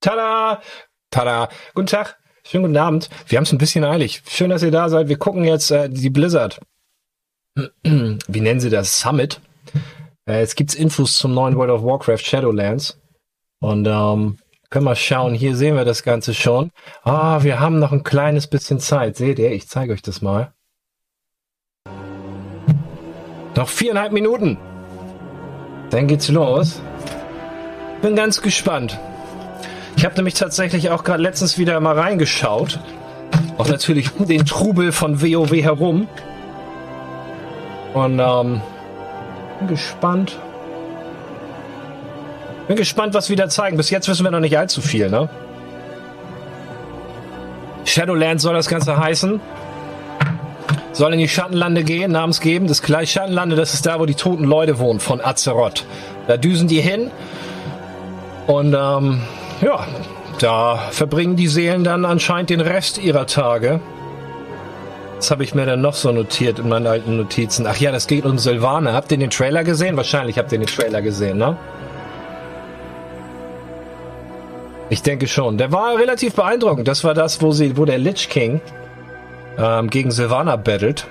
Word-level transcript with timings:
Tada! 0.00 0.62
Tada! 1.10 1.48
Guten 1.74 1.88
Tag, 1.88 2.18
schönen 2.44 2.64
guten 2.64 2.76
Abend. 2.76 3.08
Wir 3.26 3.36
haben 3.36 3.44
es 3.44 3.52
ein 3.52 3.58
bisschen 3.58 3.84
eilig. 3.84 4.22
Schön, 4.28 4.50
dass 4.50 4.62
ihr 4.62 4.70
da 4.70 4.88
seid. 4.88 5.08
Wir 5.08 5.18
gucken 5.18 5.44
jetzt 5.44 5.70
äh, 5.70 5.88
die 5.90 6.10
Blizzard. 6.10 6.60
Wie 7.82 8.40
nennen 8.40 8.60
sie 8.60 8.70
das? 8.70 9.00
Summit. 9.00 9.40
Äh, 10.26 10.40
jetzt 10.40 10.54
gibt's 10.54 10.74
Infos 10.74 11.18
zum 11.18 11.34
neuen 11.34 11.56
World 11.56 11.70
of 11.70 11.82
Warcraft 11.82 12.18
Shadowlands. 12.18 13.00
Und 13.60 13.88
ähm, 13.88 14.38
können 14.70 14.84
wir 14.84 14.94
schauen. 14.94 15.34
Hier 15.34 15.56
sehen 15.56 15.74
wir 15.74 15.84
das 15.84 16.04
Ganze 16.04 16.32
schon. 16.32 16.70
Ah, 17.02 17.42
wir 17.42 17.58
haben 17.58 17.80
noch 17.80 17.90
ein 17.90 18.04
kleines 18.04 18.46
bisschen 18.46 18.78
Zeit. 18.78 19.16
Seht 19.16 19.40
ihr? 19.40 19.50
Ich 19.50 19.68
zeige 19.68 19.92
euch 19.92 20.02
das 20.02 20.22
mal. 20.22 20.52
Noch 23.56 23.68
viereinhalb 23.68 24.12
Minuten. 24.12 24.58
Dann 25.90 26.06
geht's 26.06 26.28
los. 26.28 26.80
Bin 28.00 28.14
ganz 28.14 28.40
gespannt. 28.40 29.00
Ich 29.98 30.04
habe 30.04 30.14
nämlich 30.14 30.34
tatsächlich 30.34 30.90
auch 30.90 31.02
gerade 31.02 31.20
letztens 31.20 31.58
wieder 31.58 31.80
mal 31.80 31.98
reingeschaut. 31.98 32.78
Auch 33.58 33.66
natürlich 33.66 34.14
um 34.16 34.28
den 34.28 34.46
Trubel 34.46 34.92
von 34.92 35.20
WoW 35.20 35.50
herum. 35.50 36.06
Und 37.94 38.20
ähm, 38.20 38.60
bin 39.58 39.66
gespannt. 39.66 40.38
Bin 42.68 42.76
gespannt, 42.76 43.12
was 43.12 43.28
wir 43.28 43.34
da 43.34 43.48
zeigen. 43.48 43.76
Bis 43.76 43.90
jetzt 43.90 44.06
wissen 44.06 44.22
wir 44.22 44.30
noch 44.30 44.38
nicht 44.38 44.56
allzu 44.56 44.80
viel, 44.82 45.10
ne? 45.10 45.28
Shadowlands 47.84 48.44
soll 48.44 48.54
das 48.54 48.68
Ganze 48.68 48.96
heißen. 48.98 49.40
Soll 50.92 51.12
in 51.12 51.18
die 51.18 51.28
Schattenlande 51.28 51.82
gehen, 51.82 52.12
namensgebend. 52.12 52.70
Das 52.70 52.82
gleich 52.82 53.10
Schattenlande, 53.10 53.56
das 53.56 53.74
ist 53.74 53.84
da, 53.84 53.98
wo 53.98 54.06
die 54.06 54.14
toten 54.14 54.44
Leute 54.44 54.78
wohnen, 54.78 55.00
von 55.00 55.20
Azeroth. 55.20 55.84
Da 56.28 56.36
düsen 56.36 56.68
die 56.68 56.80
hin. 56.80 57.10
Und 58.46 58.76
ähm, 58.78 59.22
ja, 59.60 59.86
da 60.38 60.76
verbringen 60.90 61.36
die 61.36 61.48
Seelen 61.48 61.84
dann 61.84 62.04
anscheinend 62.04 62.50
den 62.50 62.60
Rest 62.60 62.98
ihrer 62.98 63.26
Tage. 63.26 63.80
Was 65.16 65.32
habe 65.32 65.42
ich 65.42 65.54
mir 65.54 65.66
dann 65.66 65.80
noch 65.80 65.94
so 65.94 66.12
notiert 66.12 66.60
in 66.60 66.68
meinen 66.68 66.86
alten 66.86 67.16
Notizen? 67.16 67.66
Ach 67.66 67.76
ja, 67.76 67.90
das 67.90 68.06
geht 68.06 68.24
um 68.24 68.38
Silvana. 68.38 68.92
Habt 68.92 69.10
ihr 69.10 69.18
den 69.18 69.30
Trailer 69.30 69.64
gesehen? 69.64 69.96
Wahrscheinlich 69.96 70.38
habt 70.38 70.52
ihr 70.52 70.58
den 70.58 70.68
Trailer 70.68 71.02
gesehen, 71.02 71.38
ne? 71.38 71.56
Ich 74.90 75.02
denke 75.02 75.26
schon. 75.26 75.58
Der 75.58 75.72
war 75.72 75.98
relativ 75.98 76.34
beeindruckend. 76.34 76.86
Das 76.86 77.02
war 77.02 77.14
das, 77.14 77.42
wo 77.42 77.50
sie, 77.50 77.76
wo 77.76 77.84
der 77.84 77.98
Lich 77.98 78.28
King 78.28 78.60
ähm, 79.58 79.90
gegen 79.90 80.12
Silvana 80.12 80.54
battelt 80.54 81.06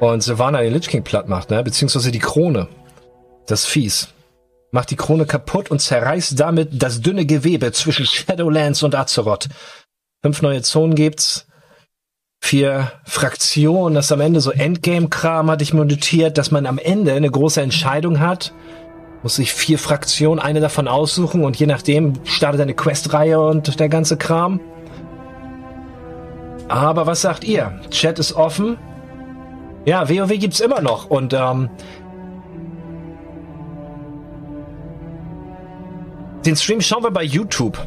und 0.00 0.22
Silvana 0.22 0.60
den 0.60 0.72
Lich 0.72 0.88
King 0.88 1.04
platt 1.04 1.28
macht, 1.28 1.50
ne? 1.50 1.62
Beziehungsweise 1.62 2.10
die 2.10 2.18
Krone. 2.18 2.66
Das 3.46 3.64
fies 3.64 4.08
macht 4.72 4.90
die 4.90 4.96
Krone 4.96 5.26
kaputt 5.26 5.70
und 5.70 5.80
zerreißt 5.80 6.40
damit 6.40 6.82
das 6.82 7.00
dünne 7.00 7.26
Gewebe 7.26 7.70
zwischen 7.72 8.06
Shadowlands 8.06 8.82
und 8.82 8.94
Azeroth. 8.94 9.48
Fünf 10.22 10.42
neue 10.42 10.62
Zonen 10.62 10.94
gibt's. 10.94 11.46
Vier 12.44 12.90
Fraktionen, 13.04 13.94
das 13.94 14.10
am 14.10 14.20
Ende 14.20 14.40
so 14.40 14.50
Endgame-Kram 14.50 15.48
hatte 15.48 15.62
ich 15.62 15.72
mir 15.72 15.86
dass 15.86 16.50
man 16.50 16.66
am 16.66 16.78
Ende 16.78 17.12
eine 17.12 17.30
große 17.30 17.60
Entscheidung 17.60 18.18
hat. 18.18 18.52
Muss 19.22 19.36
sich 19.36 19.52
vier 19.52 19.78
Fraktionen 19.78 20.40
eine 20.40 20.60
davon 20.60 20.88
aussuchen 20.88 21.44
und 21.44 21.56
je 21.56 21.66
nachdem 21.66 22.14
startet 22.24 22.60
eine 22.62 22.74
Questreihe 22.74 23.40
und 23.40 23.78
der 23.78 23.88
ganze 23.88 24.16
Kram. 24.16 24.60
Aber 26.66 27.06
was 27.06 27.20
sagt 27.20 27.44
ihr? 27.44 27.78
Chat 27.90 28.18
ist 28.18 28.32
offen. 28.32 28.78
Ja, 29.84 30.08
WoW 30.08 30.38
gibt's 30.38 30.60
immer 30.60 30.80
noch 30.80 31.10
und 31.10 31.34
ähm, 31.34 31.68
Den 36.44 36.56
Stream 36.56 36.80
schauen 36.80 37.04
wir 37.04 37.10
bei 37.10 37.22
YouTube. 37.22 37.78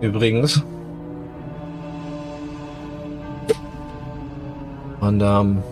Übrigens. 0.00 0.62
Und 5.00 5.20
ähm. 5.22 5.62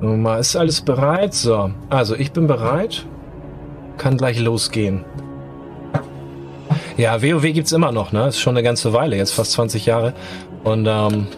Mal, 0.00 0.38
ist 0.38 0.56
alles 0.56 0.80
bereit? 0.80 1.34
So. 1.34 1.70
Also, 1.88 2.14
ich 2.16 2.32
bin 2.32 2.46
bereit. 2.46 3.04
Kann 3.96 4.16
gleich 4.16 4.40
losgehen. 4.40 5.04
Ja, 6.96 7.22
WoW 7.22 7.42
gibt's 7.52 7.70
immer 7.72 7.92
noch, 7.92 8.10
ne? 8.10 8.28
Ist 8.28 8.40
schon 8.40 8.56
eine 8.56 8.64
ganze 8.64 8.92
Weile, 8.92 9.16
jetzt 9.16 9.32
fast 9.32 9.52
20 9.52 9.86
Jahre. 9.86 10.14
Und 10.64 10.86
ähm, 10.88 11.28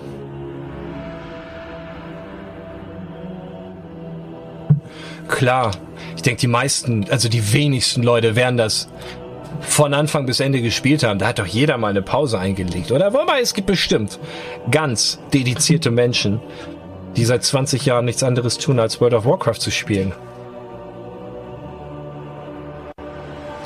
klar. 5.40 5.70
Ich 6.16 6.22
denke, 6.22 6.42
die 6.42 6.48
meisten, 6.48 7.06
also 7.08 7.30
die 7.30 7.54
wenigsten 7.54 8.02
Leute 8.02 8.36
werden 8.36 8.58
das 8.58 8.88
von 9.62 9.94
Anfang 9.94 10.26
bis 10.26 10.38
Ende 10.38 10.60
gespielt 10.60 11.02
haben. 11.02 11.18
Da 11.18 11.28
hat 11.28 11.38
doch 11.38 11.46
jeder 11.46 11.78
mal 11.78 11.88
eine 11.88 12.02
Pause 12.02 12.38
eingelegt, 12.38 12.92
oder? 12.92 13.14
Wobei, 13.14 13.40
es 13.40 13.54
gibt 13.54 13.66
bestimmt 13.66 14.18
ganz 14.70 15.18
dedizierte 15.32 15.90
Menschen, 15.90 16.40
die 17.16 17.24
seit 17.24 17.42
20 17.42 17.86
Jahren 17.86 18.04
nichts 18.04 18.22
anderes 18.22 18.58
tun, 18.58 18.78
als 18.78 19.00
World 19.00 19.14
of 19.14 19.24
Warcraft 19.24 19.60
zu 19.60 19.70
spielen. 19.70 20.12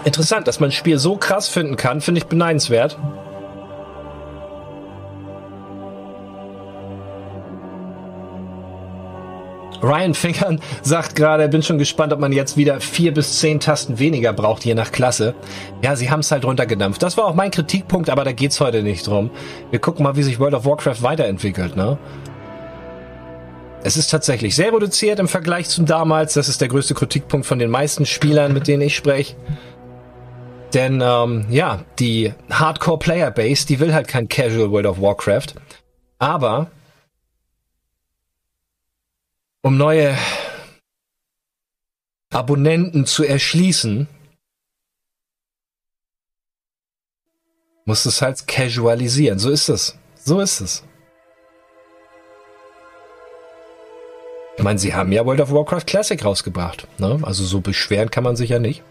Interessant, 0.04 0.46
dass 0.46 0.60
man 0.60 0.68
ein 0.68 0.72
Spiel 0.72 0.98
so 0.98 1.16
krass 1.16 1.48
finden 1.48 1.74
kann, 1.76 2.00
finde 2.00 2.20
ich 2.20 2.26
beneidenswert. 2.26 2.96
Ryan 9.84 10.14
Fingern 10.14 10.60
sagt 10.82 11.14
gerade, 11.14 11.48
bin 11.48 11.62
schon 11.62 11.78
gespannt, 11.78 12.12
ob 12.12 12.18
man 12.18 12.32
jetzt 12.32 12.56
wieder 12.56 12.80
vier 12.80 13.12
bis 13.12 13.38
zehn 13.38 13.60
Tasten 13.60 13.98
weniger 13.98 14.32
braucht, 14.32 14.64
je 14.64 14.74
nach 14.74 14.90
Klasse. 14.90 15.34
Ja, 15.82 15.94
sie 15.94 16.10
haben 16.10 16.20
es 16.20 16.30
halt 16.30 16.44
runtergedampft. 16.44 17.02
Das 17.02 17.16
war 17.16 17.26
auch 17.26 17.34
mein 17.34 17.50
Kritikpunkt, 17.50 18.08
aber 18.08 18.24
da 18.24 18.32
geht's 18.32 18.60
heute 18.60 18.82
nicht 18.82 19.06
drum. 19.06 19.30
Wir 19.70 19.78
gucken 19.78 20.02
mal, 20.02 20.16
wie 20.16 20.22
sich 20.22 20.40
World 20.40 20.54
of 20.54 20.64
Warcraft 20.64 21.02
weiterentwickelt, 21.02 21.76
ne? 21.76 21.98
Es 23.82 23.98
ist 23.98 24.10
tatsächlich 24.10 24.56
sehr 24.56 24.72
reduziert 24.72 25.18
im 25.18 25.28
Vergleich 25.28 25.68
zu 25.68 25.82
damals. 25.82 26.32
Das 26.32 26.48
ist 26.48 26.62
der 26.62 26.68
größte 26.68 26.94
Kritikpunkt 26.94 27.44
von 27.44 27.58
den 27.58 27.70
meisten 27.70 28.06
Spielern, 28.06 28.54
mit 28.54 28.66
denen 28.66 28.80
ich 28.80 28.96
spreche. 28.96 29.36
Denn 30.72 31.02
ähm, 31.04 31.44
ja, 31.50 31.80
die 31.98 32.32
Hardcore 32.50 32.98
Player 32.98 33.30
Base, 33.30 33.66
die 33.66 33.80
will 33.80 33.92
halt 33.92 34.08
kein 34.08 34.28
Casual 34.28 34.70
World 34.70 34.86
of 34.86 35.02
Warcraft. 35.02 35.48
Aber 36.18 36.70
um 39.64 39.78
neue 39.78 40.14
Abonnenten 42.30 43.06
zu 43.06 43.24
erschließen, 43.24 44.06
muss 47.86 48.04
es 48.04 48.20
halt 48.20 48.46
casualisieren. 48.46 49.38
So 49.38 49.48
ist 49.48 49.70
es. 49.70 49.98
So 50.16 50.40
ist 50.40 50.60
es. 50.60 50.84
Ich 54.58 54.62
meine, 54.62 54.78
sie 54.78 54.94
haben 54.94 55.12
ja 55.12 55.24
World 55.24 55.40
of 55.40 55.50
Warcraft 55.50 55.86
Classic 55.86 56.22
rausgebracht. 56.22 56.86
Ne? 56.98 57.20
Also 57.22 57.42
so 57.44 57.60
beschweren 57.62 58.10
kann 58.10 58.22
man 58.22 58.36
sich 58.36 58.50
ja 58.50 58.58
nicht. 58.58 58.82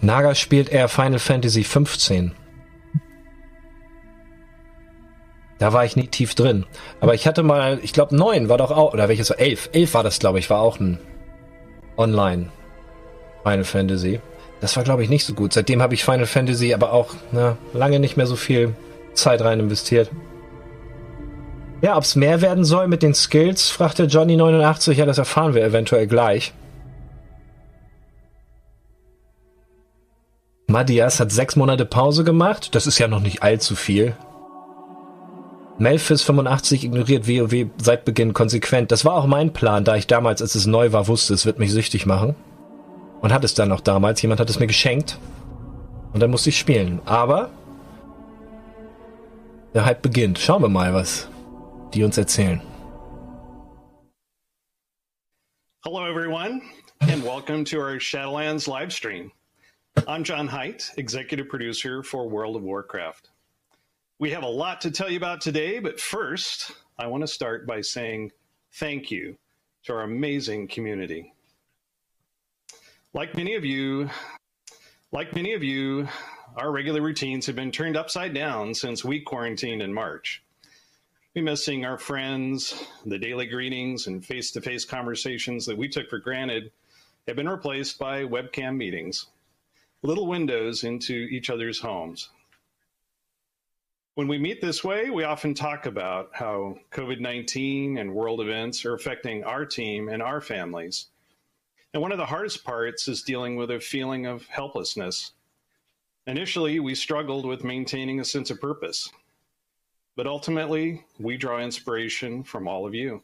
Naga 0.00 0.34
spielt 0.34 0.68
eher 0.68 0.88
Final 0.88 1.20
Fantasy 1.20 1.62
15. 1.62 2.34
Da 5.58 5.72
war 5.72 5.84
ich 5.84 5.96
nie 5.96 6.06
tief 6.06 6.34
drin. 6.34 6.66
Aber 7.00 7.14
ich 7.14 7.26
hatte 7.26 7.42
mal, 7.42 7.80
ich 7.82 7.92
glaube 7.92 8.16
neun 8.16 8.48
war 8.48 8.58
doch 8.58 8.70
auch, 8.70 8.92
oder 8.92 9.08
welches 9.08 9.30
war 9.30 9.40
elf? 9.40 9.68
Elf 9.72 9.94
war 9.94 10.02
das, 10.02 10.18
glaube 10.18 10.38
ich, 10.38 10.50
war 10.50 10.60
auch 10.60 10.78
ein 10.78 10.98
Online 11.96 12.48
Final 13.42 13.64
Fantasy. 13.64 14.20
Das 14.60 14.76
war, 14.76 14.84
glaube 14.84 15.02
ich, 15.02 15.08
nicht 15.08 15.24
so 15.24 15.34
gut. 15.34 15.52
Seitdem 15.52 15.82
habe 15.82 15.94
ich 15.94 16.04
Final 16.04 16.26
Fantasy 16.26 16.74
aber 16.74 16.92
auch 16.92 17.14
na, 17.32 17.56
lange 17.72 18.00
nicht 18.00 18.16
mehr 18.16 18.26
so 18.26 18.36
viel 18.36 18.74
Zeit 19.14 19.40
rein 19.42 19.60
investiert. 19.60 20.10
Ja, 21.80 21.96
ob 21.96 22.02
es 22.02 22.16
mehr 22.16 22.40
werden 22.40 22.64
soll 22.64 22.88
mit 22.88 23.02
den 23.02 23.14
Skills, 23.14 23.70
fragte 23.70 24.06
Johnny89. 24.06 24.92
Ja, 24.92 25.06
das 25.06 25.18
erfahren 25.18 25.54
wir 25.54 25.64
eventuell 25.64 26.06
gleich. 26.08 26.52
Madias 30.66 31.18
hat 31.18 31.32
sechs 31.32 31.56
Monate 31.56 31.86
Pause 31.86 32.24
gemacht. 32.24 32.74
Das 32.74 32.86
ist 32.86 32.98
ja 32.98 33.08
noch 33.08 33.20
nicht 33.20 33.42
allzu 33.42 33.74
viel. 33.74 34.14
Melfis85 35.78 36.84
ignoriert 36.84 37.28
WoW 37.28 37.70
seit 37.80 38.04
Beginn 38.04 38.32
konsequent. 38.32 38.90
Das 38.90 39.04
war 39.04 39.14
auch 39.14 39.26
mein 39.26 39.52
Plan, 39.52 39.84
da 39.84 39.94
ich 39.94 40.08
damals, 40.08 40.42
als 40.42 40.56
es 40.56 40.66
neu 40.66 40.90
war, 40.92 41.06
wusste, 41.06 41.34
es 41.34 41.46
wird 41.46 41.60
mich 41.60 41.70
süchtig 41.70 42.04
machen. 42.04 42.34
Und 43.20 43.32
hat 43.32 43.44
es 43.44 43.54
dann 43.54 43.68
noch 43.68 43.80
damals. 43.80 44.20
Jemand 44.20 44.40
hat 44.40 44.50
es 44.50 44.58
mir 44.58 44.66
geschenkt. 44.66 45.18
Und 46.12 46.20
dann 46.20 46.30
musste 46.30 46.48
ich 46.48 46.58
spielen. 46.58 47.00
Aber 47.04 47.50
der 49.72 49.84
Hype 49.84 50.02
beginnt. 50.02 50.38
Schauen 50.40 50.62
wir 50.62 50.68
mal, 50.68 50.94
was 50.94 51.28
die 51.94 52.02
uns 52.02 52.18
erzählen. 52.18 52.60
Hello, 55.84 56.04
everyone, 56.04 56.60
and 57.00 57.24
welcome 57.24 57.64
to 57.64 57.78
our 57.78 58.00
Shadowlands 58.00 58.66
live 58.66 58.92
stream. 58.92 59.30
I'm 60.08 60.24
John 60.24 60.50
Haidt, 60.50 60.92
executive 60.96 61.48
producer 61.48 62.02
for 62.02 62.28
World 62.28 62.56
of 62.56 62.62
Warcraft. 62.62 63.30
We 64.20 64.32
have 64.32 64.42
a 64.42 64.48
lot 64.48 64.80
to 64.80 64.90
tell 64.90 65.08
you 65.08 65.16
about 65.16 65.40
today, 65.40 65.78
but 65.78 66.00
first, 66.00 66.72
I 66.98 67.06
want 67.06 67.20
to 67.20 67.28
start 67.28 67.68
by 67.68 67.82
saying 67.82 68.32
thank 68.72 69.12
you 69.12 69.38
to 69.84 69.92
our 69.92 70.02
amazing 70.02 70.66
community. 70.66 71.32
Like 73.12 73.36
many 73.36 73.54
of 73.54 73.64
you, 73.64 74.10
like 75.12 75.36
many 75.36 75.52
of 75.52 75.62
you, 75.62 76.08
our 76.56 76.72
regular 76.72 77.00
routines 77.00 77.46
have 77.46 77.54
been 77.54 77.70
turned 77.70 77.96
upside 77.96 78.34
down 78.34 78.74
since 78.74 79.04
we 79.04 79.20
quarantined 79.20 79.82
in 79.82 79.94
March. 79.94 80.42
We 81.36 81.40
miss 81.40 81.64
seeing 81.64 81.84
our 81.84 81.96
friends, 81.96 82.74
the 83.06 83.20
daily 83.20 83.46
greetings 83.46 84.08
and 84.08 84.26
face 84.26 84.50
to 84.50 84.60
face 84.60 84.84
conversations 84.84 85.64
that 85.66 85.78
we 85.78 85.88
took 85.88 86.10
for 86.10 86.18
granted 86.18 86.72
have 87.28 87.36
been 87.36 87.48
replaced 87.48 88.00
by 88.00 88.24
webcam 88.24 88.76
meetings, 88.76 89.26
little 90.02 90.26
windows 90.26 90.82
into 90.82 91.14
each 91.14 91.50
other's 91.50 91.78
homes. 91.78 92.30
When 94.18 94.26
we 94.26 94.36
meet 94.36 94.60
this 94.60 94.82
way, 94.82 95.10
we 95.10 95.22
often 95.22 95.54
talk 95.54 95.86
about 95.86 96.30
how 96.32 96.76
COVID 96.90 97.20
19 97.20 97.98
and 97.98 98.12
world 98.12 98.40
events 98.40 98.84
are 98.84 98.94
affecting 98.94 99.44
our 99.44 99.64
team 99.64 100.08
and 100.08 100.20
our 100.20 100.40
families. 100.40 101.06
And 101.94 102.02
one 102.02 102.10
of 102.10 102.18
the 102.18 102.26
hardest 102.26 102.64
parts 102.64 103.06
is 103.06 103.22
dealing 103.22 103.54
with 103.54 103.70
a 103.70 103.78
feeling 103.78 104.26
of 104.26 104.44
helplessness. 104.48 105.34
Initially, 106.26 106.80
we 106.80 106.96
struggled 106.96 107.46
with 107.46 107.62
maintaining 107.62 108.18
a 108.18 108.24
sense 108.24 108.50
of 108.50 108.60
purpose, 108.60 109.08
but 110.16 110.26
ultimately, 110.26 111.04
we 111.20 111.36
draw 111.36 111.60
inspiration 111.60 112.42
from 112.42 112.66
all 112.66 112.88
of 112.88 112.96
you. 112.96 113.22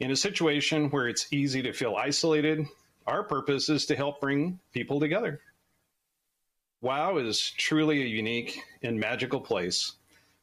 In 0.00 0.12
a 0.12 0.16
situation 0.16 0.88
where 0.88 1.08
it's 1.08 1.30
easy 1.30 1.60
to 1.60 1.74
feel 1.74 1.94
isolated, 1.94 2.66
our 3.06 3.22
purpose 3.22 3.68
is 3.68 3.84
to 3.84 3.96
help 3.96 4.18
bring 4.18 4.60
people 4.72 4.98
together. 4.98 5.42
WoW 6.80 7.16
is 7.16 7.50
truly 7.58 8.02
a 8.02 8.06
unique 8.06 8.60
and 8.84 9.00
magical 9.00 9.40
place 9.40 9.94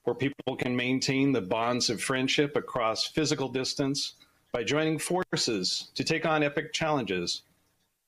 where 0.03 0.13
people 0.13 0.57
can 0.57 0.75
maintain 0.75 1.31
the 1.31 1.41
bonds 1.41 1.89
of 1.89 2.01
friendship 2.01 2.57
across 2.57 3.07
physical 3.07 3.47
distance 3.47 4.15
by 4.51 4.61
joining 4.61 4.99
forces 4.99 5.91
to 5.95 6.03
take 6.03 6.25
on 6.25 6.43
epic 6.43 6.73
challenges 6.73 7.43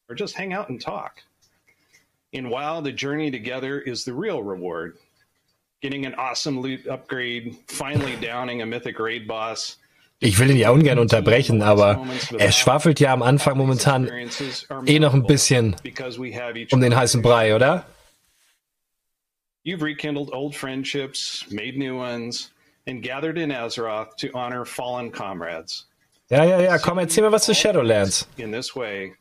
or 0.09 0.15
just 0.15 0.35
hang 0.35 0.51
out 0.51 0.68
and 0.68 0.81
talk. 0.81 1.21
In 2.33 2.50
WoW, 2.50 2.81
the 2.81 2.91
journey 2.91 3.31
together 3.31 3.79
is 3.79 4.03
the 4.03 4.13
real 4.13 4.44
reward. 4.44 4.97
Getting 5.81 6.06
an 6.06 6.15
awesome 6.15 6.59
loot 6.59 6.85
upgrade, 6.85 7.56
finally 7.68 8.18
downing 8.18 8.62
a 8.62 8.65
mythic 8.65 9.00
raid 9.00 9.25
boss. 9.25 9.77
Ich 10.19 10.38
will 10.39 10.50
ihn 10.50 10.57
ja 10.57 10.71
ungern 10.71 10.97
unterbrechen, 10.97 11.62
aber 11.62 12.03
er 12.39 12.51
schwafelt 12.51 13.00
ja 13.00 13.13
am 13.13 13.21
Anfang 13.21 13.56
momentan 13.56 14.09
eh 14.88 15.00
noch 15.00 15.13
ein 15.13 15.23
bisschen 15.27 15.75
um 16.71 16.81
den 16.81 16.95
heißen 16.95 17.21
Brei, 17.21 17.56
oder? 17.56 17.85
You've 19.63 19.81
rekindled 19.81 20.30
old 20.33 20.56
friendships, 20.56 21.45
made 21.51 21.77
new 21.77 21.98
ones, 21.98 22.51
and 22.88 23.04
gathered 23.04 23.38
in 23.38 23.50
Azeroth 23.51 24.15
to 24.18 24.31
honor 24.33 24.65
fallen 24.65 25.12
comrades. 25.12 25.86
Ja, 26.30 26.44
ja, 26.44 26.59
ja, 26.59 26.77
komm, 26.77 26.98
erzähl 26.98 27.24
mir 27.24 27.31
was 27.31 27.45
zu 27.45 27.54
Shadowlands. 27.54 28.27
In 28.38 28.51
this 28.51 28.75
way 28.75 29.13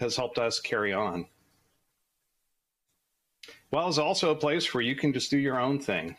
has 0.00 0.16
helped 0.16 0.38
us 0.38 0.60
carry 0.60 0.92
on. 0.92 1.26
Well, 3.70 3.88
is 3.88 3.98
also 3.98 4.30
a 4.30 4.34
place 4.34 4.72
where 4.72 4.82
you 4.82 4.96
can 4.96 5.12
just 5.12 5.30
do 5.30 5.36
your 5.36 5.60
own 5.60 5.78
thing, 5.78 6.16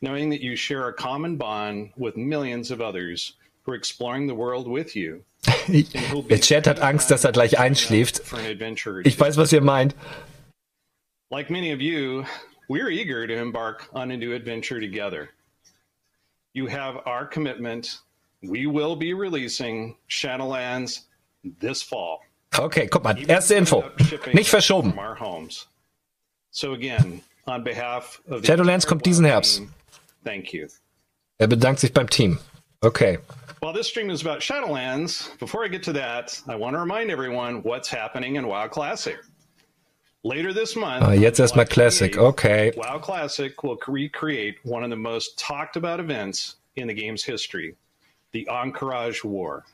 knowing 0.00 0.30
that 0.30 0.40
you 0.40 0.56
share 0.56 0.88
a 0.88 0.92
common 0.92 1.36
bond 1.36 1.90
with 1.96 2.16
millions 2.16 2.70
of 2.70 2.80
others 2.80 3.34
who 3.62 3.72
are 3.72 3.74
exploring 3.74 4.26
the 4.26 4.34
world 4.34 4.66
with 4.66 4.96
you. 4.96 5.22
Der 5.68 6.40
Chat 6.40 6.66
hat 6.66 6.80
Angst, 6.80 7.10
dass 7.10 7.24
er 7.24 7.32
gleich 7.32 7.58
einschläft. 7.58 8.22
Ich 9.04 9.20
weiß, 9.20 9.36
was 9.36 9.52
ihr 9.52 9.60
meint. 9.60 9.94
Like 11.30 11.50
many 11.50 11.72
of 11.72 11.80
you, 11.80 12.24
we're 12.68 12.90
eager 12.90 13.26
to 13.26 13.34
embark 13.34 13.88
on 13.92 14.10
a 14.10 14.16
new 14.16 14.34
adventure 14.34 14.80
together. 14.80 15.30
You 16.52 16.66
have 16.66 16.98
our 17.06 17.26
commitment. 17.26 17.98
We 18.42 18.66
will 18.66 18.96
be 18.96 19.14
releasing 19.14 19.96
Shadowlands 20.08 21.02
this 21.60 21.82
fall. 21.82 22.20
Okay, 22.58 22.86
guck 22.86 23.04
mal, 23.04 23.14
erste 23.28 23.52
Info. 23.56 23.90
Nicht 24.32 24.50
verschoben. 24.50 24.94
So 26.50 26.72
again, 26.72 27.20
on 27.46 27.62
behalf 27.62 28.20
of 28.28 28.42
Shadowlands 28.42 28.86
kommt 28.86 29.04
diesen 29.04 29.24
Herbst. 29.24 29.66
Thank 30.24 30.52
you. 30.52 30.68
Er 31.40 31.46
bedankt 31.46 31.80
sich 31.80 31.92
beim 31.92 32.08
Team. 32.08 32.38
Okay. 32.82 33.18
While 33.60 33.72
this 33.72 33.88
stream 33.88 34.10
is 34.10 34.22
about 34.22 34.40
Shadowlands, 34.40 35.36
before 35.38 35.64
I 35.64 35.68
get 35.68 35.82
to 35.84 35.92
that, 35.94 36.40
I 36.46 36.54
want 36.54 36.74
to 36.74 36.80
remind 36.80 37.10
everyone 37.10 37.62
what's 37.62 37.88
happening 37.88 38.36
in 38.36 38.46
WoW 38.46 38.68
Classic. 38.68 39.16
Later 40.24 40.52
this 40.52 40.74
month, 40.74 41.04
ah, 41.04 41.12
jetzt 41.12 41.38
erstmal 41.38 41.68
Classic, 41.68 42.18
okay. 42.18 42.72
WoW 42.76 42.98
Classic 42.98 43.62
will 43.62 43.78
recreate 43.86 44.56
one 44.64 44.82
of 44.82 44.90
the 44.90 44.96
most 44.96 45.38
talked 45.38 45.76
about 45.76 46.00
events 46.00 46.56
in 46.74 46.88
the 46.88 46.94
game's 46.94 47.22
history, 47.22 47.76
the 48.32 48.46
Ahn'Qiraj 48.50 49.22
War. 49.22 49.64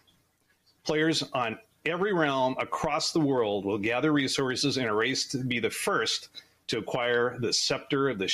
Players 0.85 1.23
on 1.33 1.59
every 1.87 2.13
realm 2.13 2.57
across 2.59 3.13
the 3.13 3.21
world 3.21 3.65
will 3.65 3.79
gather 3.79 4.13
resources 4.13 4.77
in 4.77 4.85
a 4.85 4.95
race 4.95 5.27
to 5.29 5.39
be 5.39 5.61
the 5.61 5.71
first 5.71 6.29
to 6.67 6.79
acquire 6.79 7.39
the 7.41 7.53
scepter 7.53 8.11
of 8.11 8.19
the 8.19 8.29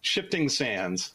shifting 0.00 0.48
sands 0.48 1.14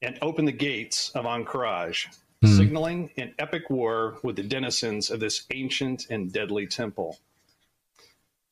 and 0.00 0.18
open 0.22 0.46
the 0.46 0.52
gates 0.52 1.10
of 1.10 1.26
Ahn'Qiraj, 1.26 2.06
hmm. 2.40 2.56
signaling 2.56 3.10
an 3.18 3.34
epic 3.38 3.68
war 3.68 4.16
with 4.22 4.36
the 4.36 4.42
denizens 4.42 5.10
of 5.10 5.20
this 5.20 5.44
ancient 5.50 6.06
and 6.08 6.32
deadly 6.32 6.66
temple. 6.66 7.18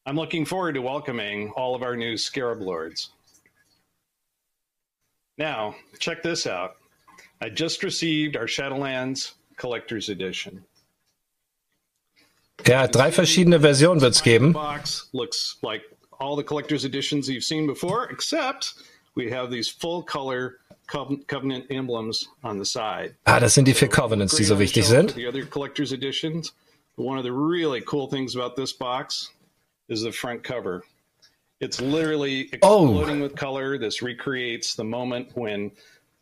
I'm 0.04 0.16
looking 0.16 0.44
forward 0.44 0.74
to 0.74 0.82
welcoming 0.82 1.50
all 1.50 1.76
of 1.76 1.82
our 1.82 1.96
new 1.96 2.16
Scarab 2.16 2.60
Lords. 2.60 3.10
Now, 5.38 5.76
check 6.00 6.22
this 6.22 6.46
out. 6.46 6.76
I 7.40 7.48
just 7.48 7.82
received 7.84 8.36
our 8.36 8.46
Shadowlands 8.46 9.34
Collector's 9.56 10.08
Edition. 10.08 10.64
Ja, 12.66 12.86
drei 12.86 13.10
verschiedene 13.10 13.58
Versionen 13.58 14.00
wird 14.00 14.12
es 14.12 14.20
geben. 14.20 14.52
Box 14.52 15.08
looks 15.12 15.56
like 15.62 15.82
all 16.20 16.36
the 16.36 16.44
collector's 16.44 16.84
editions 16.84 17.28
you've 17.28 17.44
seen 17.44 17.66
before, 17.66 18.08
except 18.10 18.74
we 19.14 19.30
have 19.30 19.50
these 19.50 19.68
full 19.68 20.02
color 20.02 20.58
Covenant 21.26 21.66
emblems 21.70 22.28
on 22.44 22.58
the 22.58 22.64
side. 22.66 23.14
Ah, 23.26 23.38
das 23.38 23.54
sind 23.54 23.64
die 23.64 23.72
vier 23.72 23.88
Covenants, 23.88 24.36
die 24.36 24.44
so 24.44 24.56
wichtig 24.56 24.84
sind. 24.84 25.14
The 25.14 25.26
other 25.26 25.46
collector's 25.46 25.92
editions. 25.92 26.52
One 26.96 27.16
of 27.16 27.24
the 27.24 27.32
really 27.32 27.80
cool 27.80 28.08
things 28.08 28.34
about 28.36 28.56
this 28.56 28.74
box 28.74 29.30
is 29.92 30.02
the 30.02 30.12
front 30.12 30.42
cover. 30.42 30.82
It's 31.60 31.80
literally 31.80 32.48
exploding 32.52 33.20
oh. 33.20 33.22
with 33.22 33.36
color. 33.36 33.78
This 33.78 34.02
recreates 34.02 34.74
the 34.74 34.84
moment 34.84 35.30
when 35.34 35.70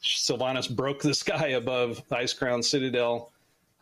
Sylvanas 0.02 0.68
broke 0.74 1.00
the 1.00 1.14
sky 1.24 1.48
above 1.48 2.06
Icecrown 2.10 2.62
Citadel, 2.62 3.32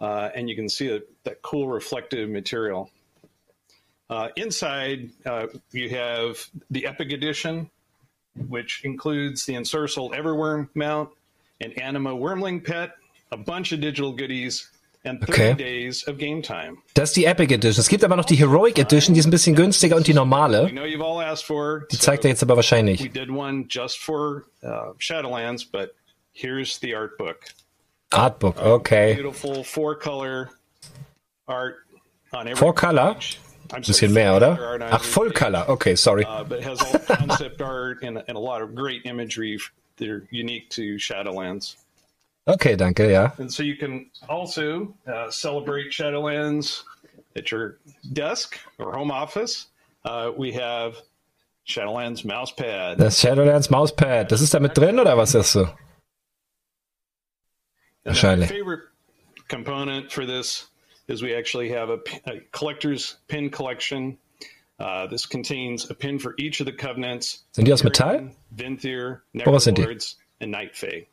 uh, 0.01 0.31
and 0.35 0.49
you 0.49 0.55
can 0.55 0.69
see 0.69 0.89
that, 0.89 1.09
that 1.25 1.43
cool 1.43 1.67
reflective 1.67 2.29
material. 2.29 2.91
Uh, 4.11 4.29
inside, 4.37 5.11
uh, 5.27 5.47
you 5.73 5.91
have 5.91 6.39
the 6.71 6.87
Epic 6.87 7.13
Edition, 7.13 7.69
which 8.49 8.83
includes 8.85 9.45
the 9.45 9.55
Ensorcelled 9.55 10.13
Everwyrm 10.13 10.69
mount, 10.75 11.11
an 11.61 11.73
Anima 11.73 12.11
Wyrmling 12.11 12.65
pet, 12.65 12.93
a 13.33 13.37
bunch 13.37 13.73
of 13.73 13.81
digital 13.81 14.13
goodies, 14.13 14.71
Okay. 15.05 15.57
Das 16.95 17.11
ist 17.11 17.17
die 17.17 17.25
Epic 17.25 17.55
Edition. 17.55 17.81
Es 17.81 17.89
gibt 17.89 18.05
aber 18.05 18.17
noch 18.17 18.25
die 18.25 18.35
Heroic 18.37 18.79
Edition, 18.79 19.15
die 19.15 19.21
ist 19.21 19.27
ein 19.27 19.31
bisschen 19.31 19.55
günstiger 19.55 19.97
und 19.97 20.07
die 20.07 20.15
normale. 20.15 20.71
Die 20.71 21.99
zeigt 21.99 22.25
er 22.25 22.31
jetzt 22.31 22.43
aber 22.43 22.57
wahrscheinlich. 22.57 23.03
We 23.03 23.09
did 23.09 23.31
one 23.31 23.67
just 23.71 23.99
for 24.01 24.45
uh, 24.63 24.93
Shadowlands, 24.99 25.65
but 25.65 25.95
here's 26.33 26.79
the 26.81 26.95
art 26.95 27.17
book. 27.17 27.37
Artbook, 28.11 28.61
okay. 28.61 29.15
Beautiful 29.15 29.63
four 29.65 29.99
color 29.99 30.51
Four? 32.57 32.75
Ein 33.73 33.83
bisschen 33.83 34.13
mehr, 34.13 34.35
oder? 34.35 34.79
Ach, 34.91 35.03
Full 35.03 35.33
Color. 35.33 35.69
Okay, 35.69 35.95
sorry. 35.95 36.25
Okay, 42.49 42.77
danke, 42.77 43.11
yeah. 43.11 43.33
And 43.37 43.53
so 43.53 43.63
you 43.63 43.77
can 43.77 44.11
also 44.27 44.95
uh, 45.07 45.31
celebrate 45.31 45.91
Shadowlands 45.91 46.83
at 47.37 47.51
your 47.53 47.79
desk 48.15 48.59
or 48.79 48.93
home 48.93 49.11
office. 49.11 49.67
Uh, 50.03 50.33
we 50.35 50.53
have 50.53 50.97
Shadowlands 51.69 52.25
Mousepad. 52.25 52.97
Das 52.97 53.21
Shadowlands 53.21 53.69
Mousepad, 53.69 54.29
das 54.29 54.41
ist 54.41 54.55
da 54.55 54.61
mit 54.61 54.75
drin 54.75 54.99
oder 54.99 55.17
was 55.17 55.35
ist 55.35 55.53
so? 55.53 55.69
Wahrscheinlich. 58.05 58.49
My 58.49 58.57
favorite 58.57 58.85
component 59.49 60.11
for 60.11 60.25
this 60.25 60.69
is 61.09 61.23
we 61.23 61.35
actually 61.35 61.69
have 61.69 61.91
a, 61.91 61.99
a 62.27 62.41
collector's 62.53 63.19
pin 63.29 63.51
collection. 63.51 64.17
Uh, 64.81 65.07
this 65.07 65.27
contains 65.27 65.91
a 65.91 65.95
pin 65.95 66.19
for 66.19 66.35
each 66.39 66.61
of 66.61 66.67
the 66.67 66.73
covenants. 66.73 67.45
Sind 67.53 67.67
die 67.67 67.73
aus 67.73 67.83
Metall? 67.83 68.31
Venthyr, 68.55 69.21
Necrolords, 69.35 70.15
and 70.41 70.51
Night 70.51 70.75
Fae. 70.75 71.07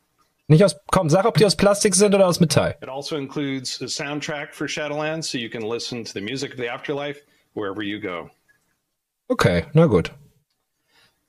Nicht 0.47 0.63
aus, 0.63 0.75
komm, 0.91 1.09
sag, 1.09 1.25
ob 1.25 1.37
die 1.37 1.45
aus 1.45 1.55
Plastik 1.55 1.95
sind 1.95 2.13
oder 2.13 2.27
aus 2.27 2.39
Metall. 2.39 2.75
It 2.81 2.89
also 2.89 3.17
includes 3.17 3.81
a 3.81 3.85
soundtrack 3.85 4.53
for 4.53 4.67
Shadowlands, 4.67 5.27
so 5.27 5.39
you 5.39 5.49
can 5.49 5.63
listen 5.63 6.03
to 6.03 6.13
the 6.13 6.21
music 6.21 6.51
of 6.51 6.57
the 6.57 6.67
afterlife 6.67 7.21
wherever 7.53 7.81
you 7.81 7.99
go. 7.99 8.29
Okay, 9.31 9.65
na 9.73 9.87
gut. 9.87 10.11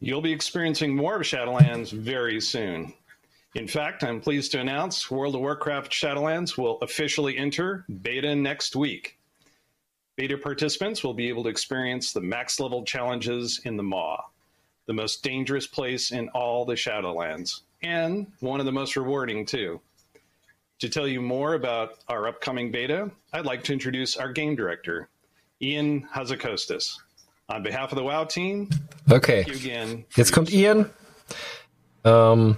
You'll 0.01 0.21
be 0.21 0.33
experiencing 0.33 0.95
more 0.95 1.17
of 1.17 1.23
Shadowlands 1.23 1.93
very 1.93 2.41
soon. 2.41 2.93
In 3.55 3.67
fact, 3.67 4.05
I'm 4.05 4.21
pleased 4.21 4.53
to 4.53 4.61
announce 4.61 5.11
World 5.11 5.35
of 5.35 5.41
Warcraft 5.41 5.91
Shadowlands 5.91 6.59
will 6.59 6.79
officially 6.83 7.39
enter 7.39 7.87
beta 8.03 8.37
next 8.37 8.77
week. 8.77 9.19
Beta 10.17 10.37
participants 10.37 11.03
will 11.03 11.15
be 11.15 11.31
able 11.31 11.43
to 11.45 11.49
experience 11.49 12.13
the 12.13 12.21
max 12.21 12.61
level 12.61 12.85
challenges 12.85 13.63
in 13.65 13.79
the 13.79 13.83
Maw, 13.83 14.23
the 14.87 14.93
most 14.93 15.23
dangerous 15.23 15.67
place 15.67 16.13
in 16.13 16.29
all 16.31 16.65
the 16.65 16.75
Shadowlands, 16.75 17.63
and 17.83 18.27
one 18.41 18.61
of 18.61 18.67
the 18.67 18.73
most 18.73 18.97
rewarding 18.97 19.45
too. 19.47 19.81
To 20.81 20.89
tell 20.89 21.09
you 21.09 21.21
more 21.23 21.55
about 21.55 21.95
our 22.09 22.29
upcoming 22.29 22.71
beta, 22.71 23.11
I'd 23.33 23.47
like 23.47 23.65
to 23.65 23.73
introduce 23.73 24.17
our 24.17 24.33
game 24.33 24.55
director, 24.57 25.09
Ion 25.63 26.07
Hazzikostas. 26.15 26.97
On 27.49 27.63
behalf 27.63 27.93
of 27.93 27.97
the 27.97 28.03
WoW 28.03 28.25
team, 28.25 28.69
Okay. 29.11 29.45
thank 29.45 29.49
you 29.49 29.55
again. 29.55 30.05
for 30.11 30.21
Jetzt 30.21 30.31
your 30.31 30.45
kommt 30.45 30.53
Ian. 30.53 30.91
Ähm, 32.05 32.57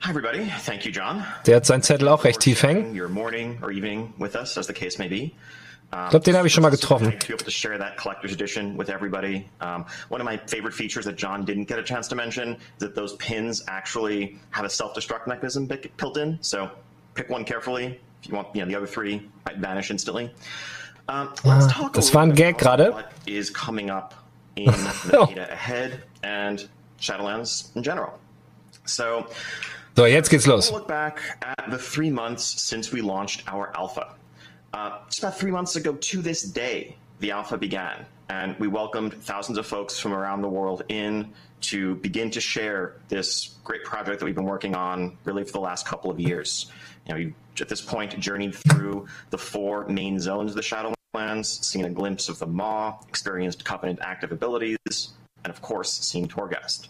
Hi, 0.00 0.10
everybody. 0.10 0.44
Thank 0.60 0.84
you, 0.84 0.92
John. 0.92 1.24
der 1.46 1.56
hat 1.56 1.66
seinen 1.66 1.82
Zettel 1.82 2.08
auch 2.08 2.24
recht 2.24 2.40
tief 2.40 2.62
hängen. 2.62 2.94
Your 2.94 3.08
morning 3.08 3.58
or 3.62 3.70
evening 3.72 4.12
with 4.18 4.34
us, 4.36 4.56
as 4.58 4.66
the 4.66 4.72
case 4.72 4.98
may 4.98 5.08
be. 5.08 5.34
Ich 5.90 6.10
glaube, 6.10 6.20
den 6.24 6.36
habe 6.36 6.46
ich 6.46 6.52
schon 6.52 6.62
mal 6.62 6.68
getroffen. 6.70 7.14
Um, 9.60 9.86
one 10.10 10.20
of 10.20 10.24
my 10.26 10.36
favorite 10.46 10.74
features 10.74 11.04
that 11.06 11.16
John 11.16 11.44
didn't 11.46 11.66
get 11.66 11.78
a 11.78 11.82
chance 11.82 12.08
to 12.08 12.14
mention 12.14 12.54
is 12.56 12.80
that 12.80 12.94
those 12.94 13.16
pins 13.16 13.64
actually 13.68 14.38
have 14.50 14.66
a 14.66 14.68
self-destruct 14.70 15.26
mechanism 15.26 15.66
built 15.66 16.16
in. 16.18 16.38
So 16.42 16.68
pick 17.14 17.30
one 17.30 17.44
carefully. 17.44 17.98
If 18.22 18.28
you 18.28 18.34
want, 18.34 18.48
you 18.54 18.60
know, 18.62 18.68
the 18.68 18.76
other 18.76 18.86
three 18.86 19.22
might 19.46 19.58
vanish 19.58 19.90
instantly. 19.90 20.30
Um, 21.08 21.30
let's 21.44 21.64
Ah, 21.66 21.68
talk 21.70 21.92
das 21.94 22.12
war 22.12 22.22
ein 22.22 22.34
Gag 22.34 22.58
gerade. 22.58 22.92
What 22.92 23.10
is 23.26 23.48
coming 23.50 23.88
up 23.90 24.12
in 24.56 24.66
the 24.66 25.26
data 25.34 25.50
ahead 25.50 26.02
and 26.22 26.68
Shadowlands 27.00 27.74
in 27.76 27.82
general. 27.82 28.18
So 28.84 29.26
So, 29.96 30.04
jetzt 30.04 30.28
geht's 30.28 30.46
los. 30.46 30.70
Look 30.70 30.86
back 30.86 31.20
at 31.42 31.70
the 31.70 31.78
three 31.78 32.10
months 32.10 32.44
since 32.62 32.92
we 32.92 33.00
launched 33.00 33.42
our 33.50 33.72
alpha. 33.74 34.14
Uh, 34.72 34.98
just 35.06 35.20
about 35.20 35.38
three 35.38 35.50
months 35.50 35.76
ago 35.76 35.94
to 35.94 36.20
this 36.22 36.42
day, 36.42 36.96
the 37.20 37.30
alpha 37.30 37.56
began, 37.56 38.04
and 38.28 38.56
we 38.58 38.68
welcomed 38.68 39.14
thousands 39.14 39.58
of 39.58 39.66
folks 39.66 39.98
from 39.98 40.12
around 40.12 40.42
the 40.42 40.48
world 40.48 40.82
in 40.88 41.32
to 41.60 41.96
begin 41.96 42.30
to 42.30 42.40
share 42.40 42.94
this 43.08 43.56
great 43.64 43.82
project 43.84 44.20
that 44.20 44.24
we've 44.24 44.34
been 44.34 44.44
working 44.44 44.74
on 44.74 45.16
really 45.24 45.42
for 45.42 45.52
the 45.52 45.60
last 45.60 45.86
couple 45.86 46.10
of 46.10 46.20
years. 46.20 46.70
You 47.06 47.14
know, 47.14 47.20
you 47.20 47.34
at 47.60 47.68
this 47.68 47.80
point 47.80 48.16
journeyed 48.20 48.54
through 48.54 49.06
the 49.30 49.38
four 49.38 49.88
main 49.88 50.20
zones 50.20 50.52
of 50.52 50.56
the 50.56 50.62
Shadowlands, 50.62 51.64
seen 51.64 51.84
a 51.84 51.90
glimpse 51.90 52.28
of 52.28 52.38
the 52.38 52.46
Maw, 52.46 52.98
experienced 53.08 53.64
Covenant 53.64 53.98
active 54.02 54.30
abilities, 54.30 54.78
and 55.44 55.50
of 55.50 55.60
course, 55.62 55.90
seen 55.92 56.28
Torghast. 56.28 56.88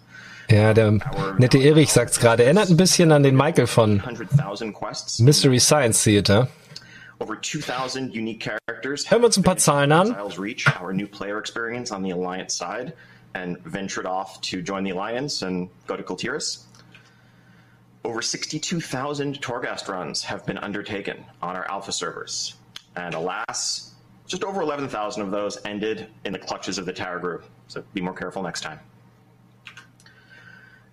Ja, 0.51 0.73
der 0.73 0.93
nette 1.39 1.59
Erich 1.59 1.93
sagt's 1.93 2.19
gerade. 2.19 2.45
Erinnert 2.45 2.71
ein 2.71 2.77
bisschen 2.77 3.13
an 3.13 3.23
den 3.23 3.37
Michael 3.37 3.67
von 3.67 4.03
Mystery 5.19 5.59
Science 5.59 6.03
Theater. 6.03 6.49
Over 7.21 7.35
2,000 7.35 8.15
unique 8.15 8.41
characters. 8.41 9.07
Hören 9.07 9.23
wir 9.23 9.27
uns 9.27 9.37
ein 9.37 9.43
paar 9.43 9.57
Zahlen 9.57 9.93
an. 9.93 10.09
Exiles 10.09 10.39
Reach, 10.39 10.67
our 10.81 10.93
new 10.93 11.07
player 11.07 11.39
experience 11.39 11.91
on 11.91 12.03
the 12.03 12.11
Alliance 12.11 12.55
side, 12.55 12.93
and 13.35 13.59
ventured 13.65 14.07
off 14.07 14.41
to 14.43 14.63
join 14.63 14.85
the 14.85 14.91
Alliance 14.91 15.43
and 15.43 15.69
go 15.87 15.97
to 15.97 16.03
Kul 16.03 16.17
Tiras. 16.17 16.65
Over 18.05 18.23
62,000 18.23 19.41
Torghast 19.41 19.89
runs 19.89 20.23
have 20.23 20.47
been 20.47 20.59
undertaken 20.59 21.25
on 21.43 21.57
our 21.57 21.69
alpha 21.69 21.91
servers. 21.91 22.55
And 22.95 23.15
alas, 23.15 23.95
just 24.27 24.45
over 24.45 24.61
11,000 24.63 25.21
of 25.21 25.31
those 25.31 25.59
ended 25.65 26.09
in 26.25 26.33
the 26.33 26.39
clutches 26.39 26.79
of 26.79 26.87
the 26.87 26.93
Tarragrue. 26.93 27.43
So 27.67 27.83
be 27.95 28.01
more 28.01 28.15
careful 28.15 28.43
next 28.43 28.61
time. 28.61 28.79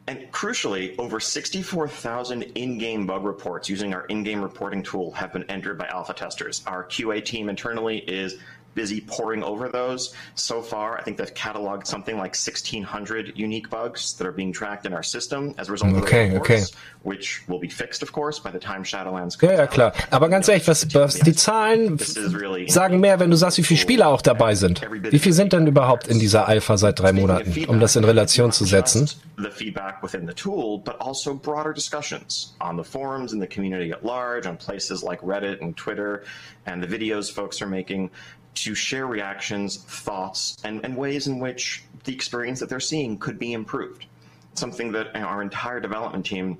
And 0.08 0.32
crucially, 0.32 0.94
over 1.00 1.20
64,000 1.20 2.44
in-game 2.44 3.08
bug 3.08 3.24
reports 3.24 3.68
using 3.68 3.94
our 3.94 4.06
in-game 4.06 4.42
reporting 4.42 4.84
tool 4.84 5.12
have 5.12 5.34
been 5.34 5.44
entered 5.50 5.80
by 5.80 5.88
alpha 5.88 6.14
testers. 6.14 6.62
Our 6.68 6.84
QA 6.84 7.26
team 7.26 7.50
internally 7.50 8.00
is 8.00 8.38
busy 8.75 9.01
poring 9.01 9.44
over 9.44 9.70
those. 9.70 10.13
So 10.36 10.62
far, 10.62 10.98
I 11.00 11.01
think 11.01 11.17
they've 11.17 11.34
cataloged 11.34 11.88
something 11.88 12.15
like 12.17 12.36
1,600 12.36 13.34
unique 13.36 13.70
bugs 13.70 14.13
that 14.17 14.27
are 14.27 14.32
being 14.32 14.51
tracked 14.53 14.86
in 14.86 14.94
our 14.94 15.01
system 15.03 15.55
as 15.58 15.70
a 15.70 15.72
result 15.72 15.96
Okay, 15.96 16.25
of 16.27 16.34
the 16.34 16.39
okay. 16.41 16.53
reports, 16.55 16.72
which 17.03 17.48
will 17.48 17.60
be 17.60 17.70
fixed, 17.70 18.03
of 18.03 18.12
course, 18.12 18.38
by 18.39 18.51
the 18.51 18.60
time 18.60 18.84
Shadowlands 18.84 19.38
comes 19.39 19.53
ja, 19.53 19.63
out. 19.63 19.72
klar. 19.72 19.94
Aber 20.12 20.29
ganz 20.29 20.48
ehrlich, 20.48 20.67
was, 20.67 20.86
was 20.94 21.20
die 21.20 21.34
Zahlen 21.34 21.98
really 22.34 22.67
sagen 22.70 23.00
mehr, 23.00 23.20
wenn 23.20 23.32
du 23.32 23.38
sagst, 23.38 23.58
wie 23.58 23.63
viele 23.63 23.79
Spieler 23.79 24.08
auch 24.10 24.22
dabei 24.22 24.55
sind. 24.55 24.82
Wie 25.10 25.20
viel 25.20 25.34
sind 25.34 25.53
denn 25.53 25.65
überhaupt 25.67 26.08
in 26.08 26.20
dieser 26.20 26.48
Alpha 26.48 26.77
seit 26.77 27.00
drei 27.00 27.13
Monaten, 27.13 27.65
um 27.65 27.79
das 27.79 27.96
in 27.96 28.03
Relation 28.03 28.51
zu 28.51 28.65
setzen? 28.65 29.10
The 29.38 29.50
feedback 29.50 30.01
within 30.03 30.27
the 30.27 30.34
tool, 30.34 30.79
but 30.79 30.96
also 31.00 31.34
broader 31.34 31.74
discussions 31.74 32.55
on 32.60 32.77
the 32.77 32.84
forums 32.84 33.34
and 33.34 33.41
the 33.41 33.48
community 33.48 33.91
at 33.91 34.03
large, 34.03 34.48
on 34.48 34.58
places 34.58 35.03
like 35.03 35.22
Reddit 35.22 35.62
and 35.62 35.75
Twitter, 35.75 36.24
and 36.65 36.82
the 36.84 36.88
videos 36.88 37.32
folks 37.32 37.62
are 37.62 37.70
making 37.70 38.10
to 38.56 38.76
share 38.76 39.08
reactions, 39.08 39.78
thoughts, 39.78 40.58
and, 40.64 40.84
and 40.84 40.98
ways 40.98 41.28
in 41.28 41.40
which 41.40 41.84
the 42.06 42.14
experience 42.14 42.60
that 42.60 42.70
they're 42.70 42.80
seeing 42.80 43.18
could 43.18 43.38
be 43.38 43.54
improved. 43.54 44.06
Something 44.54 44.92
that 44.94 45.16
our 45.16 45.42
entire 45.42 45.80
development 45.80 46.26
team 46.26 46.58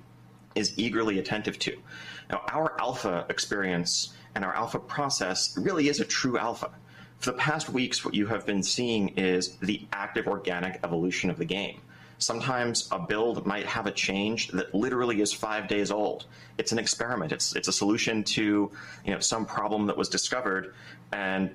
is 0.56 0.78
eagerly 0.78 1.20
attentive 1.20 1.60
to. 1.60 1.78
Now, 2.30 2.42
our 2.52 2.80
alpha 2.80 3.26
experience 3.30 4.14
and 4.34 4.44
our 4.44 4.54
alpha 4.54 4.80
process 4.80 5.58
really 5.58 5.88
is 5.88 6.00
a 6.00 6.06
true 6.06 6.38
alpha. 6.38 6.72
For 7.20 7.32
the 7.32 7.38
past 7.38 7.70
weeks, 7.70 8.04
what 8.04 8.14
you 8.14 8.28
have 8.28 8.46
been 8.46 8.64
seeing 8.64 9.10
is 9.10 9.56
the 9.58 9.86
active 9.94 10.28
organic 10.28 10.80
evolution 10.84 11.30
of 11.30 11.38
the 11.38 11.46
game. 11.46 11.82
Sometimes 12.18 12.88
a 12.92 13.00
build 13.00 13.46
might 13.46 13.66
have 13.66 13.88
a 13.88 13.92
change 13.92 14.50
that 14.50 14.74
literally 14.74 15.22
is 15.22 15.34
five 15.34 15.68
days 15.68 15.92
old. 15.92 16.26
It's 16.58 16.72
an 16.72 16.80
experiment. 16.80 17.34
It's 17.34 17.56
it's 17.56 17.68
a 17.68 17.74
solution 17.74 18.24
to 18.24 18.72
you 19.06 19.14
know 19.14 19.20
some 19.20 19.46
problem 19.46 19.88
that 19.88 19.98
was 19.98 20.08
discovered, 20.08 20.74
and 21.12 21.54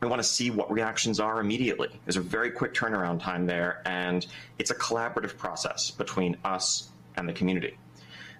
we 0.00 0.08
want 0.08 0.20
to 0.20 0.28
see 0.28 0.50
what 0.50 0.70
reactions 0.72 1.20
are 1.20 1.40
immediately. 1.40 1.88
There's 2.04 2.16
a 2.16 2.22
very 2.22 2.50
quick 2.50 2.74
turnaround 2.74 3.20
time 3.20 3.46
there, 3.46 3.82
and 3.84 4.26
it's 4.58 4.70
a 4.70 4.74
collaborative 4.74 5.36
process 5.36 5.90
between 5.90 6.36
us 6.44 6.88
and 7.16 7.28
the 7.28 7.32
community. 7.32 7.76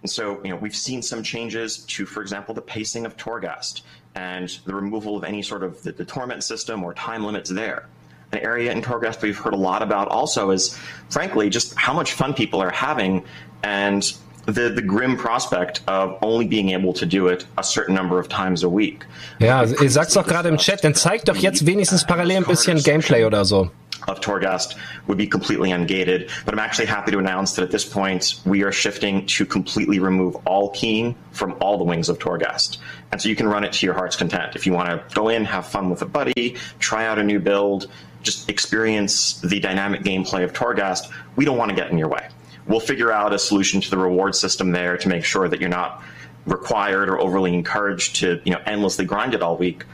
And 0.02 0.10
so, 0.10 0.42
you 0.42 0.50
know, 0.50 0.56
we've 0.56 0.74
seen 0.74 1.02
some 1.02 1.22
changes 1.22 1.78
to, 1.84 2.06
for 2.06 2.22
example, 2.22 2.54
the 2.54 2.62
pacing 2.62 3.04
of 3.04 3.16
Torghast 3.16 3.82
and 4.14 4.48
the 4.64 4.74
removal 4.74 5.16
of 5.16 5.24
any 5.24 5.42
sort 5.42 5.62
of 5.62 5.82
the, 5.82 5.92
the 5.92 6.04
torment 6.04 6.42
system 6.42 6.82
or 6.82 6.94
time 6.94 7.24
limits 7.24 7.50
there. 7.50 7.86
An 8.32 8.38
area 8.38 8.72
in 8.72 8.80
Torghast 8.80 9.20
we've 9.22 9.36
heard 9.36 9.52
a 9.52 9.58
lot 9.58 9.82
about 9.82 10.08
also 10.08 10.50
is, 10.50 10.78
frankly, 11.10 11.50
just 11.50 11.74
how 11.74 11.92
much 11.92 12.12
fun 12.12 12.32
people 12.32 12.62
are 12.62 12.70
having 12.70 13.24
and 13.62 14.16
the, 14.46 14.70
the 14.70 14.82
grim 14.82 15.16
prospect 15.16 15.82
of 15.86 16.18
only 16.22 16.46
being 16.46 16.70
able 16.70 16.92
to 16.94 17.06
do 17.06 17.28
it 17.28 17.44
a 17.58 17.62
certain 17.62 17.94
number 17.94 18.18
of 18.18 18.28
times 18.28 18.62
a 18.62 18.68
week. 18.68 19.04
Ja, 19.38 19.64
ihr 19.64 19.90
sagt's 19.90 20.14
doch 20.14 20.26
gerade 20.26 20.48
im 20.48 20.58
Chat, 20.58 20.82
dann 20.84 20.94
zeigt 20.94 21.28
doch 21.28 21.36
jetzt 21.36 21.66
wenigstens 21.66 22.04
parallel 22.04 22.38
ein 22.38 22.44
bisschen 22.44 22.82
Gameplay 22.82 23.24
oder 23.24 23.44
so. 23.44 23.70
of 24.08 24.20
Torghast 24.20 24.76
would 25.06 25.18
be 25.18 25.26
completely 25.26 25.70
ungated. 25.70 26.30
But 26.44 26.54
I'm 26.54 26.60
actually 26.60 26.86
happy 26.86 27.10
to 27.12 27.18
announce 27.18 27.52
that 27.54 27.62
at 27.62 27.70
this 27.70 27.84
point 27.84 28.40
we 28.44 28.62
are 28.62 28.72
shifting 28.72 29.26
to 29.26 29.44
completely 29.44 29.98
remove 29.98 30.36
all 30.46 30.70
keying 30.70 31.16
from 31.32 31.56
all 31.60 31.78
the 31.78 31.84
wings 31.84 32.08
of 32.08 32.18
Torghast. 32.18 32.78
And 33.12 33.20
so 33.20 33.28
you 33.28 33.36
can 33.36 33.48
run 33.48 33.64
it 33.64 33.72
to 33.74 33.86
your 33.86 33.94
heart's 33.94 34.16
content. 34.16 34.56
If 34.56 34.66
you 34.66 34.72
want 34.72 34.88
to 34.88 35.14
go 35.14 35.28
in, 35.28 35.44
have 35.44 35.66
fun 35.66 35.90
with 35.90 36.02
a 36.02 36.06
buddy, 36.06 36.56
try 36.78 37.06
out 37.06 37.18
a 37.18 37.22
new 37.22 37.40
build, 37.40 37.88
just 38.22 38.48
experience 38.48 39.40
the 39.40 39.60
dynamic 39.60 40.02
gameplay 40.02 40.44
of 40.44 40.52
Torghast, 40.52 41.10
we 41.36 41.44
don't 41.44 41.58
want 41.58 41.70
to 41.70 41.74
get 41.74 41.90
in 41.90 41.98
your 41.98 42.08
way. 42.08 42.28
We'll 42.70 42.78
figure 42.78 43.10
out 43.10 43.32
a 43.32 43.38
solution 43.38 43.80
to 43.80 43.90
the 43.90 43.98
reward 43.98 44.36
system 44.36 44.70
there 44.70 44.96
to 44.96 45.08
make 45.08 45.24
sure 45.24 45.48
that 45.48 45.58
you're 45.60 45.68
not 45.68 46.04
required 46.46 47.08
or 47.08 47.18
overly 47.20 47.52
encouraged 47.52 48.16
to, 48.16 48.40
you 48.44 48.52
know, 48.52 48.60
endlessly 48.64 49.04
grind 49.04 49.34
it 49.34 49.42
all 49.42 49.56
week. 49.56 49.84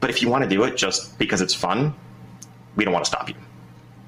But 0.00 0.08
if 0.08 0.22
you 0.22 0.30
want 0.30 0.42
to 0.42 0.48
do 0.48 0.64
it 0.64 0.78
just 0.78 1.18
because 1.18 1.42
it's 1.42 1.52
fun, 1.52 1.94
we 2.74 2.84
don't 2.86 2.94
want 2.94 3.04
to 3.04 3.10
stop 3.10 3.28
you. 3.28 3.34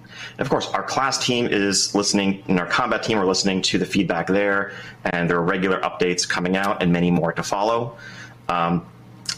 And 0.02 0.40
of 0.40 0.48
course, 0.48 0.66
our 0.68 0.82
class 0.82 1.22
team 1.22 1.46
is 1.46 1.94
listening, 1.94 2.42
and 2.48 2.58
our 2.58 2.66
combat 2.66 3.02
team 3.02 3.18
are 3.18 3.26
listening 3.26 3.60
to 3.60 3.78
the 3.78 3.84
feedback 3.84 4.26
there, 4.26 4.72
and 5.04 5.28
there 5.28 5.36
are 5.36 5.44
regular 5.44 5.78
updates 5.80 6.26
coming 6.26 6.56
out 6.56 6.82
and 6.82 6.90
many 6.94 7.10
more 7.10 7.34
to 7.34 7.42
follow. 7.42 7.98
Um, 8.48 8.86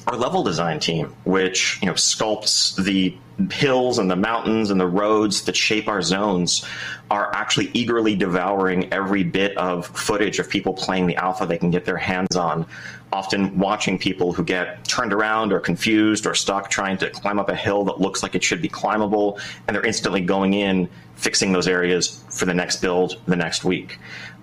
our 0.06 0.16
level 0.16 0.42
design 0.42 0.78
team, 0.80 1.14
which 1.24 1.78
you 1.82 1.86
know 1.86 1.94
sculpts 1.94 2.82
the 2.82 3.16
hills 3.50 3.98
and 3.98 4.10
the 4.10 4.16
mountains 4.16 4.70
and 4.70 4.80
the 4.80 4.86
roads 4.86 5.42
that 5.42 5.56
shape 5.56 5.88
our 5.88 6.00
zones, 6.00 6.64
are 7.10 7.34
actually 7.34 7.70
eagerly 7.74 8.16
devouring 8.16 8.92
every 8.92 9.22
bit 9.22 9.56
of 9.58 9.86
footage 9.86 10.38
of 10.38 10.48
people 10.48 10.72
playing 10.72 11.06
the 11.06 11.16
alpha 11.16 11.44
they 11.44 11.58
can 11.58 11.70
get 11.70 11.84
their 11.84 11.96
hands 11.96 12.34
on. 12.36 12.66
Often 13.12 13.58
watching 13.58 13.98
people 13.98 14.32
who 14.32 14.42
get 14.42 14.84
turned 14.84 15.12
around 15.12 15.52
or 15.52 15.60
confused 15.60 16.26
or 16.26 16.34
stuck 16.34 16.70
trying 16.70 16.98
to 16.98 17.10
climb 17.10 17.38
up 17.38 17.48
a 17.48 17.54
hill 17.54 17.84
that 17.84 18.00
looks 18.00 18.22
like 18.22 18.34
it 18.34 18.42
should 18.42 18.62
be 18.62 18.68
climbable, 18.68 19.38
and 19.66 19.74
they're 19.74 19.86
instantly 19.86 20.20
going 20.20 20.54
in, 20.54 20.88
fixing 21.14 21.52
those 21.52 21.68
areas 21.68 22.24
for 22.30 22.44
the 22.44 22.54
next 22.54 22.80
build 22.80 23.20
the 23.26 23.36
next 23.36 23.64
week. 23.64 23.98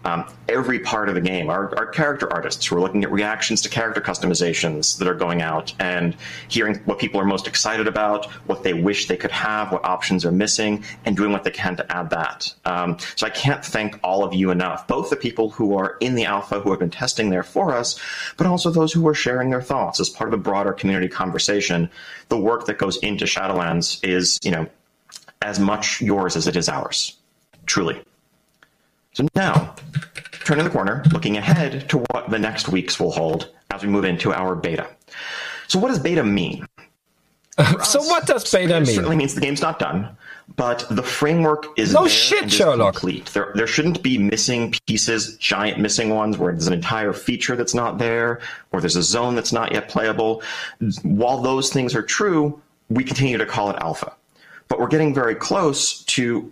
Um, 0.05 0.25
every 0.49 0.79
part 0.79 1.09
of 1.09 1.15
the 1.15 1.21
game. 1.21 1.49
Our, 1.49 1.75
our 1.77 1.85
character 1.87 2.31
artists 2.31 2.65
who 2.65 2.75
are 2.75 2.81
looking 2.81 3.03
at 3.03 3.11
reactions 3.11 3.61
to 3.61 3.69
character 3.69 4.01
customizations 4.01 4.97
that 4.99 5.07
are 5.07 5.13
going 5.13 5.41
out 5.41 5.73
and 5.79 6.15
hearing 6.47 6.75
what 6.85 6.99
people 6.99 7.19
are 7.19 7.25
most 7.25 7.47
excited 7.47 7.87
about, 7.87 8.25
what 8.45 8.63
they 8.63 8.73
wish 8.73 9.07
they 9.07 9.17
could 9.17 9.31
have, 9.31 9.71
what 9.71 9.85
options 9.85 10.25
are 10.25 10.31
missing, 10.31 10.83
and 11.05 11.15
doing 11.15 11.31
what 11.31 11.43
they 11.43 11.51
can 11.51 11.75
to 11.77 11.95
add 11.95 12.09
that. 12.09 12.53
Um, 12.65 12.97
so 13.15 13.25
I 13.25 13.29
can't 13.29 13.63
thank 13.63 13.99
all 14.03 14.23
of 14.23 14.33
you 14.33 14.51
enough, 14.51 14.87
both 14.87 15.09
the 15.09 15.15
people 15.15 15.49
who 15.49 15.77
are 15.77 15.97
in 15.99 16.15
the 16.15 16.25
alpha 16.25 16.59
who 16.59 16.69
have 16.71 16.79
been 16.79 16.89
testing 16.89 17.29
there 17.29 17.43
for 17.43 17.73
us, 17.73 17.99
but 18.37 18.47
also 18.47 18.69
those 18.69 18.91
who 18.91 19.07
are 19.07 19.13
sharing 19.13 19.49
their 19.49 19.61
thoughts 19.61 19.99
as 19.99 20.09
part 20.09 20.27
of 20.27 20.31
the 20.31 20.43
broader 20.43 20.73
community 20.73 21.07
conversation. 21.07 21.89
The 22.29 22.37
work 22.37 22.65
that 22.65 22.77
goes 22.77 22.97
into 22.97 23.25
Shadowlands 23.25 24.03
is, 24.03 24.39
you 24.43 24.51
know, 24.51 24.67
as 25.41 25.59
much 25.59 26.01
yours 26.01 26.35
as 26.35 26.47
it 26.47 26.55
is 26.55 26.69
ours, 26.69 27.17
truly. 27.65 28.01
So 29.13 29.27
now, 29.35 29.75
turning 30.43 30.65
the 30.65 30.71
corner, 30.71 31.03
looking 31.11 31.37
ahead 31.37 31.87
to 31.89 31.99
what 32.09 32.29
the 32.29 32.39
next 32.39 32.67
weeks 32.67 32.99
will 32.99 33.11
hold 33.11 33.49
as 33.71 33.83
we 33.83 33.89
move 33.89 34.05
into 34.05 34.33
our 34.33 34.55
beta. 34.55 34.87
So, 35.67 35.79
what 35.79 35.89
does 35.89 35.99
beta 35.99 36.23
mean? 36.23 36.65
Uh, 37.57 37.81
so, 37.83 38.01
what 38.01 38.25
does 38.25 38.51
beta 38.51 38.79
mean? 38.79 38.89
It 38.89 38.95
certainly 38.95 39.15
means 39.15 39.35
the 39.35 39.41
game's 39.41 39.61
not 39.61 39.77
done, 39.77 40.17
but 40.55 40.85
the 40.89 41.03
framework 41.03 41.67
is 41.77 41.93
no 41.93 42.07
shit, 42.07 42.51
Sherlock. 42.51 42.95
complete. 42.95 43.27
There, 43.27 43.51
there 43.53 43.67
shouldn't 43.67 44.01
be 44.01 44.17
missing 44.17 44.73
pieces, 44.87 45.37
giant 45.37 45.79
missing 45.79 46.09
ones, 46.09 46.39
where 46.39 46.51
there's 46.51 46.67
an 46.67 46.73
entire 46.73 47.13
feature 47.13 47.55
that's 47.55 47.75
not 47.75 47.99
there, 47.99 48.41
or 48.71 48.81
there's 48.81 48.95
a 48.95 49.03
zone 49.03 49.35
that's 49.35 49.53
not 49.53 49.71
yet 49.71 49.89
playable. 49.89 50.41
While 51.03 51.41
those 51.41 51.71
things 51.71 51.95
are 51.95 52.01
true, 52.03 52.59
we 52.89 53.03
continue 53.03 53.37
to 53.37 53.45
call 53.45 53.69
it 53.69 53.77
alpha. 53.79 54.13
But 54.67 54.79
we're 54.79 54.87
getting 54.87 55.13
very 55.13 55.35
close 55.35 56.03
to 56.05 56.51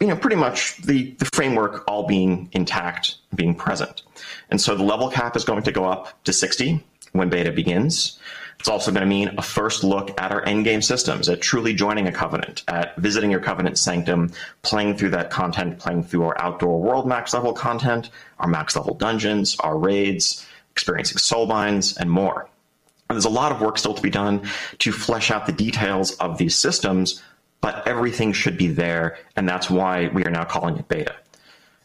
you 0.00 0.06
know, 0.06 0.16
pretty 0.16 0.36
much 0.36 0.76
the, 0.78 1.12
the 1.18 1.24
framework 1.26 1.84
all 1.88 2.06
being 2.06 2.48
intact, 2.52 3.16
being 3.34 3.54
present. 3.54 4.02
And 4.50 4.60
so 4.60 4.76
the 4.76 4.84
level 4.84 5.10
cap 5.10 5.36
is 5.36 5.44
going 5.44 5.64
to 5.64 5.72
go 5.72 5.84
up 5.84 6.22
to 6.24 6.32
60 6.32 6.84
when 7.12 7.28
beta 7.28 7.50
begins. 7.50 8.18
It's 8.60 8.68
also 8.68 8.90
going 8.90 9.02
to 9.02 9.08
mean 9.08 9.34
a 9.38 9.42
first 9.42 9.84
look 9.84 10.20
at 10.20 10.32
our 10.32 10.44
endgame 10.44 10.82
systems, 10.82 11.28
at 11.28 11.40
truly 11.40 11.74
joining 11.74 12.08
a 12.08 12.12
covenant, 12.12 12.64
at 12.66 12.96
visiting 12.96 13.30
your 13.30 13.40
covenant 13.40 13.78
sanctum, 13.78 14.32
playing 14.62 14.96
through 14.96 15.10
that 15.10 15.30
content, 15.30 15.78
playing 15.78 16.04
through 16.04 16.24
our 16.24 16.40
outdoor 16.40 16.80
world 16.80 17.06
max 17.06 17.34
level 17.34 17.52
content, 17.52 18.10
our 18.40 18.48
max 18.48 18.74
level 18.74 18.94
dungeons, 18.94 19.56
our 19.60 19.78
raids, 19.78 20.44
experiencing 20.72 21.18
soulbinds, 21.18 21.96
and 21.96 22.10
more. 22.10 22.48
And 23.08 23.16
there's 23.16 23.24
a 23.24 23.30
lot 23.30 23.52
of 23.52 23.60
work 23.60 23.78
still 23.78 23.94
to 23.94 24.02
be 24.02 24.10
done 24.10 24.48
to 24.80 24.92
flesh 24.92 25.30
out 25.30 25.46
the 25.46 25.52
details 25.52 26.12
of 26.16 26.38
these 26.38 26.56
systems, 26.56 27.22
but 27.60 27.86
everything 27.86 28.32
should 28.32 28.56
be 28.56 28.68
there, 28.68 29.18
and 29.36 29.48
that's 29.48 29.68
why 29.68 30.08
we 30.08 30.24
are 30.24 30.30
now 30.30 30.44
calling 30.44 30.76
it 30.76 30.88
beta. 30.88 31.14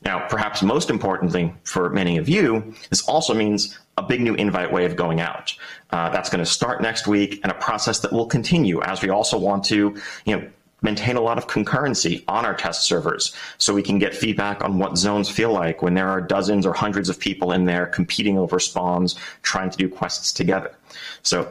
Now, 0.03 0.27
perhaps 0.27 0.61
most 0.61 0.89
importantly 0.89 1.53
for 1.63 1.89
many 1.89 2.17
of 2.17 2.27
you, 2.27 2.73
this 2.89 3.07
also 3.07 3.33
means 3.33 3.79
a 3.97 4.03
big 4.03 4.21
new 4.21 4.35
invite 4.35 4.71
way 4.71 4.85
of 4.85 4.95
going 4.95 5.21
out. 5.21 5.55
Uh, 5.91 6.09
that's 6.09 6.29
going 6.29 6.43
to 6.43 6.49
start 6.49 6.81
next 6.81 7.07
week 7.07 7.39
and 7.43 7.51
a 7.51 7.55
process 7.55 7.99
that 7.99 8.11
will 8.11 8.25
continue 8.25 8.81
as 8.81 9.01
we 9.01 9.09
also 9.09 9.37
want 9.37 9.63
to, 9.65 9.95
you 10.25 10.35
know, 10.35 10.45
maintain 10.81 11.15
a 11.15 11.21
lot 11.21 11.37
of 11.37 11.47
concurrency 11.47 12.23
on 12.27 12.45
our 12.45 12.53
test 12.53 12.83
servers 12.83 13.33
so 13.57 13.73
we 13.73 13.81
can 13.81 13.97
get 13.97 14.13
feedback 14.13 14.61
on 14.61 14.77
what 14.77 14.97
zones 14.97 15.29
feel 15.29 15.53
like 15.53 15.81
when 15.81 15.93
there 15.93 16.09
are 16.09 16.19
dozens 16.19 16.65
or 16.65 16.73
hundreds 16.73 17.07
of 17.07 17.17
people 17.17 17.53
in 17.53 17.63
there 17.63 17.85
competing 17.85 18.37
over 18.37 18.59
spawns, 18.59 19.15
trying 19.41 19.69
to 19.69 19.77
do 19.77 19.87
quests 19.87 20.33
together. 20.33 20.75
So 21.21 21.49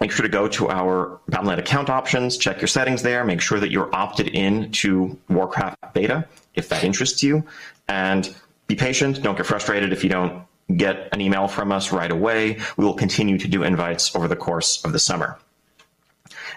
make 0.00 0.12
sure 0.12 0.22
to 0.22 0.28
go 0.28 0.48
to 0.48 0.68
our 0.68 1.20
Battle.net 1.28 1.58
account 1.58 1.90
options, 1.90 2.36
check 2.36 2.60
your 2.60 2.68
settings 2.68 3.02
there, 3.02 3.24
make 3.24 3.40
sure 3.40 3.60
that 3.60 3.70
you're 3.70 3.94
opted 3.94 4.28
in 4.28 4.70
to 4.72 5.18
Warcraft 5.28 5.76
beta 5.92 6.26
if 6.54 6.68
that 6.68 6.84
interests 6.84 7.22
you, 7.22 7.44
and 7.88 8.34
be 8.66 8.74
patient. 8.74 9.22
Don't 9.22 9.36
get 9.36 9.46
frustrated 9.46 9.92
if 9.92 10.02
you 10.02 10.10
don't 10.10 10.44
get 10.76 11.08
an 11.12 11.20
email 11.20 11.48
from 11.48 11.72
us 11.72 11.92
right 11.92 12.10
away. 12.10 12.58
We 12.76 12.84
will 12.84 12.94
continue 12.94 13.38
to 13.38 13.48
do 13.48 13.62
invites 13.62 14.14
over 14.14 14.28
the 14.28 14.36
course 14.36 14.84
of 14.84 14.92
the 14.92 14.98
summer. 14.98 15.38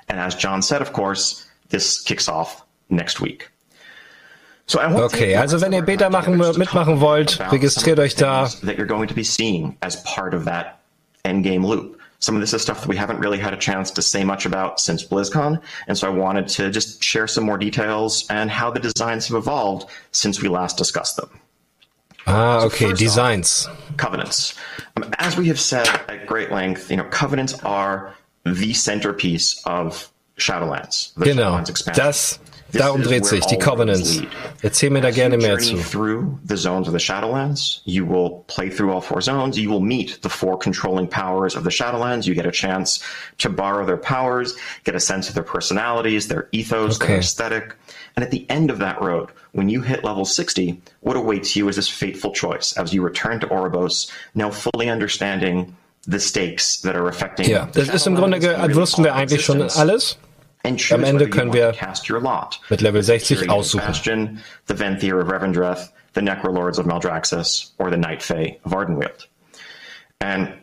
And 0.10 0.20
as 0.20 0.36
John 0.36 0.62
said, 0.62 0.82
of 0.82 0.92
course, 0.94 1.48
this 1.70 2.02
kicks 2.02 2.28
off 2.28 2.66
next 2.90 3.22
week. 3.22 3.50
So 4.68 4.80
okay, 4.80 5.36
also 5.36 5.60
wenn 5.60 5.74
ihr 5.74 5.82
Beta 5.82 6.10
machen, 6.10 6.38
mitmachen 6.38 7.00
wollt, 7.02 7.40
registriert 7.52 8.00
euch 8.00 8.16
da. 8.16 8.48
That 8.64 8.78
you're 8.78 8.86
going 8.86 9.08
to 9.08 9.14
be 9.14 9.24
seeing 9.24 9.78
as 9.82 9.98
part 10.04 10.34
of 10.34 10.46
that 10.46 10.82
endgame 11.26 11.66
loop. 11.66 12.01
Some 12.22 12.36
of 12.36 12.42
this 12.42 12.54
is 12.54 12.62
stuff 12.62 12.82
that 12.82 12.88
we 12.88 12.96
haven't 12.96 13.20
really 13.20 13.40
had 13.40 13.54
a 13.54 13.58
chance 13.58 13.90
to 13.92 14.02
say 14.02 14.24
much 14.24 14.46
about 14.46 14.80
since 14.80 15.04
BlizzCon, 15.04 15.60
and 15.88 15.98
so 15.98 16.08
I 16.08 16.12
wanted 16.12 16.48
to 16.50 16.70
just 16.70 17.04
share 17.04 17.28
some 17.28 17.44
more 17.44 17.58
details 17.58 18.26
and 18.30 18.50
how 18.50 18.70
the 18.70 18.80
designs 18.80 19.28
have 19.28 19.38
evolved 19.38 19.90
since 20.12 20.40
we 20.40 20.48
last 20.48 20.78
discussed 20.78 21.18
them. 21.18 21.30
Ah, 22.28 22.60
so 22.60 22.68
okay, 22.68 22.94
designs. 22.94 23.66
Off, 23.68 23.98
covenants. 23.98 24.54
Um, 24.96 25.12
as 25.18 25.36
we 25.36 25.48
have 25.48 25.60
said 25.60 25.88
at 26.08 26.28
great 26.28 26.52
length, 26.52 26.92
you 26.92 26.98
know, 26.98 27.06
covenants 27.06 27.56
are 27.64 28.16
the 28.46 28.74
centerpiece 28.74 29.60
of 29.66 30.08
Shadowlands. 30.38 31.16
Genau, 31.16 31.58
Shadowlands 31.58 31.70
expansion. 31.70 32.06
das 32.06 32.40
Darum 32.74 33.04
dreht 33.04 33.26
sich, 33.26 33.46
die 33.46 33.58
Covenants. 33.58 34.22
Erzähl 34.62 34.90
mir 34.90 35.02
da 35.02 35.12
gerne 35.12 35.38
mehr 35.38 35.58
zu. 35.58 35.78
Through 35.78 36.40
the 36.48 36.56
zones 36.56 36.88
of 36.88 36.94
the 36.94 37.00
Shadowlands, 37.00 37.82
you 37.86 38.06
will 38.06 38.44
play 38.48 38.70
through 38.70 38.92
all 38.94 39.02
four 39.02 39.22
zones. 39.22 39.58
You 39.58 39.70
will 39.70 39.82
meet 39.82 40.20
the 40.22 40.30
four 40.30 40.58
controlling 40.58 41.08
powers 41.08 41.56
of 41.56 41.64
the 41.64 41.70
Shadowlands. 41.70 42.26
You 42.26 42.36
get 42.36 42.46
a 42.46 42.52
chance 42.52 43.02
to 43.40 43.50
borrow 43.50 43.86
their 43.86 43.98
powers, 43.98 44.56
get 44.84 44.96
a 44.96 45.00
sense 45.00 45.30
of 45.30 45.36
their 45.36 45.44
personalities, 45.44 46.28
their 46.28 46.48
ethos, 46.52 46.98
okay. 46.98 47.08
their 47.08 47.20
aesthetic. 47.20 47.76
And 48.16 48.24
at 48.24 48.32
the 48.32 48.46
end 48.50 48.72
of 48.72 48.80
that 48.80 49.02
road, 49.02 49.30
when 49.54 49.70
you 49.70 49.82
hit 49.82 50.04
level 50.04 50.26
60, 50.26 50.82
what 51.02 51.16
awaits 51.16 51.56
you 51.56 51.68
is 51.70 51.76
this 51.76 51.88
fateful 51.88 52.32
choice 52.32 52.78
as 52.78 52.94
you 52.94 53.02
return 53.02 53.40
to 53.40 53.48
Oribos, 53.48 54.12
now 54.36 54.50
fully 54.52 54.90
understanding 54.90 55.76
the 56.08 56.20
stakes 56.20 56.82
that 56.82 56.96
are 56.96 57.08
affecting. 57.08 57.50
Ja, 57.50 57.68
das 57.74 57.90
ist 57.90 58.08
im 58.08 58.16
Grunde, 58.16 58.42
wussten 58.74 59.04
wir 59.04 59.16
eigentlich 59.16 59.46
schon 59.46 59.62
alles. 59.62 60.18
Am 60.64 61.04
Ende 61.04 61.30
können 61.30 61.54
wir 61.54 61.74
mit 62.70 62.82
Level 62.82 63.02
60 63.02 63.50
aussuchen. 63.50 64.40
The 64.68 64.76
Venthyr 64.76 65.20
of 65.20 65.28
Revendreth, 65.28 65.90
the 66.14 66.22
Necrolords 66.22 66.78
of 66.78 66.86
Maldraxxus, 66.86 67.72
or 67.80 67.90
the 67.90 67.98
Night 67.98 68.22
Fae 68.22 68.60
of 68.64 68.74
Ardenweald. 68.74 69.28
And 70.20 70.54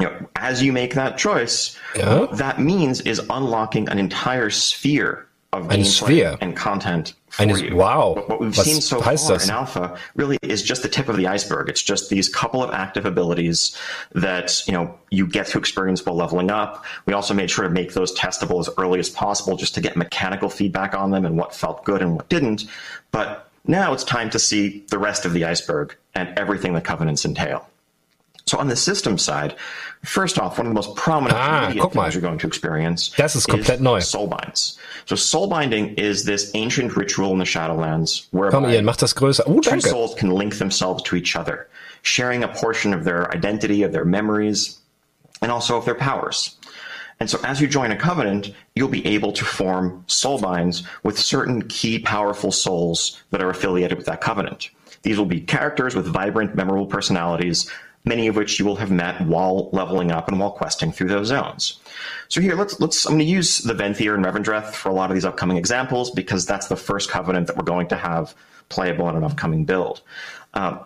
you 0.00 0.06
know, 0.06 0.28
as 0.36 0.62
you 0.62 0.72
make 0.72 0.94
that 0.94 1.16
choice, 1.18 1.76
ja. 1.94 2.20
what 2.20 2.38
that 2.38 2.58
means 2.58 3.00
is 3.02 3.20
unlocking 3.30 3.88
an 3.88 3.98
entire 3.98 4.50
sphere 4.50 5.28
of 5.52 5.66
gameplay 5.66 6.38
and 6.40 6.56
content 6.56 7.14
for 7.30 7.42
Eine, 7.42 7.58
you. 7.58 7.74
Wow. 7.74 8.14
What 8.26 8.40
we've 8.40 8.56
Was 8.56 8.66
seen 8.66 8.80
so 8.80 9.00
far 9.00 9.14
das? 9.14 9.44
in 9.44 9.50
alpha 9.50 9.98
really 10.14 10.38
is 10.42 10.62
just 10.62 10.82
the 10.82 10.88
tip 10.88 11.08
of 11.08 11.16
the 11.16 11.26
iceberg. 11.26 11.68
It's 11.68 11.82
just 11.82 12.08
these 12.08 12.28
couple 12.28 12.62
of 12.62 12.70
active 12.72 13.04
abilities 13.04 13.76
that, 14.12 14.62
you 14.66 14.72
know, 14.72 14.96
you 15.10 15.26
get 15.26 15.46
to 15.48 15.58
experience 15.58 16.06
while 16.06 16.14
leveling 16.14 16.50
up. 16.50 16.84
We 17.06 17.14
also 17.14 17.34
made 17.34 17.50
sure 17.50 17.64
to 17.64 17.70
make 17.70 17.94
those 17.94 18.16
testable 18.16 18.60
as 18.60 18.70
early 18.78 19.00
as 19.00 19.08
possible 19.08 19.56
just 19.56 19.74
to 19.74 19.80
get 19.80 19.96
mechanical 19.96 20.48
feedback 20.48 20.94
on 20.94 21.10
them 21.10 21.24
and 21.24 21.36
what 21.36 21.52
felt 21.52 21.84
good 21.84 22.00
and 22.00 22.14
what 22.14 22.28
didn't. 22.28 22.66
But 23.10 23.48
now 23.66 23.92
it's 23.92 24.04
time 24.04 24.30
to 24.30 24.38
see 24.38 24.84
the 24.90 24.98
rest 24.98 25.24
of 25.24 25.32
the 25.32 25.44
iceberg 25.44 25.96
and 26.14 26.36
everything 26.38 26.74
the 26.74 26.80
covenants 26.80 27.24
entail. 27.24 27.68
So 28.50 28.58
on 28.58 28.66
the 28.66 28.74
system 28.74 29.16
side, 29.16 29.54
first 30.02 30.36
off, 30.36 30.58
one 30.58 30.66
of 30.66 30.70
the 30.72 30.74
most 30.74 30.96
prominent 30.96 31.38
ah, 31.38 31.70
things 31.70 32.14
you're 32.14 32.20
going 32.20 32.38
to 32.38 32.48
experience 32.48 33.10
das 33.10 33.36
ist 33.36 33.46
komplett 33.46 33.76
is 33.76 33.80
neu. 33.80 34.00
soulbinds. 34.00 34.76
So 35.06 35.14
soulbinding 35.14 35.96
is 35.96 36.24
this 36.24 36.50
ancient 36.54 36.96
ritual 36.96 37.30
in 37.30 37.38
the 37.38 37.44
Shadowlands 37.44 38.26
where 38.32 38.50
Komm, 38.50 38.68
Ian, 38.68 38.84
mach 38.84 38.96
das 38.96 39.14
größer. 39.14 39.42
Oh, 39.46 39.60
two 39.60 39.80
souls 39.80 40.16
can 40.16 40.30
link 40.30 40.58
themselves 40.58 41.00
to 41.04 41.14
each 41.14 41.36
other, 41.36 41.68
sharing 42.02 42.42
a 42.42 42.48
portion 42.48 42.92
of 42.92 43.04
their 43.04 43.32
identity, 43.32 43.84
of 43.84 43.92
their 43.92 44.04
memories, 44.04 44.80
and 45.42 45.52
also 45.52 45.76
of 45.76 45.84
their 45.84 45.94
powers. 45.94 46.56
And 47.20 47.30
so 47.30 47.38
as 47.44 47.60
you 47.60 47.68
join 47.68 47.92
a 47.92 47.96
covenant, 47.96 48.52
you'll 48.74 48.88
be 48.88 49.06
able 49.06 49.30
to 49.34 49.44
form 49.44 50.04
soulbinds 50.08 50.82
with 51.04 51.16
certain 51.16 51.68
key 51.68 52.00
powerful 52.00 52.50
souls 52.50 53.22
that 53.30 53.44
are 53.44 53.50
affiliated 53.50 53.96
with 53.96 54.06
that 54.06 54.20
covenant. 54.20 54.70
These 55.02 55.18
will 55.18 55.26
be 55.26 55.40
characters 55.40 55.94
with 55.94 56.06
vibrant, 56.06 56.56
memorable 56.56 56.86
personalities 56.86 57.70
many 58.04 58.26
of 58.26 58.36
which 58.36 58.58
you 58.58 58.64
will 58.64 58.76
have 58.76 58.90
met 58.90 59.20
while 59.22 59.68
leveling 59.72 60.10
up 60.10 60.28
and 60.28 60.38
while 60.40 60.50
questing 60.50 60.92
through 60.92 61.08
those 61.08 61.28
zones. 61.28 61.80
So 62.28 62.40
here, 62.40 62.56
let's 62.56 62.80
let's. 62.80 63.04
I'm 63.06 63.12
going 63.12 63.20
to 63.20 63.24
use 63.24 63.58
the 63.58 63.74
Venthyr 63.74 64.14
and 64.14 64.24
Revendreth 64.24 64.72
for 64.72 64.88
a 64.88 64.92
lot 64.92 65.10
of 65.10 65.14
these 65.14 65.24
upcoming 65.24 65.56
examples 65.56 66.10
because 66.10 66.46
that's 66.46 66.68
the 66.68 66.76
first 66.76 67.10
covenant 67.10 67.46
that 67.48 67.56
we're 67.56 67.64
going 67.64 67.88
to 67.88 67.96
have 67.96 68.34
playable 68.68 69.08
in 69.08 69.16
an 69.16 69.24
upcoming 69.24 69.64
build. 69.64 70.00
Um, 70.54 70.80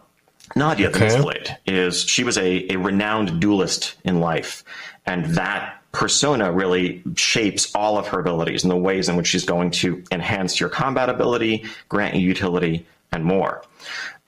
Nadjia, 0.57 0.93
the 0.93 1.19
okay. 1.19 1.57
is 1.67 2.03
she 2.03 2.25
was 2.25 2.37
a, 2.37 2.73
a 2.73 2.77
renowned 2.77 3.41
duelist 3.41 3.95
in 4.05 4.21
life, 4.21 4.65
and 5.07 5.25
that 5.37 5.81
persona 5.93 6.53
really 6.53 7.03
shapes 7.17 7.73
all 7.75 7.97
of 7.97 8.09
her 8.09 8.19
abilities 8.19 8.65
and 8.65 8.71
the 8.71 8.77
ways 8.77 9.09
in 9.09 9.17
which 9.17 9.29
she's 9.29 9.45
going 9.45 9.71
to 9.71 10.03
enhance 10.11 10.59
your 10.61 10.69
combat 10.69 11.09
ability, 11.09 11.65
grant 11.89 12.17
you 12.17 12.21
utility, 12.27 12.85
and 13.13 13.25
more. 13.25 13.63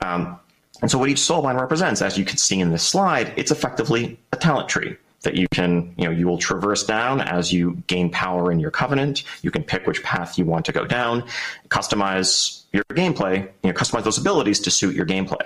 Um, 0.01 0.39
and 0.81 0.91
so 0.91 0.97
what 0.97 1.09
each 1.09 1.19
soul 1.19 1.43
soulbind 1.43 1.59
represents, 1.59 2.01
as 2.01 2.17
you 2.17 2.25
can 2.25 2.37
see 2.37 2.59
in 2.59 2.69
this 2.69 2.83
slide, 2.83 3.33
it's 3.35 3.51
effectively 3.51 4.19
a 4.31 4.35
talent 4.35 4.69
tree 4.69 4.95
that 5.23 5.35
you 5.35 5.47
can, 5.51 5.93
you 5.97 6.05
know, 6.05 6.11
you 6.11 6.27
will 6.27 6.37
traverse 6.37 6.83
down 6.83 7.21
as 7.21 7.51
you 7.51 7.81
gain 7.87 8.09
power 8.09 8.51
in 8.51 8.59
your 8.59 8.71
covenant. 8.71 9.23
You 9.41 9.51
can 9.51 9.63
pick 9.63 9.87
which 9.87 10.03
path 10.03 10.37
you 10.37 10.45
want 10.45 10.65
to 10.65 10.71
go 10.71 10.85
down, 10.85 11.23
customize 11.69 12.61
your 12.71 12.83
gameplay, 12.91 13.41
you 13.63 13.71
know, 13.71 13.73
customize 13.73 14.03
those 14.03 14.17
abilities 14.17 14.59
to 14.61 14.71
suit 14.71 14.95
your 14.95 15.05
gameplay. 15.05 15.45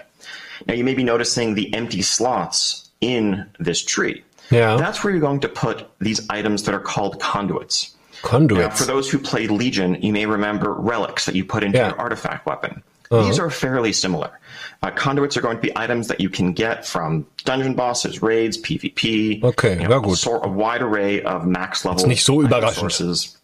Now 0.68 0.74
you 0.74 0.84
may 0.84 0.94
be 0.94 1.04
noticing 1.04 1.56
the 1.56 1.74
empty 1.74 2.02
slots 2.02 2.90
in 3.00 3.50
this 3.60 3.82
tree. 3.84 4.24
Yeah. 4.52 4.76
That's 4.76 5.04
where 5.04 5.12
you're 5.12 5.22
going 5.22 5.40
to 5.40 5.50
put 5.50 5.88
these 6.00 6.30
items 6.30 6.64
that 6.64 6.76
are 6.76 6.80
called 6.80 7.20
conduits. 7.20 7.96
Conduits. 8.22 8.62
Now, 8.62 8.70
for 8.70 8.84
those 8.84 9.10
who 9.10 9.18
played 9.18 9.50
Legion, 9.50 10.00
you 10.02 10.12
may 10.12 10.26
remember 10.26 10.74
relics 10.74 11.26
that 11.26 11.34
you 11.36 11.46
put 11.46 11.64
into 11.64 11.78
Yeah. 11.78 11.88
your 11.90 12.00
artifact 12.00 12.46
weapon. 12.46 12.84
Uh-huh. 13.12 13.28
These 13.28 13.40
are 13.40 13.50
fairly 13.50 13.92
similar. 13.92 14.40
Uh, 14.82 14.90
conduits 14.92 15.36
are 15.36 15.42
going 15.42 15.58
to 15.58 15.62
be 15.62 15.72
items 15.78 16.08
that 16.08 16.22
you 16.22 16.30
can 16.30 16.54
get 16.54 16.88
from 16.88 17.28
dungeon 17.44 17.76
bosses, 17.76 18.22
raids, 18.22 18.58
PvP. 18.58 19.44
Okay, 19.44 19.82
you 19.82 19.88
know, 19.88 20.00
gut. 20.00 20.18
sort 20.18 20.46
a 20.46 20.50
wide 20.50 20.82
array 20.82 21.22
of 21.22 21.46
max 21.46 21.84
level 21.86 22.08
nicht 22.08 22.24
so 22.24 22.42
überraschend. 22.42 22.76
sources. 22.76 23.38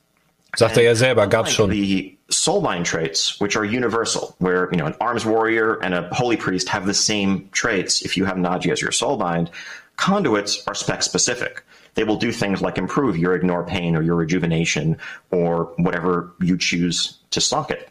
Sagt 0.55 0.77
er 0.77 0.83
ja 0.83 0.95
selber, 0.95 1.27
gab's 1.27 1.51
schon. 1.51 1.69
The 1.69 2.17
soulbind 2.31 2.85
traits, 2.85 3.39
which 3.39 3.55
are 3.55 3.65
universal, 3.65 4.35
where 4.39 4.69
you 4.71 4.77
know 4.77 4.85
an 4.85 4.95
arms 5.01 5.25
warrior 5.25 5.75
and 5.83 5.93
a 5.93 6.09
holy 6.13 6.37
priest 6.37 6.69
have 6.69 6.85
the 6.85 6.93
same 6.93 7.49
traits. 7.51 8.01
If 8.01 8.17
you 8.17 8.25
have 8.25 8.37
Nadjia 8.37 8.71
as 8.71 8.81
your 8.81 8.91
soulbind, 8.91 9.49
conduits 9.97 10.65
are 10.65 10.73
spec 10.73 11.03
specific. 11.03 11.63
They 11.95 12.03
will 12.03 12.15
do 12.15 12.31
things 12.31 12.61
like 12.61 12.77
improve 12.77 13.17
your 13.17 13.35
ignore 13.35 13.63
pain 13.65 13.95
or 13.95 14.01
your 14.01 14.15
rejuvenation 14.15 14.97
or 15.31 15.73
whatever 15.77 16.31
you 16.39 16.57
choose 16.57 17.17
to 17.31 17.41
stock 17.41 17.71
it. 17.71 17.89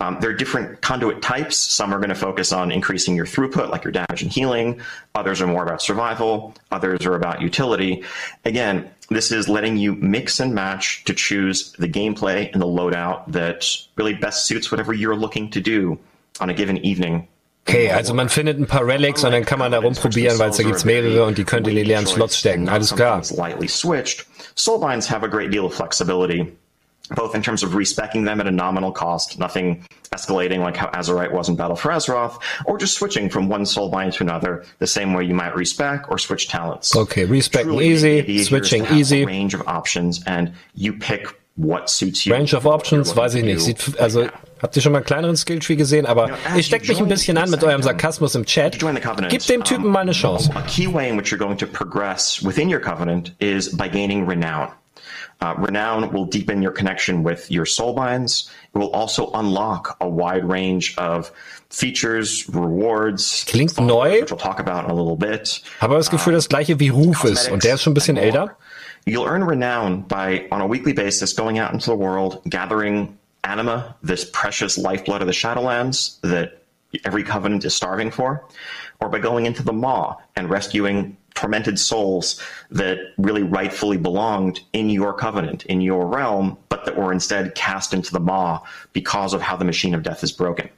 Um, 0.00 0.18
there 0.20 0.30
are 0.30 0.34
different 0.34 0.80
conduit 0.80 1.22
types. 1.22 1.56
Some 1.56 1.94
are 1.94 1.98
going 1.98 2.08
to 2.08 2.16
focus 2.16 2.52
on 2.52 2.72
increasing 2.72 3.14
your 3.14 3.26
throughput, 3.26 3.70
like 3.70 3.84
your 3.84 3.92
damage 3.92 4.22
and 4.22 4.30
healing. 4.30 4.80
Others 5.14 5.40
are 5.40 5.46
more 5.46 5.62
about 5.62 5.82
survival. 5.82 6.54
Others 6.72 7.06
are 7.06 7.14
about 7.14 7.40
utility. 7.40 8.02
Again, 8.44 8.90
this 9.08 9.30
is 9.30 9.48
letting 9.48 9.76
you 9.76 9.94
mix 9.94 10.40
and 10.40 10.54
match 10.54 11.04
to 11.04 11.14
choose 11.14 11.72
the 11.78 11.88
gameplay 11.88 12.52
and 12.52 12.60
the 12.60 12.66
loadout 12.66 13.30
that 13.32 13.66
really 13.96 14.14
best 14.14 14.46
suits 14.46 14.70
whatever 14.70 14.92
you're 14.92 15.16
looking 15.16 15.50
to 15.50 15.60
do 15.60 15.98
on 16.40 16.50
a 16.50 16.54
given 16.54 16.78
evening. 16.78 17.28
Okay, 17.66 17.90
also 17.90 18.12
man 18.12 18.28
findet 18.28 18.58
ein 18.58 18.66
paar 18.66 18.86
Relics 18.86 19.24
und 19.24 19.32
dann 19.32 19.44
kann 19.44 19.58
man 19.58 19.72
da 19.72 19.78
rumprobieren, 19.78 20.38
weil 20.38 20.50
es 20.50 20.58
da 20.58 20.64
gibt's 20.64 20.84
mehrere 20.84 21.24
und 21.24 21.38
die 21.38 21.44
könnt 21.44 21.66
ihr 21.66 21.70
in 21.70 21.76
die 21.76 21.84
leeren 21.84 22.06
Slots 22.06 22.38
stecken. 22.38 22.68
Alles 22.68 22.94
klar. 22.94 23.22
Lightly 23.30 23.68
switched. 23.68 24.26
Soulbinds 24.54 25.08
have 25.08 25.24
a 25.24 25.28
great 25.28 25.50
deal 25.50 25.64
of 25.64 25.72
flexibility, 25.72 26.52
both 27.10 27.34
in 27.34 27.42
terms 27.42 27.62
of 27.62 27.74
respecking 27.74 28.24
them 28.24 28.40
at 28.40 28.46
a 28.46 28.50
nominal 28.50 28.90
cost, 28.90 29.38
nothing 29.38 29.84
escalating 30.12 30.60
like 30.60 30.76
how 30.76 30.88
Azerite 30.88 31.32
was 31.32 31.48
in 31.48 31.56
Battle 31.56 31.76
for 31.76 31.90
Azeroth, 31.90 32.40
or 32.64 32.78
just 32.78 32.94
switching 32.94 33.28
from 33.28 33.48
one 33.48 33.62
soulbind 33.62 34.14
to 34.14 34.22
another, 34.22 34.64
the 34.78 34.86
same 34.86 35.12
way 35.12 35.24
you 35.24 35.34
might 35.34 35.54
respec 35.54 36.10
or 36.10 36.18
switch 36.18 36.48
talents. 36.48 36.96
Okay, 36.96 37.24
respec 37.24 37.66
easy, 37.66 37.72
the 37.72 38.18
idea 38.20 38.22
here 38.22 38.40
is 38.40 38.46
switching 38.46 38.86
easy. 38.86 39.24
Range 39.24 39.54
of 39.54 39.66
options, 39.66 40.22
and 40.26 40.52
you 40.74 40.92
pick 40.94 41.26
what 41.56 41.90
suits 41.90 42.26
you. 42.26 42.32
Range 42.32 42.52
of 42.54 42.66
Options, 42.66 43.14
weiß 43.14 43.34
ich 43.36 43.44
nicht. 43.44 43.60
Sieht, 43.60 43.98
also, 44.00 44.26
habt 44.60 44.74
ihr 44.76 44.82
schon 44.82 44.92
mal 44.92 44.98
einen 44.98 45.06
kleineren 45.06 45.36
Skilltree 45.36 45.76
gesehen? 45.76 46.06
Aber 46.06 46.30
as 46.46 46.56
ihr 46.56 46.62
steckt 46.62 46.86
you 46.86 46.94
mich 46.94 47.02
ein 47.02 47.08
bisschen 47.08 47.36
an 47.36 47.50
mit 47.50 47.62
eurem 47.62 47.82
Sarkasmus 47.82 48.34
im 48.34 48.44
Chat. 48.44 48.80
join 48.80 48.94
the 48.94 49.00
covenant. 49.00 49.48
Dem 49.48 49.62
Typen 49.62 49.86
um, 49.86 49.92
mal 49.92 50.00
eine 50.00 50.12
Chance. 50.12 50.50
A 50.54 50.62
key 50.62 50.86
way 50.86 51.08
in 51.08 51.16
which 51.16 51.30
you're 51.30 51.38
going 51.38 51.58
to 51.58 51.66
progress 51.66 52.42
within 52.42 52.68
your 52.68 52.80
covenant 52.80 53.34
is 53.40 53.68
by 53.76 53.88
gaining 53.88 54.26
renown. 54.26 54.68
Uh, 55.40 55.54
renown 55.58 56.10
will 56.12 56.24
deepen 56.24 56.62
your 56.62 56.72
connection 56.72 57.22
with 57.22 57.50
your 57.50 57.66
soulbinds. 57.66 58.48
It 58.74 58.78
will 58.78 58.90
also 58.92 59.30
unlock 59.32 59.96
a 60.00 60.08
wide 60.08 60.44
range 60.44 60.94
of 60.96 61.30
features, 61.70 62.48
rewards, 62.48 63.44
Klingt 63.46 63.72
followers, 63.72 64.12
neu. 64.12 64.20
which 64.20 64.30
we'll 64.30 64.38
talk 64.38 64.58
about 64.60 64.84
in 64.84 64.90
a 64.90 64.94
little 64.94 65.16
bit. 65.16 65.60
Habe 65.80 65.96
das 65.96 66.08
Gefühl, 66.08 66.32
das 66.32 66.48
gleiche 66.48 66.78
wie 66.80 66.88
Ruf 66.88 67.24
ist. 67.24 67.50
Und 67.50 67.62
der 67.64 67.74
ist 67.74 67.82
schon 67.82 67.90
ein 67.92 67.94
bisschen 67.94 68.16
älter. 68.16 68.56
You'll 69.06 69.26
earn 69.28 69.44
renown 69.44 70.02
by, 70.02 70.46
on 70.50 70.62
a 70.62 70.66
weekly 70.66 70.94
basis, 70.94 71.34
going 71.34 71.58
out 71.58 71.72
into 71.74 71.86
the 71.90 71.96
world, 71.96 72.40
gathering 72.48 73.18
anima, 73.42 73.94
this 74.02 74.24
precious 74.24 74.78
lifeblood 74.78 75.20
of 75.20 75.26
the 75.26 75.34
Shadowlands 75.34 76.18
that 76.22 76.62
every 77.04 77.22
covenant 77.22 77.64
is 77.66 77.74
starving 77.74 78.10
for, 78.10 78.44
or 79.00 79.08
by 79.10 79.18
going 79.18 79.44
into 79.44 79.62
the 79.62 79.72
Maw 79.74 80.16
and 80.36 80.48
rescuing 80.48 81.16
tormented 81.34 81.78
souls 81.78 82.40
that 82.70 82.98
really 83.18 83.42
rightfully 83.42 83.96
belonged 83.96 84.60
in 84.72 84.88
your 84.88 85.12
covenant, 85.12 85.66
in 85.66 85.80
your 85.80 86.06
realm, 86.06 86.56
but 86.68 86.84
that 86.84 86.96
were 86.96 87.12
instead 87.12 87.54
cast 87.56 87.92
into 87.92 88.12
the 88.12 88.20
maw 88.20 88.60
because 88.92 89.34
of 89.34 89.42
how 89.42 89.56
the 89.56 89.64
machine 89.64 89.94
of 89.94 90.02
death 90.02 90.22
is 90.22 90.30
broken. 90.30 90.68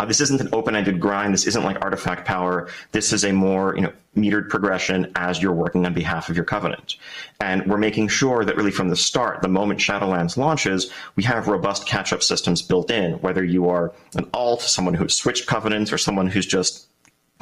Uh, 0.00 0.04
this 0.04 0.20
isn't 0.20 0.40
an 0.40 0.48
open-ended 0.52 0.98
grind. 0.98 1.32
This 1.32 1.46
isn't 1.46 1.62
like 1.62 1.80
artifact 1.82 2.26
power. 2.26 2.68
This 2.90 3.12
is 3.12 3.24
a 3.24 3.32
more, 3.32 3.76
you 3.76 3.82
know, 3.82 3.92
metered 4.16 4.48
progression 4.48 5.12
as 5.14 5.40
you're 5.40 5.52
working 5.52 5.86
on 5.86 5.94
behalf 5.94 6.28
of 6.28 6.34
your 6.36 6.44
covenant. 6.44 6.96
And 7.40 7.64
we're 7.66 7.78
making 7.78 8.08
sure 8.08 8.44
that 8.44 8.56
really 8.56 8.72
from 8.72 8.88
the 8.88 8.96
start, 8.96 9.40
the 9.40 9.48
moment 9.48 9.78
Shadowlands 9.78 10.36
launches, 10.36 10.90
we 11.14 11.22
have 11.22 11.46
robust 11.46 11.86
catch-up 11.86 12.22
systems 12.22 12.60
built 12.60 12.90
in, 12.90 13.14
whether 13.20 13.44
you 13.44 13.68
are 13.68 13.92
an 14.16 14.28
alt, 14.34 14.62
someone 14.62 14.94
who's 14.94 15.14
switched 15.14 15.46
covenants, 15.46 15.92
or 15.92 15.98
someone 15.98 16.26
who's 16.26 16.46
just, 16.46 16.88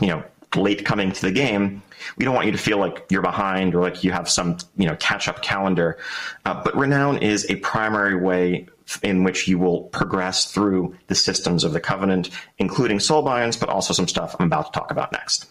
you 0.01 0.09
know, 0.09 0.23
late 0.57 0.85
coming 0.85 1.13
to 1.13 1.23
the 1.23 1.33
game, 1.33 1.83
we 2.17 2.25
don't 2.25 2.35
want 2.35 2.47
you 2.47 2.53
to 2.53 2.59
feel 2.59 2.79
like 2.79 3.05
you're 3.11 3.23
behind 3.23 3.75
or 3.75 3.81
like 3.81 4.03
you 4.03 4.13
have 4.13 4.29
some 4.29 4.59
you 4.77 4.87
know 4.87 4.97
catch 4.97 5.29
up 5.29 5.43
calendar. 5.43 5.99
Uh, 6.45 6.63
but 6.63 6.77
renown 6.77 7.19
is 7.19 7.49
a 7.51 7.57
primary 7.57 8.17
way 8.17 8.67
in 9.03 9.23
which 9.23 9.47
you 9.47 9.59
will 9.59 9.83
progress 9.85 10.51
through 10.51 10.97
the 11.07 11.15
systems 11.15 11.63
of 11.63 11.73
the 11.73 11.81
covenant, 11.81 12.31
including 12.59 12.99
soulbinds, 12.99 13.59
but 13.59 13.69
also 13.69 13.93
some 13.95 14.09
stuff 14.09 14.35
I'm 14.39 14.47
about 14.47 14.73
to 14.73 14.79
talk 14.79 14.91
about 14.91 15.13
next. 15.13 15.47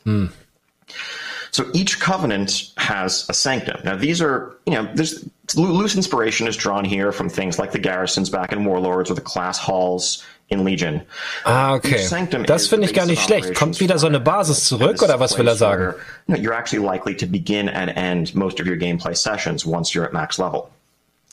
So 1.51 1.69
each 1.73 1.99
covenant 1.99 2.71
has 2.77 3.25
a 3.29 3.33
sanctum. 3.33 3.81
Now 3.83 3.95
these 3.95 4.21
are, 4.21 4.55
you 4.65 4.73
know, 4.73 4.91
there's 4.93 5.27
loose 5.55 5.95
inspiration 5.95 6.47
is 6.47 6.55
drawn 6.55 6.85
here 6.85 7.11
from 7.11 7.27
things 7.29 7.57
like 7.57 7.71
the 7.71 7.79
garrisons 7.79 8.29
back 8.29 8.51
in 8.51 8.65
Warlords 8.65 9.09
or 9.09 9.15
the 9.15 9.21
class 9.21 9.57
halls 9.57 10.23
in 10.49 10.63
Legion. 10.65 11.01
Ah, 11.45 11.75
okay. 11.75 12.07
Das 12.45 12.63
the 12.63 12.69
finde 12.69 12.87
ich 12.87 12.93
gar 12.93 13.05
nicht 13.05 13.23
schlecht. 13.23 13.55
Kommt 13.55 13.79
wieder 13.79 13.97
so 13.97 14.07
eine. 14.07 14.19
Basis 14.19 14.65
zurück 14.65 15.01
oder 15.01 15.19
was 15.19 15.37
will 15.37 15.47
er 15.47 15.55
sagen? 15.55 15.95
you're 16.27 16.53
actually 16.53 16.85
likely 16.85 17.15
to 17.15 17.25
begin 17.25 17.69
and 17.69 17.91
end 17.95 18.35
most 18.35 18.59
of 18.59 18.67
your 18.67 18.75
gameplay 18.75 19.15
sessions 19.15 19.65
once 19.65 19.93
you're 19.93 20.05
at 20.05 20.13
max 20.13 20.37
level. 20.37 20.69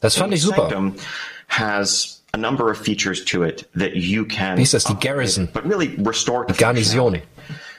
Das 0.01 0.17
fand 0.17 0.33
ich 0.33 0.43
super. 0.43 0.93
Has 1.49 2.21
a 2.35 2.37
number 2.37 2.71
of 2.71 2.79
features 2.79 3.25
to 3.25 3.43
it 3.43 3.67
that 3.75 3.97
you 3.97 4.25
can 4.25 4.57
Wie 4.59 4.63
ist 4.63 4.75
das, 4.75 4.85
die 4.85 4.95
Garrison? 4.95 5.49
but 5.53 5.65
really 5.65 5.97
restore 5.99 6.45
to 6.45 6.55
Garnison. 6.55 7.23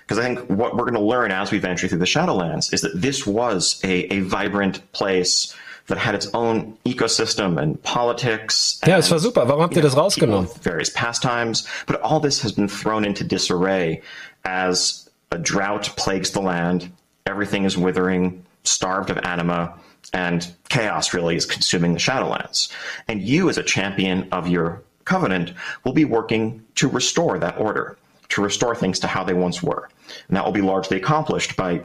because 0.08 0.18
I 0.18 0.24
think 0.24 0.50
what 0.50 0.76
we're 0.76 0.86
going 0.86 0.94
to 0.94 1.02
learn 1.02 1.32
as 1.32 1.52
we 1.52 1.60
venture 1.60 1.88
through 1.88 2.00
the 2.00 2.06
Shadowlands 2.06 2.74
is 2.74 2.82
that 2.82 2.94
this 2.96 3.28
was 3.28 3.82
a, 3.84 4.14
a 4.14 4.22
vibrant 4.22 4.90
place 4.94 5.54
that 5.88 5.98
had 5.98 6.16
its 6.16 6.28
own 6.34 6.78
ecosystem 6.86 7.62
and 7.62 7.82
politics. 7.84 8.80
Ja, 8.86 8.96
and, 8.96 9.04
es 9.04 9.10
war 9.10 9.20
super. 9.20 9.46
Warum 9.46 9.62
habt 9.62 9.74
ihr 9.74 9.78
you 9.78 9.82
know, 9.84 9.90
das 9.90 9.96
rausgenommen? 9.96 10.60
Various 10.60 10.90
pastimes, 10.90 11.68
but 11.86 12.00
all 12.02 12.20
this 12.20 12.42
has 12.42 12.52
been 12.52 12.68
thrown 12.68 13.06
into 13.06 13.24
disarray 13.24 14.02
as 14.46 15.10
a 15.32 15.38
drought 15.38 15.90
plagues 15.96 16.32
the 16.32 16.42
land. 16.42 16.92
Everything 17.26 17.66
is 17.66 17.78
withering, 17.78 18.46
starved 18.64 19.10
of 19.10 19.18
anima, 19.20 19.74
and 20.14 20.54
chaos 20.70 21.14
really 21.14 21.36
is 21.36 21.46
consuming 21.46 21.94
the 21.94 22.00
Shadowlands. 22.00 22.72
And 23.08 23.22
you, 23.22 23.50
as 23.50 23.58
a 23.58 23.64
champion 23.64 24.28
of 24.32 24.48
your 24.48 24.82
covenant, 25.06 25.54
will 25.84 25.94
be 25.94 26.06
working 26.06 26.64
to 26.76 26.88
restore 26.88 27.40
that 27.40 27.58
order, 27.58 27.98
to 28.30 28.42
restore 28.42 28.76
things 28.76 29.00
to 29.00 29.08
how 29.08 29.24
they 29.24 29.34
once 29.34 29.64
were. 29.64 29.90
And 30.28 30.36
that 30.36 30.46
will 30.46 30.52
be 30.52 30.62
largely 30.62 30.98
accomplished 30.98 31.56
by 31.56 31.82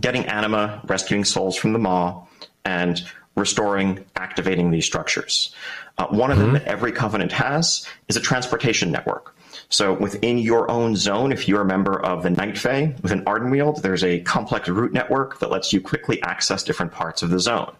getting 0.00 0.26
anima, 0.26 0.82
rescuing 0.86 1.24
souls 1.24 1.56
from 1.56 1.72
the 1.72 1.78
maw, 1.78 2.26
and 2.64 3.02
restoring, 3.36 4.04
activating 4.16 4.70
these 4.70 4.84
structures. 4.84 5.54
Uh, 5.98 6.06
one 6.08 6.30
of 6.30 6.38
them 6.38 6.54
that 6.54 6.64
every 6.64 6.92
covenant 6.92 7.32
has 7.32 7.86
is 8.08 8.16
a 8.16 8.20
transportation 8.20 8.90
network. 8.90 9.34
So 9.68 9.94
within 9.94 10.38
your 10.38 10.70
own 10.70 10.96
zone, 10.96 11.32
if 11.32 11.48
you're 11.48 11.62
a 11.62 11.66
member 11.66 11.98
of 12.00 12.22
the 12.22 12.30
Night 12.30 12.58
Fae 12.58 12.94
within 13.02 13.24
Ardenweald, 13.24 13.82
there's 13.82 14.04
a 14.04 14.20
complex 14.20 14.68
route 14.68 14.92
network 14.92 15.38
that 15.40 15.50
lets 15.50 15.72
you 15.72 15.80
quickly 15.80 16.22
access 16.22 16.62
different 16.62 16.92
parts 16.92 17.22
of 17.22 17.30
the 17.30 17.40
zone. 17.40 17.74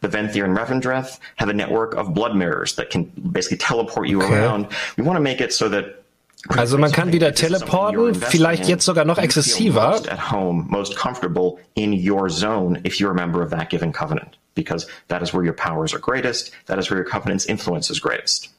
The 0.00 0.08
Venthyr 0.08 0.44
and 0.44 0.56
Revendreth 0.56 1.18
have 1.36 1.48
a 1.48 1.52
network 1.52 1.94
of 1.94 2.14
blood 2.14 2.36
mirrors 2.36 2.76
that 2.76 2.90
can 2.90 3.04
basically 3.04 3.56
teleport 3.58 4.08
you 4.08 4.20
around. 4.22 4.68
We 4.96 5.04
want 5.04 5.16
to 5.16 5.20
make 5.20 5.40
it 5.40 5.52
so 5.52 5.68
that 5.68 5.97
Also 6.46 6.78
man 6.78 6.92
kann 6.92 7.12
wieder 7.12 7.32
This 7.32 7.42
is 7.42 7.58
something 7.58 7.68
teleporten, 7.68 8.14
vielleicht 8.14 8.68
jetzt 8.68 8.84
sogar 8.84 9.04
noch 9.04 9.18
exzessiver. 9.18 9.90
Most 9.90 10.08
at 10.08 10.30
home, 10.30 10.66
most 10.68 10.96
comfortable 10.96 11.58
in 11.74 11.92
your 11.92 12.30
zone 12.30 12.80
if 12.84 13.00
you're 13.00 13.10
a 13.10 13.14
member 13.14 13.42
of 13.42 13.50
that 13.50 13.70
given 13.70 13.92
covenant, 13.92 14.38
because 14.54 14.86
that 15.08 15.20
is 15.20 15.32
where 15.34 15.42
your 15.42 15.54
powers 15.54 15.92
are 15.92 15.98
greatest. 15.98 16.52
That 16.66 16.78
is 16.78 16.90
where 16.90 16.96
your 16.96 17.08
covenant's 17.08 17.46
influence 17.46 17.90
is 17.90 17.98
greatest. 17.98 18.50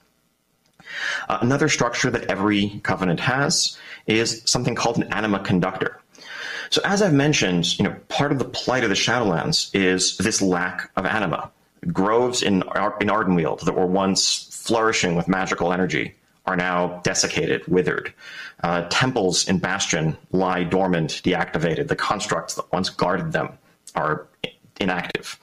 Uh, 1.30 1.38
another 1.42 1.70
structure 1.70 2.12
that 2.12 2.26
every 2.30 2.82
covenant 2.84 3.22
has 3.22 3.78
is 4.08 4.42
something 4.46 4.76
called 4.76 4.98
an 4.98 5.04
anima 5.13 5.39
conductor. 5.39 6.02
So 6.72 6.82
as 6.84 7.02
I've 7.02 7.13
mentioned, 7.13 7.80
you 7.80 7.86
know, 7.86 7.96
part 8.10 8.32
of 8.32 8.39
the 8.39 8.46
plight 8.46 8.84
of 8.84 8.89
the 8.89 8.96
Shadowlands 8.96 9.74
is 9.74 10.18
this 10.18 10.42
lack 10.42 10.92
of 10.98 11.06
anima. 11.06 11.50
Groves 11.94 12.44
in 12.44 12.62
Ar- 12.63 12.98
in 13.00 13.08
Ardenweald 13.08 13.62
that 13.62 13.74
were 13.74 13.86
once 13.86 14.50
flourishing 14.52 15.15
with 15.15 15.30
magical 15.30 15.72
energy 15.72 16.15
are 16.49 16.55
now 16.55 16.99
desiccated, 17.03 17.65
withered. 17.67 18.12
Uh, 18.63 18.88
temples 18.89 19.47
in 19.47 19.59
Bastion 19.59 20.17
lie 20.31 20.63
dormant, 20.63 21.21
deactivated. 21.23 21.88
The 21.88 21.95
constructs 21.95 22.55
that 22.55 22.65
once 22.73 22.89
guarded 22.89 23.31
them 23.31 23.57
are 23.93 24.27
inactive. 24.79 25.39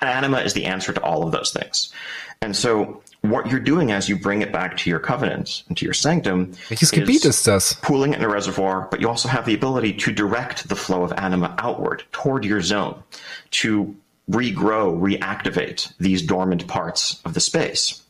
Anima 0.00 0.40
is 0.40 0.54
the 0.54 0.64
answer 0.64 0.92
to 0.94 1.02
all 1.02 1.22
of 1.22 1.32
those 1.32 1.52
things. 1.52 1.92
And 2.40 2.56
so 2.56 3.02
what 3.20 3.50
you're 3.50 3.60
doing 3.60 3.92
as 3.92 4.08
you 4.08 4.18
bring 4.18 4.40
it 4.40 4.50
back 4.50 4.78
to 4.78 4.90
your 4.90 5.00
covenant 5.00 5.64
and 5.68 5.76
to 5.76 5.84
your 5.84 5.92
sanctum 5.92 6.52
Welches 6.70 6.92
Gebiet 6.92 7.26
ist 7.26 7.44
das? 7.44 7.74
pooling 7.82 8.14
it 8.14 8.18
in 8.18 8.24
a 8.24 8.28
reservoir, 8.28 8.88
but 8.90 9.00
you 9.00 9.08
also 9.08 9.28
have 9.28 9.44
the 9.44 9.54
ability 9.54 9.92
to 9.92 10.12
direct 10.12 10.68
the 10.68 10.76
flow 10.76 11.02
of 11.02 11.12
anima 11.12 11.54
outward 11.58 12.04
toward 12.12 12.44
your 12.44 12.62
zone 12.62 13.02
to 13.50 13.94
regrow, 14.30 14.98
reactivate 14.98 15.92
these 15.98 16.22
dormant 16.22 16.66
parts 16.68 17.20
of 17.24 17.34
the 17.34 17.40
space. 17.40 18.02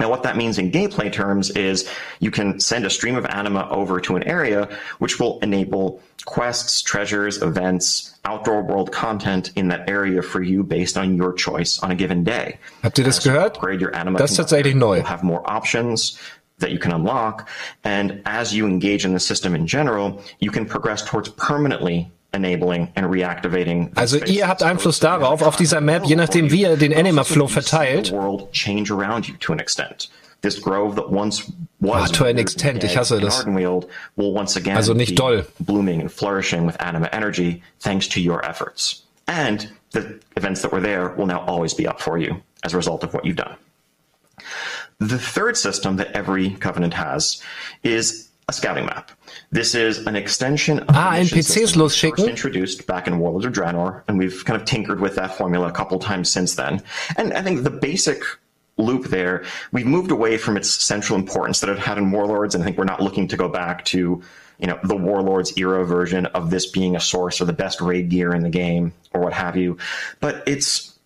Now, 0.00 0.08
what 0.08 0.22
that 0.22 0.36
means 0.36 0.58
in 0.58 0.72
gameplay 0.72 1.12
terms 1.12 1.50
is 1.50 1.88
you 2.20 2.30
can 2.30 2.58
send 2.58 2.86
a 2.86 2.90
stream 2.90 3.16
of 3.16 3.26
anima 3.26 3.68
over 3.70 4.00
to 4.00 4.16
an 4.16 4.22
area, 4.24 4.66
which 4.98 5.20
will 5.20 5.38
enable 5.40 6.00
quests, 6.24 6.80
treasures, 6.80 7.42
events, 7.42 8.14
outdoor 8.24 8.62
world 8.62 8.92
content 8.92 9.52
in 9.56 9.68
that 9.68 9.88
area 9.88 10.22
for 10.22 10.42
you 10.42 10.62
based 10.62 10.96
on 10.96 11.16
your 11.16 11.34
choice 11.34 11.78
on 11.80 11.90
a 11.90 11.94
given 11.94 12.24
day. 12.24 12.58
Habt 12.82 12.98
ihr 12.98 13.04
das 13.04 13.18
As 13.18 13.24
gehört? 13.24 13.56
Upgrade 13.56 13.82
your 13.82 13.94
anima 13.94 14.18
Das 14.18 14.30
ist 14.30 14.36
tatsächlich 14.38 14.74
neu. 14.74 14.96
You'll 14.96 15.04
have 15.04 15.22
more 15.22 15.42
options 15.44 16.18
that 16.60 16.70
you 16.70 16.78
can 16.78 16.92
unlock, 16.92 17.48
and 17.84 18.20
as 18.24 18.54
you 18.54 18.66
engage 18.66 19.04
in 19.04 19.12
the 19.14 19.20
system 19.20 19.54
in 19.54 19.66
general, 19.66 20.22
you 20.40 20.50
can 20.50 20.66
progress 20.66 21.02
towards 21.02 21.28
permanently 21.30 22.10
enabling 22.32 22.88
and 22.96 23.06
reactivating. 23.06 23.90
Also 23.96 24.18
ihr 24.24 24.46
habt 24.48 24.62
Einfluss 24.62 25.00
you 25.00 25.08
have 25.08 25.20
darauf, 25.20 25.42
auf 25.42 25.56
dieser 25.56 25.80
Map, 25.80 26.04
je 26.04 26.16
nachdem 26.16 26.50
wie 26.50 26.62
ihr 26.62 26.76
den 26.76 26.94
Anima 26.94 27.24
Flow 27.24 27.48
verteilt. 27.48 28.12
World 28.12 28.52
change 28.52 28.92
around 28.92 29.26
you 29.28 29.34
to 29.40 29.52
an 29.52 29.58
extent. 29.58 30.08
This 30.42 30.58
grove 30.58 30.94
that 30.96 31.10
once 31.10 31.52
was 31.80 32.10
Ah, 32.10 32.12
to 32.14 32.24
an 32.24 32.38
extent, 32.38 32.82
ich 32.82 32.96
hasse 32.96 33.20
das. 33.20 33.44
Will 33.44 34.32
once 34.34 34.56
again 34.56 34.76
Also 34.76 34.94
nicht 34.94 35.18
doll. 35.18 35.44
blooming 35.58 36.00
and 36.00 36.10
flourishing 36.10 36.66
with 36.66 36.76
anima 36.80 37.08
energy 37.12 37.62
thanks 37.80 38.08
to 38.08 38.20
your 38.20 38.42
efforts. 38.44 39.02
And 39.26 39.70
the 39.92 40.18
events 40.36 40.62
that 40.62 40.72
were 40.72 40.80
there 40.80 41.10
will 41.10 41.26
now 41.26 41.44
always 41.46 41.74
be 41.74 41.86
up 41.86 42.00
for 42.00 42.16
you 42.16 42.40
as 42.62 42.72
a 42.72 42.76
result 42.76 43.04
of 43.04 43.12
what 43.12 43.24
you've 43.26 43.36
done. 43.36 43.54
The 44.98 45.18
third 45.18 45.56
system 45.58 45.96
that 45.96 46.12
every 46.12 46.50
covenant 46.50 46.94
has 46.94 47.42
is 47.82 48.29
a 48.50 48.52
scouting 48.52 48.84
map. 48.84 49.12
This 49.50 49.74
is 49.74 49.98
an 50.06 50.16
extension 50.16 50.80
of 50.80 50.86
Ah, 50.90 51.12
NPCs 51.14 51.74
losschicken? 51.76 52.16
first 52.16 52.28
introduced 52.28 52.86
back 52.86 53.06
in 53.06 53.18
Warlords 53.18 53.46
of 53.46 53.52
Draenor, 53.52 54.02
and 54.08 54.18
we've 54.18 54.44
kind 54.44 54.60
of 54.60 54.66
tinkered 54.66 55.00
with 55.00 55.14
that 55.14 55.34
formula 55.36 55.68
a 55.68 55.72
couple 55.72 55.98
times 55.98 56.30
since 56.30 56.56
then. 56.56 56.82
And 57.16 57.32
I 57.32 57.42
think 57.42 57.62
the 57.62 57.70
basic 57.70 58.22
loop 58.76 59.06
there, 59.06 59.44
we've 59.72 59.86
moved 59.86 60.10
away 60.10 60.36
from 60.36 60.56
its 60.56 60.68
central 60.68 61.18
importance 61.18 61.60
that 61.60 61.70
it 61.70 61.78
had 61.78 61.96
in 61.96 62.10
Warlords, 62.10 62.54
and 62.54 62.62
I 62.62 62.64
think 62.66 62.76
we're 62.76 62.84
not 62.84 63.00
looking 63.00 63.28
to 63.28 63.36
go 63.36 63.48
back 63.48 63.84
to 63.86 64.22
you 64.58 64.66
know 64.66 64.78
the 64.82 64.96
Warlords 64.96 65.56
era 65.56 65.86
version 65.86 66.26
of 66.26 66.50
this 66.50 66.66
being 66.66 66.94
a 66.96 67.00
source 67.00 67.40
or 67.40 67.44
the 67.46 67.52
best 67.52 67.80
raid 67.80 68.10
gear 68.10 68.34
in 68.34 68.42
the 68.42 68.50
game 68.50 68.92
or 69.14 69.20
what 69.22 69.32
have 69.32 69.56
you. 69.56 69.78
But 70.20 70.42
it's 70.46 70.98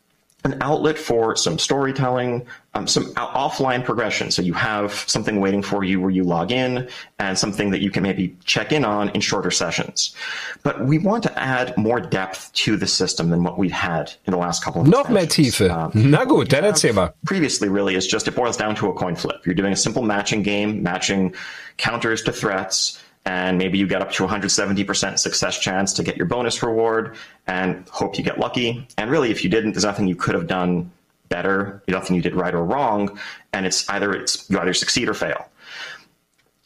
an 0.45 0.59
outlet 0.61 0.99
for 0.99 1.37
some 1.37 1.59
storytelling, 1.59 2.47
um, 2.75 2.87
some 2.87 3.05
offline 3.15 3.85
progression. 3.85 4.31
So 4.31 4.43
you 4.43 4.53
have 4.55 4.93
something 4.93 5.41
waiting 5.41 5.63
for 5.63 5.85
you 5.85 6.01
where 6.01 6.11
you 6.11 6.25
log 6.25 6.51
in 6.51 6.89
and 7.19 7.39
something 7.39 7.71
that 7.71 7.81
you 7.81 7.91
can 7.91 8.03
maybe 8.03 8.37
check 8.45 8.73
in 8.73 8.85
on 8.85 9.11
in 9.11 9.21
shorter 9.21 9.51
sessions. 9.51 10.15
But 10.63 10.85
we 10.85 10.99
want 10.99 11.23
to 11.25 11.39
add 11.39 11.77
more 11.77 12.01
depth 12.01 12.53
to 12.55 12.77
the 12.77 12.87
system 12.87 13.31
than 13.31 13.45
what 13.45 13.59
we've 13.59 13.71
had 13.73 14.13
in 14.27 14.33
the 14.33 14.39
last 14.39 14.65
couple 14.65 14.83
of 14.83 14.89
Noch 14.89 15.09
mehr 15.09 15.25
expansions. 15.25 15.59
Tiefe. 15.59 15.71
Um, 15.71 16.11
Na 16.11 16.25
gut, 16.25 16.49
dann 16.49 16.65
erzähl 16.65 16.93
mal. 16.95 17.15
previously 17.25 17.69
really 17.69 17.95
is 17.95 18.07
just 18.07 18.27
it 18.29 18.35
boils 18.35 18.57
down 18.57 18.75
to 18.77 18.89
a 18.89 18.93
coin 18.95 19.15
flip. 19.15 19.47
You're 19.47 19.55
doing 19.55 19.73
a 19.73 19.77
simple 19.77 20.03
matching 20.03 20.43
game, 20.43 20.83
matching 20.83 21.35
counters 21.77 22.23
to 22.23 22.33
threats, 22.33 22.99
and 23.25 23.57
maybe 23.57 23.79
you 23.79 23.87
get 23.87 24.03
up 24.03 24.11
to 24.13 24.27
170% 24.27 25.19
success 25.19 25.59
chance 25.59 25.93
to 25.95 26.03
get 26.03 26.17
your 26.17 26.27
bonus 26.27 26.63
reward 26.63 27.17
and 27.47 27.89
hope 27.89 28.19
you 28.19 28.25
get 28.25 28.39
lucky. 28.39 28.87
And 28.99 29.11
really, 29.11 29.31
if 29.31 29.45
you 29.45 29.51
didn't, 29.51 29.73
there's 29.73 29.85
nothing 29.85 30.07
you 30.09 30.17
could 30.17 30.35
have 30.35 30.47
done 30.47 30.91
better, 31.29 31.83
nothing 31.89 32.17
you 32.17 32.23
did 32.23 32.35
right 32.35 32.55
or 32.55 32.65
wrong, 32.65 33.19
and 33.53 33.67
it's 33.67 33.89
either 33.89 34.13
it's 34.13 34.49
you 34.51 34.59
either 34.59 34.75
succeed 34.75 35.09
or 35.09 35.15
fail. 35.15 35.49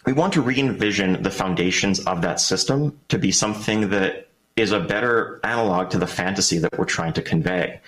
We 0.07 0.13
want 0.13 0.33
to 0.35 0.43
re-envision 0.43 1.23
the 1.23 1.31
foundations 1.31 2.01
of 2.07 2.23
that 2.23 2.41
system 2.41 2.99
to 3.09 3.19
be 3.19 3.33
something 3.33 3.91
that 3.91 4.29
is 4.57 4.73
a 4.73 4.81
better 4.81 5.41
analog 5.45 5.91
to 5.91 5.99
the 5.99 6.07
fantasy 6.07 6.59
that 6.59 6.79
we're 6.79 6.85
trying 6.85 7.13
to 7.15 7.23
convey. 7.23 7.81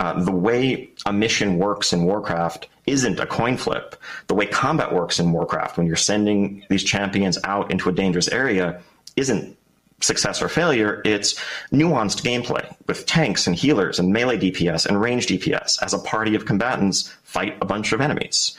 Uh, 0.00 0.22
the 0.22 0.32
way 0.32 0.88
a 1.06 1.12
mission 1.12 1.58
works 1.58 1.92
in 1.92 2.04
Warcraft 2.04 2.68
isn't 2.86 3.18
a 3.18 3.26
coin 3.26 3.56
flip. 3.56 3.96
The 4.28 4.34
way 4.34 4.46
combat 4.46 4.92
works 4.92 5.18
in 5.18 5.32
Warcraft, 5.32 5.76
when 5.76 5.86
you're 5.86 5.96
sending 5.96 6.64
these 6.70 6.84
champions 6.84 7.38
out 7.44 7.70
into 7.70 7.88
a 7.88 7.92
dangerous 7.92 8.28
area, 8.28 8.80
isn't 9.16 9.57
success 10.00 10.40
or 10.40 10.48
failure. 10.48 11.02
It's 11.04 11.34
nuanced 11.72 12.22
gameplay 12.22 12.74
with 12.86 13.06
tanks 13.06 13.46
and 13.46 13.56
healers 13.56 13.98
and 13.98 14.12
melee 14.12 14.38
DPS 14.38 14.86
and 14.86 15.00
range 15.00 15.26
DPS 15.26 15.82
as 15.82 15.92
a 15.92 15.98
party 15.98 16.34
of 16.34 16.46
combatants 16.46 17.12
fight 17.24 17.56
a 17.60 17.66
bunch 17.66 17.92
of 17.92 18.00
enemies. 18.00 18.56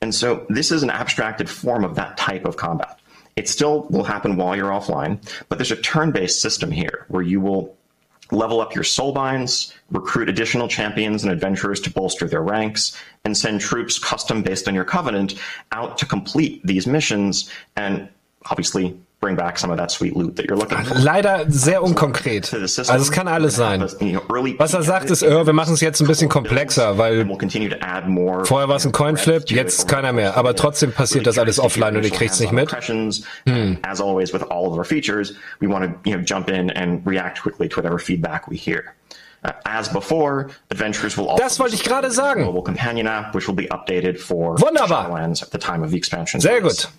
And 0.00 0.14
so 0.14 0.46
this 0.48 0.72
is 0.72 0.82
an 0.82 0.90
abstracted 0.90 1.48
form 1.48 1.84
of 1.84 1.94
that 1.94 2.16
type 2.16 2.44
of 2.44 2.56
combat. 2.56 2.98
It 3.36 3.48
still 3.48 3.86
will 3.90 4.04
happen 4.04 4.36
while 4.36 4.56
you're 4.56 4.70
offline, 4.70 5.18
but 5.48 5.58
there's 5.58 5.70
a 5.70 5.76
turn 5.76 6.10
based 6.10 6.42
system 6.42 6.70
here 6.70 7.06
where 7.08 7.22
you 7.22 7.40
will 7.40 7.76
level 8.32 8.60
up 8.60 8.74
your 8.74 8.84
soulbinds, 8.84 9.74
recruit 9.90 10.28
additional 10.28 10.68
champions 10.68 11.22
and 11.22 11.32
adventurers 11.32 11.80
to 11.80 11.90
bolster 11.90 12.28
their 12.28 12.42
ranks, 12.42 12.96
and 13.24 13.36
send 13.36 13.60
troops 13.60 13.98
custom 13.98 14.42
based 14.42 14.68
on 14.68 14.74
your 14.74 14.84
covenant 14.84 15.34
out 15.72 15.98
to 15.98 16.06
complete 16.06 16.64
these 16.64 16.86
missions 16.86 17.50
and 17.76 18.08
obviously 18.50 18.98
bring 19.20 19.36
back 19.36 19.58
some 19.58 19.70
of 19.70 19.78
that 19.78 19.90
sweet 19.90 20.16
loot 20.16 20.36
that 20.36 20.46
you're 20.46 20.56
looking 20.56 20.78
for. 20.78 20.98
Leider 20.98 21.44
sehr 21.48 21.82
unkonkret. 21.82 22.52
Also 22.52 22.92
es 22.92 23.12
kann 23.12 23.28
alles 23.28 23.56
sein. 23.56 23.82
Was 23.82 24.74
er 24.74 24.82
sagt 24.82 25.10
ist, 25.10 25.22
äh, 25.22 25.46
wir 25.46 25.52
machen 25.52 25.74
es 25.74 25.80
jetzt 25.80 26.00
ein 26.00 26.06
bisschen 26.06 26.28
komplexer, 26.28 26.96
weil 26.98 27.26
vorher 28.44 28.68
war 28.68 28.76
es 28.76 28.86
ein 28.86 28.92
Coinflip, 28.92 29.50
jetzt 29.50 29.88
keiner 29.88 30.12
mehr. 30.12 30.36
Aber 30.36 30.56
trotzdem 30.56 30.92
passiert 30.92 31.26
das 31.26 31.38
alles 31.38 31.58
offline 31.60 31.96
und 31.96 32.04
ihr 32.04 32.10
kriegt's 32.10 32.40
nicht 32.40 32.52
mit. 32.52 32.70
Impressions. 32.70 33.22
As 33.82 34.00
always 34.00 34.32
with 34.32 34.42
all 34.50 34.66
of 34.66 34.76
our 34.76 34.84
features, 34.84 35.34
we 35.60 35.68
want 35.68 35.84
to 35.84 36.10
you 36.10 36.16
know 36.16 36.24
jump 36.24 36.48
in 36.50 36.70
and 36.70 37.06
react 37.06 37.42
quickly 37.42 37.68
to 37.68 37.76
whatever 37.76 37.98
feedback 37.98 38.48
we 38.48 38.56
hear. 38.56 38.94
Uh, 39.42 39.52
as 39.64 39.88
before, 39.88 40.50
adventurers 40.70 41.16
will 41.16 41.26
also 41.26 41.42
Das 41.42 41.58
wollte 41.58 41.74
ich 41.74 41.82
gerade 41.82 42.10
sagen. 42.10 42.44
Companion 42.62 43.06
app, 43.06 43.34
which 43.34 43.48
will 43.48 43.54
be 43.54 43.68
updated 43.70 44.18
for 44.18 44.58
Wunderbar. 44.60 45.06
Shadowlands 45.06 45.42
at 45.42 45.50
the 45.50 45.58
time 45.58 45.82
of 45.82 45.90
the 45.90 45.96
expansion. 45.96 46.40
Sehr 46.40 46.60
gut. 46.60 46.90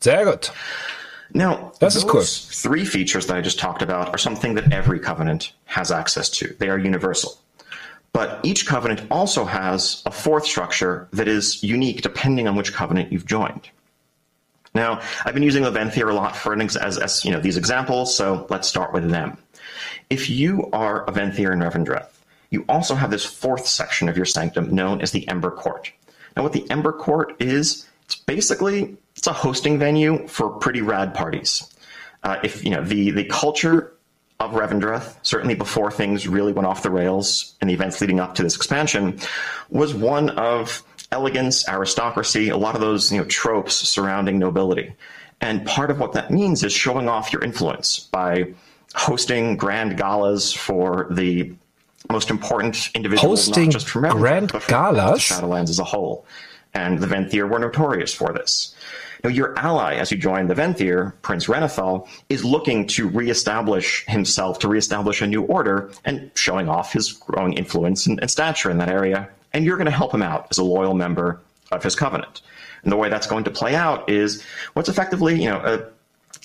Sehr 0.00 0.24
gut. 0.24 0.52
Now, 1.34 1.72
those 1.80 2.62
three 2.62 2.84
features 2.84 3.26
that 3.26 3.36
I 3.36 3.40
just 3.40 3.58
talked 3.58 3.82
about 3.82 4.08
are 4.14 4.18
something 4.18 4.54
that 4.54 4.72
every 4.72 4.98
covenant 4.98 5.52
has 5.66 5.90
access 5.90 6.28
to. 6.30 6.54
They 6.58 6.68
are 6.68 6.78
universal. 6.78 7.38
But 8.12 8.40
each 8.42 8.66
covenant 8.66 9.02
also 9.10 9.44
has 9.44 10.02
a 10.06 10.10
fourth 10.10 10.46
structure 10.46 11.08
that 11.12 11.28
is 11.28 11.62
unique 11.62 12.02
depending 12.02 12.48
on 12.48 12.56
which 12.56 12.72
covenant 12.72 13.12
you've 13.12 13.26
joined. 13.26 13.68
Now, 14.74 15.00
I've 15.24 15.34
been 15.34 15.42
using 15.42 15.62
the 15.62 15.70
Venthyr 15.70 16.10
a 16.10 16.14
lot 16.14 16.36
for 16.36 16.52
an 16.52 16.60
ex- 16.62 16.76
as, 16.76 16.98
as 16.98 17.24
you 17.24 17.30
know 17.30 17.40
these 17.40 17.56
examples, 17.56 18.16
so 18.16 18.46
let's 18.48 18.68
start 18.68 18.92
with 18.92 19.10
them. 19.10 19.36
If 20.10 20.30
you 20.30 20.68
are 20.72 21.04
a 21.04 21.12
Venthyr 21.12 21.52
in 21.52 21.60
Revendreth, 21.60 22.08
you 22.50 22.64
also 22.68 22.94
have 22.94 23.10
this 23.10 23.24
fourth 23.24 23.66
section 23.66 24.08
of 24.08 24.16
your 24.16 24.26
sanctum 24.26 24.74
known 24.74 25.00
as 25.00 25.10
the 25.10 25.28
Ember 25.28 25.50
Court. 25.50 25.92
Now, 26.36 26.42
what 26.42 26.52
the 26.52 26.68
Ember 26.70 26.92
Court 26.92 27.34
is, 27.40 27.86
it's 28.04 28.14
basically 28.14 28.96
it's 29.18 29.26
a 29.26 29.32
hosting 29.32 29.78
venue 29.80 30.26
for 30.28 30.48
pretty 30.48 30.80
rad 30.80 31.12
parties. 31.12 31.68
Uh, 32.22 32.38
if 32.44 32.64
you 32.64 32.70
know 32.70 32.82
the 32.82 33.10
the 33.10 33.24
culture 33.24 33.92
of 34.38 34.52
Revendreth, 34.52 35.16
certainly 35.22 35.56
before 35.56 35.90
things 35.90 36.28
really 36.28 36.52
went 36.52 36.66
off 36.66 36.84
the 36.84 36.90
rails 36.90 37.56
in 37.60 37.66
the 37.66 37.74
events 37.74 38.00
leading 38.00 38.20
up 38.20 38.36
to 38.36 38.44
this 38.44 38.54
expansion, 38.54 39.18
was 39.70 39.92
one 39.92 40.30
of 40.30 40.84
elegance, 41.10 41.68
aristocracy, 41.68 42.48
a 42.48 42.56
lot 42.56 42.76
of 42.76 42.80
those 42.80 43.10
you 43.10 43.18
know 43.18 43.24
tropes 43.24 43.74
surrounding 43.74 44.38
nobility. 44.38 44.94
And 45.40 45.66
part 45.66 45.90
of 45.90 45.98
what 45.98 46.12
that 46.12 46.30
means 46.30 46.62
is 46.62 46.72
showing 46.72 47.08
off 47.08 47.32
your 47.32 47.42
influence 47.42 47.98
by 47.98 48.54
hosting 48.94 49.56
grand 49.56 49.96
galas 49.96 50.52
for 50.52 51.08
the 51.10 51.52
most 52.10 52.30
important 52.30 52.90
individuals, 52.94 53.46
Hosting 53.46 53.64
not 53.64 53.72
just 53.72 53.88
from 53.88 54.02
Revendreth, 54.02 54.18
grand 54.18 54.52
but 54.52 54.62
from 54.62 54.70
galas? 54.70 55.22
Shadowlands 55.22 55.70
as 55.70 55.80
a 55.80 55.84
whole. 55.84 56.24
And 56.74 57.00
the 57.00 57.06
Venthyr 57.06 57.48
were 57.48 57.58
notorious 57.58 58.14
for 58.14 58.32
this. 58.32 58.74
Now, 59.24 59.30
your 59.30 59.58
ally, 59.58 59.94
as 59.94 60.10
you 60.10 60.18
join 60.18 60.46
the 60.46 60.54
Venthyr, 60.54 61.12
Prince 61.22 61.46
Renathal, 61.46 62.08
is 62.28 62.44
looking 62.44 62.86
to 62.88 63.08
reestablish 63.08 64.04
himself, 64.06 64.58
to 64.60 64.68
reestablish 64.68 65.22
a 65.22 65.26
new 65.26 65.42
order, 65.42 65.90
and 66.04 66.30
showing 66.34 66.68
off 66.68 66.92
his 66.92 67.12
growing 67.12 67.54
influence 67.54 68.06
and, 68.06 68.20
and 68.20 68.30
stature 68.30 68.70
in 68.70 68.78
that 68.78 68.88
area. 68.88 69.28
And 69.52 69.64
you're 69.64 69.76
going 69.76 69.86
to 69.86 69.90
help 69.90 70.14
him 70.14 70.22
out 70.22 70.46
as 70.50 70.58
a 70.58 70.64
loyal 70.64 70.94
member 70.94 71.40
of 71.72 71.82
his 71.82 71.96
covenant. 71.96 72.42
And 72.82 72.92
the 72.92 72.96
way 72.96 73.08
that's 73.08 73.26
going 73.26 73.44
to 73.44 73.50
play 73.50 73.74
out 73.74 74.08
is 74.08 74.42
what's 74.74 74.88
effectively, 74.88 75.42
you 75.42 75.48
know, 75.50 75.58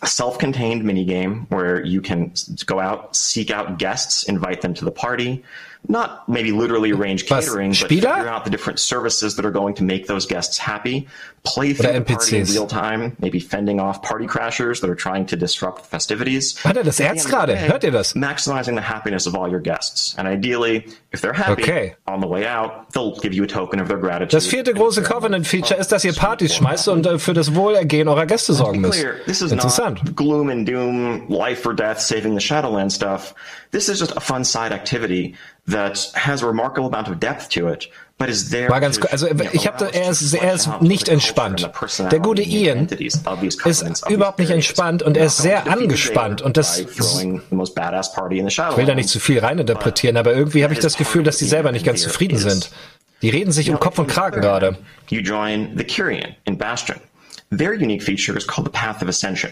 a 0.02 0.08
self-contained 0.08 0.84
minigame 0.84 1.50
where 1.50 1.86
you 1.86 2.02
can 2.02 2.34
go 2.66 2.80
out, 2.80 3.16
seek 3.16 3.52
out 3.52 3.78
guests, 3.78 4.24
invite 4.24 4.62
them 4.62 4.74
to 4.74 4.86
the 4.86 4.92
party, 4.92 5.44
not 5.88 6.28
maybe 6.30 6.52
literally 6.52 6.92
arrange 6.92 7.30
Was, 7.30 7.46
catering, 7.46 7.72
but 7.72 7.78
Spieler? 7.78 8.16
figure 8.16 8.30
out 8.30 8.46
the 8.46 8.50
different 8.52 8.80
services 8.80 9.36
that 9.36 9.46
are 9.46 9.52
going 9.52 9.74
to 9.76 9.84
make 9.84 10.08
those 10.08 10.26
guests 10.26 10.58
happy. 10.58 11.08
Play 11.44 11.74
through 11.74 11.90
Oder 11.90 12.00
the 12.00 12.06
party 12.16 12.38
in 12.38 12.46
real 12.48 12.68
time, 12.68 13.18
maybe 13.20 13.38
fending 13.42 13.82
off 13.82 14.02
party 14.02 14.26
crashers 14.28 14.80
that 14.80 14.90
are 14.90 14.96
trying 14.96 15.26
to 15.26 15.36
disrupt 15.36 15.86
festivities. 15.86 16.58
Hat 16.64 16.78
er 16.78 16.84
das 16.84 17.02
Erz 17.02 17.26
gerade? 17.26 17.54
day, 17.54 17.68
Hört 17.68 17.84
ihr 17.84 17.92
das? 17.92 18.14
Maximizing 18.16 18.76
the 18.76 18.82
happiness 18.82 19.28
of 19.28 19.36
all 19.36 19.50
your 19.50 19.60
guests. 19.60 20.16
And 20.18 20.26
ideally, 20.26 20.86
if 21.12 21.20
they're 21.20 21.34
happy 21.34 21.62
Okay. 21.64 21.96
on 22.08 22.22
the 22.22 22.28
way 22.28 22.48
out, 22.48 22.90
they'll 22.94 23.20
give 23.20 23.34
you 23.34 23.44
a 23.44 23.48
token 23.48 23.82
of 23.82 23.90
their 23.90 23.98
gratitude. 23.98 24.32
Das 24.32 24.48
vierte 24.48 24.74
große 24.74 25.04
Covenant-Feature 25.04 25.78
ist, 25.78 25.92
dass 25.92 26.06
ihr 26.06 26.14
Partys 26.14 26.56
schmeißt 26.56 26.88
und 26.88 27.06
äh, 27.06 27.20
für 27.20 27.34
das 27.34 27.54
Wohlergehen 27.56 28.08
eurer 28.08 28.26
Gäste 28.26 28.54
sorgen 28.54 28.80
müsst. 28.80 29.02
clear, 29.02 29.16
this 29.26 29.42
is 29.42 29.52
Interessant. 29.52 30.02
not 30.06 30.16
gloom 30.16 30.50
and 30.50 30.66
doom, 30.66 31.26
life 31.28 31.68
or 31.68 31.76
death, 31.76 32.00
saving 32.00 32.36
the 32.36 32.42
Shadowland 32.42 32.94
stuff. 32.94 33.36
This 33.72 33.90
is 33.90 34.00
just 34.00 34.16
a 34.16 34.22
fun 34.22 34.46
side 34.46 34.72
activity 34.72 35.36
that 35.70 36.12
has 36.16 36.44
a 36.44 36.48
remarkable 36.48 36.88
amount 36.88 37.08
of 37.10 37.20
depth 37.20 37.50
to 37.50 37.70
it, 37.70 37.90
but 38.18 38.28
is 38.30 38.50
there. 38.50 38.70
War 38.70 38.82
ganz 38.82 39.00
also, 39.02 39.28
ich 39.28 39.68
hab 39.68 39.78
da- 39.78 39.86
allow 39.88 39.96
er 39.98 40.12
ist- 40.12 40.34
er 40.34 40.54
ist 40.54 40.70
nicht 40.82 41.08
entspannt. 41.08 41.70
Der 42.12 42.20
gute 42.20 42.42
Ian 42.42 42.88
ist 42.88 44.08
überhaupt 44.10 44.40
nicht 44.40 44.52
entspannt 44.52 45.04
und 45.04 45.16
er 45.18 45.26
ist 45.28 45.38
sehr 45.38 45.70
angespannt 45.72 46.42
und 46.42 46.58
das- 46.58 46.80
Ich 46.80 46.88
will 48.78 48.86
da 48.86 48.96
nicht 48.96 49.10
zu 49.10 49.20
viel 49.20 49.40
reininterpretieren, 49.40 50.18
aber 50.18 50.34
irgendwie 50.34 50.64
habe 50.64 50.74
ich 50.74 50.80
das 50.80 50.98
Gefühl, 50.98 51.24
dass 51.24 51.38
die 51.38 51.46
selber 51.46 51.72
nicht 51.72 51.86
ganz 51.86 52.02
zufrieden 52.02 52.38
sind. 52.38 52.70
Die 53.22 53.30
reden 53.30 53.52
sich 53.54 53.70
um 53.70 53.80
Kopf 53.80 54.00
und 54.00 54.08
Kragen 54.08 54.42
gerade. 54.42 54.78
You 55.10 55.22
join 55.22 55.78
the 55.78 55.84
Kyrian 55.86 56.36
in 56.44 56.58
Bastion. 56.58 56.98
Their 57.56 57.74
unique 57.74 58.04
feature 58.04 58.38
is 58.38 58.46
called 58.46 58.66
the 58.68 58.72
Path 58.78 59.02
of 59.02 59.08
Ascension. 59.08 59.52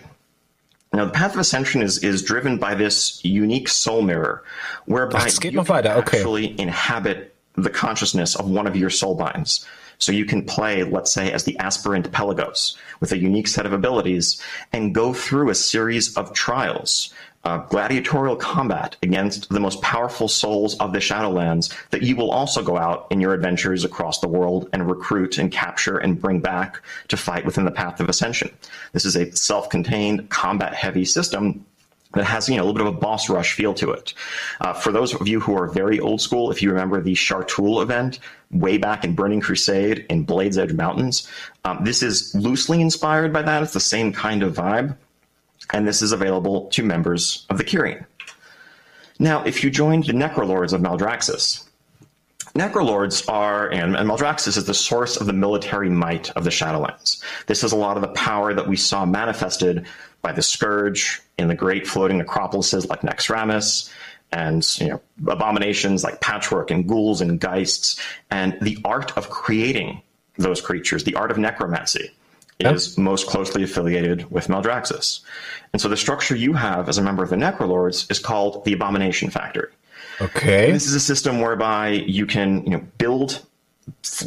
Now, 0.93 1.06
the 1.06 1.12
Path 1.12 1.34
of 1.34 1.39
Ascension 1.39 1.82
is, 1.82 1.99
is 1.99 2.21
driven 2.21 2.58
by 2.58 2.75
this 2.75 3.23
unique 3.23 3.69
soul 3.69 4.01
mirror, 4.01 4.43
whereby 4.86 5.19
Ach, 5.19 5.27
es 5.27 5.39
geht 5.39 5.54
you 5.54 5.63
can 5.63 5.88
okay. 5.88 6.17
actually 6.17 6.60
inhabit 6.60 7.34
the 7.56 7.69
consciousness 7.69 8.36
of 8.36 8.49
one 8.49 8.67
of 8.67 8.75
your 8.75 8.89
soul 8.89 9.15
binds. 9.15 9.65
So 9.99 10.12
you 10.12 10.25
can 10.25 10.43
play, 10.43 10.84
let's 10.84 11.13
say, 11.13 11.32
as 11.32 11.43
the 11.43 11.58
aspirant 11.60 12.12
Pelagos 12.12 12.75
with 12.99 13.12
a 13.12 13.17
unique 13.17 13.47
set 13.47 13.65
of 13.65 13.71
abilities 13.71 14.41
and 14.73 14.95
go 14.95 15.13
through 15.13 15.49
a 15.49 15.56
series 15.56 16.17
of 16.17 16.34
trials, 16.34 17.13
uh, 17.43 17.58
gladiatorial 17.58 18.36
combat 18.36 18.95
against 19.01 19.49
the 19.49 19.60
most 19.60 19.82
powerful 19.82 20.27
souls 20.27 20.77
of 20.77 20.93
the 20.93 20.99
Shadowlands 20.99 21.73
that 21.89 22.04
you 22.04 22.15
will 22.15 22.32
also 22.32 22.63
go 22.63 22.77
out 22.77 23.08
in 23.10 23.19
your 23.19 23.34
adventures 23.34 23.84
across 23.84 24.19
the 24.19 24.27
world 24.27 24.69
and 24.73 24.88
recruit 24.88 25.38
and 25.38 25.51
capture 25.51 25.97
and 25.97 26.21
bring 26.21 26.39
back 26.39 26.82
to 27.08 27.17
fight 27.17 27.45
within 27.45 27.65
the 27.65 27.71
Path 27.71 27.99
of 27.99 28.10
Ascension. 28.10 28.51
This 28.93 29.06
is 29.06 29.15
a 29.15 29.32
self-contained, 29.32 30.30
combat-heavy 30.30 31.06
system 31.06 31.65
that 32.13 32.25
has 32.25 32.49
you 32.49 32.58
know 32.58 32.63
a 32.63 32.65
little 32.65 32.77
bit 32.77 32.88
of 32.88 32.93
a 32.93 32.97
boss 32.97 33.30
rush 33.30 33.54
feel 33.54 33.73
to 33.75 33.91
it. 33.91 34.13
Uh, 34.60 34.73
for 34.73 34.91
those 34.91 35.13
of 35.13 35.27
you 35.27 35.39
who 35.39 35.56
are 35.56 35.67
very 35.67 35.99
old 35.99 36.21
school, 36.21 36.51
if 36.51 36.62
you 36.62 36.69
remember 36.69 37.01
the 37.01 37.13
Chartoul 37.13 37.82
event 37.82 38.19
way 38.51 38.77
back 38.77 39.04
in 39.04 39.15
Burning 39.15 39.39
Crusade 39.39 40.06
in 40.10 40.23
Blades 40.23 40.58
Edge 40.58 40.73
Mountains, 40.73 41.27
um, 41.63 41.84
this 41.84 42.04
is 42.04 42.36
loosely 42.36 42.82
inspired 42.82 43.32
by 43.32 43.41
that. 43.41 43.63
It's 43.63 43.73
the 43.73 43.80
same 43.80 44.12
kind 44.12 44.43
of 44.43 44.54
vibe, 44.56 44.97
and 45.72 45.88
this 45.88 46.02
is 46.02 46.12
available 46.12 46.68
to 46.70 46.84
members 46.84 47.46
of 47.50 47.58
the 47.58 47.64
Kyrian. 47.64 48.06
Now, 49.20 49.44
if 49.44 49.64
you 49.64 49.70
joined 49.70 50.06
the 50.06 50.14
Necrolords 50.14 50.74
of 50.74 50.82
Maldraxxus, 50.82 51.68
Necrolords 52.56 53.30
are, 53.30 53.70
and, 53.70 53.96
and 53.96 54.10
Maldraxxus 54.10 54.58
is 54.58 54.66
the 54.66 54.74
source 54.74 55.16
of 55.16 55.26
the 55.26 55.34
military 55.34 55.90
might 55.90 56.30
of 56.32 56.44
the 56.44 56.50
Shadowlands. 56.50 57.24
This 57.46 57.64
is 57.64 57.72
a 57.72 57.78
lot 57.78 57.96
of 57.96 58.02
the 58.02 58.10
power 58.10 58.54
that 58.54 58.68
we 58.68 58.76
saw 58.76 59.06
manifested 59.06 59.86
by 60.22 60.34
the 60.34 60.42
Scourge 60.42 61.22
in 61.38 61.48
the 61.48 61.56
great 61.56 61.88
floating 61.88 62.20
necropolises 62.20 62.90
like 62.90 63.02
Naxxramas, 63.02 63.90
and 64.34 64.66
you 64.80 64.90
know 64.90 65.02
abominations 65.28 66.04
like 66.04 66.20
Patchwerk 66.22 66.72
and 66.72 66.88
ghouls 66.88 67.22
and 67.22 67.40
geists, 67.40 68.00
and 68.30 68.58
the 68.62 68.78
art 68.84 69.18
of 69.18 69.30
creating 69.30 70.02
those 70.38 70.62
creatures, 70.62 71.04
the 71.04 71.16
art 71.16 71.32
of 71.32 71.38
necromancy, 71.38 72.12
is 72.65 72.97
most 72.97 73.28
closely 73.28 73.63
affiliated 73.63 74.30
with 74.32 74.47
Maldraxxus. 74.47 75.21
And 75.74 75.82
so 75.82 75.88
the 75.88 75.97
structure 75.97 76.36
you 76.36 76.54
have 76.54 76.89
as 76.89 76.97
a 76.97 77.02
member 77.02 77.24
of 77.24 77.30
the 77.30 77.36
Necrolords 77.36 78.10
is 78.12 78.19
called 78.19 78.65
the 78.65 78.74
Abomination 78.74 79.30
Factory. 79.30 79.71
Okay. 80.19 80.71
This 80.71 80.86
is 80.86 80.93
a 80.93 81.00
system 81.00 81.39
whereby 81.39 81.89
you 81.89 82.26
can, 82.26 82.63
you 82.63 82.71
know, 82.71 82.84
build, 82.97 83.43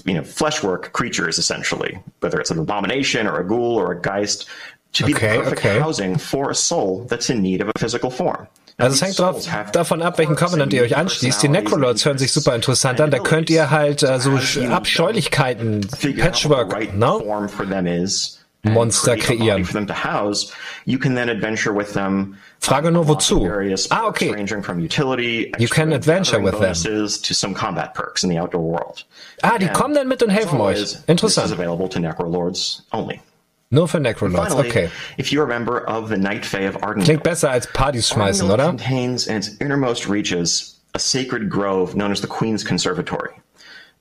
you 0.05 0.15
know, 0.15 0.25
fleshwork 0.25 0.93
creatures 0.93 1.39
essentially, 1.39 1.99
whether 2.21 2.41
it's 2.41 2.51
an 2.51 2.59
abomination 2.59 3.27
or 3.27 3.39
a 3.39 3.47
ghoul 3.47 3.77
or 3.77 3.93
a 3.93 4.01
geist, 4.01 4.49
to 4.95 5.07
be 5.07 5.15
Okay, 5.15 5.37
the 5.37 5.43
perfect 5.43 5.59
okay. 5.59 5.79
housing 5.79 6.17
for 6.17 6.51
a 6.51 6.55
soul 6.55 7.05
that's 7.05 7.31
in 7.31 7.43
need 7.43 7.61
of 7.61 7.69
a 7.69 7.79
physical 7.79 8.11
form. 8.11 8.49
Also 8.77 8.95
es 8.95 9.03
hängt 9.03 9.19
drauf, 9.21 9.37
davon 9.73 10.03
ab, 10.03 10.19
welchen 10.19 10.35
Covenant 10.37 10.73
ihr 10.73 10.83
euch 10.83 10.97
anschließt. 10.97 11.43
Die 11.43 11.49
Necrolords 11.49 12.05
hören 12.05 12.19
sich 12.19 12.33
super 12.33 12.55
interessant 12.57 13.01
an. 13.01 13.11
Da 13.11 13.19
könnt 13.21 13.49
ihr 13.51 13.71
halt 13.71 14.03
äh, 14.03 14.19
so 14.19 14.33
Abscheulichkeiten, 14.73 15.87
Patchwork, 16.21 16.71
no? 16.97 17.21
Monster 18.67 19.17
kreieren. 19.37 19.65
Frage 22.61 22.91
nur 22.91 23.07
wozu. 23.09 23.43
Ah, 23.91 24.07
okay. 24.07 24.31
You 25.59 25.69
can 25.69 25.93
adventure 25.93 26.39
with 26.43 26.53
them. 26.53 26.61
Ah, 29.43 29.59
die 29.59 29.67
kommen 29.69 29.95
dann 29.95 30.09
mit 30.09 30.23
und 30.23 30.31
helfen 30.31 30.59
euch. 30.63 30.79
Interessant. 31.07 31.49
Available 33.77 33.89
to 33.89 33.99
Necrolords. 33.99 34.35
Nur 34.35 34.35
für 34.35 34.35
Necrolords, 34.35 34.49
Finally, 34.49 34.69
okay. 34.69 34.91
if 35.19 35.33
you're 35.33 35.45
a 35.45 35.49
member 35.49 35.81
of 35.87 36.09
the 36.09 36.17
Night 36.17 36.45
Fae 36.45 36.63
of 36.63 36.77
Ardenweald, 36.77 37.05
Klingt 37.05 37.23
besser 37.23 37.51
als 37.51 37.67
Partys 37.67 38.09
schmeißen, 38.09 38.51
oder? 38.51 38.67
contains 38.67 39.27
in 39.27 39.37
its 39.37 39.57
innermost 39.61 40.09
reaches 40.09 40.79
a 40.95 40.99
sacred 40.99 41.51
grove 41.51 41.95
known 41.97 42.13
as 42.13 42.21
the 42.21 42.27
Queen's 42.27 42.65
Conservatory. 42.65 43.35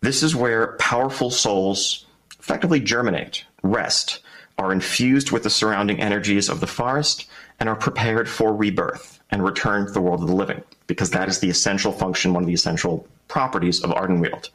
This 0.01 0.21
is 0.21 0.35
where 0.35 0.75
powerful 0.77 1.31
souls 1.31 2.05
effectively 2.39 2.79
germinate, 2.79 3.45
rest, 3.63 4.19
are 4.57 4.71
infused 4.71 5.31
with 5.31 5.43
the 5.43 5.49
surrounding 5.49 6.01
energies 6.01 6.49
of 6.49 6.59
the 6.59 6.67
forest, 6.67 7.25
and 7.59 7.69
are 7.69 7.75
prepared 7.75 8.27
for 8.27 8.53
rebirth 8.53 9.21
and 9.31 9.43
return 9.43 9.85
to 9.87 9.91
the 9.91 10.01
world 10.01 10.21
of 10.21 10.27
the 10.27 10.35
living, 10.35 10.61
because 10.87 11.11
that 11.11 11.29
is 11.29 11.39
the 11.39 11.49
essential 11.49 11.91
function, 11.91 12.33
one 12.33 12.43
of 12.43 12.47
the 12.47 12.53
essential 12.53 13.07
properties 13.27 13.81
of 13.81 13.91
Ardenweald. 13.91 14.49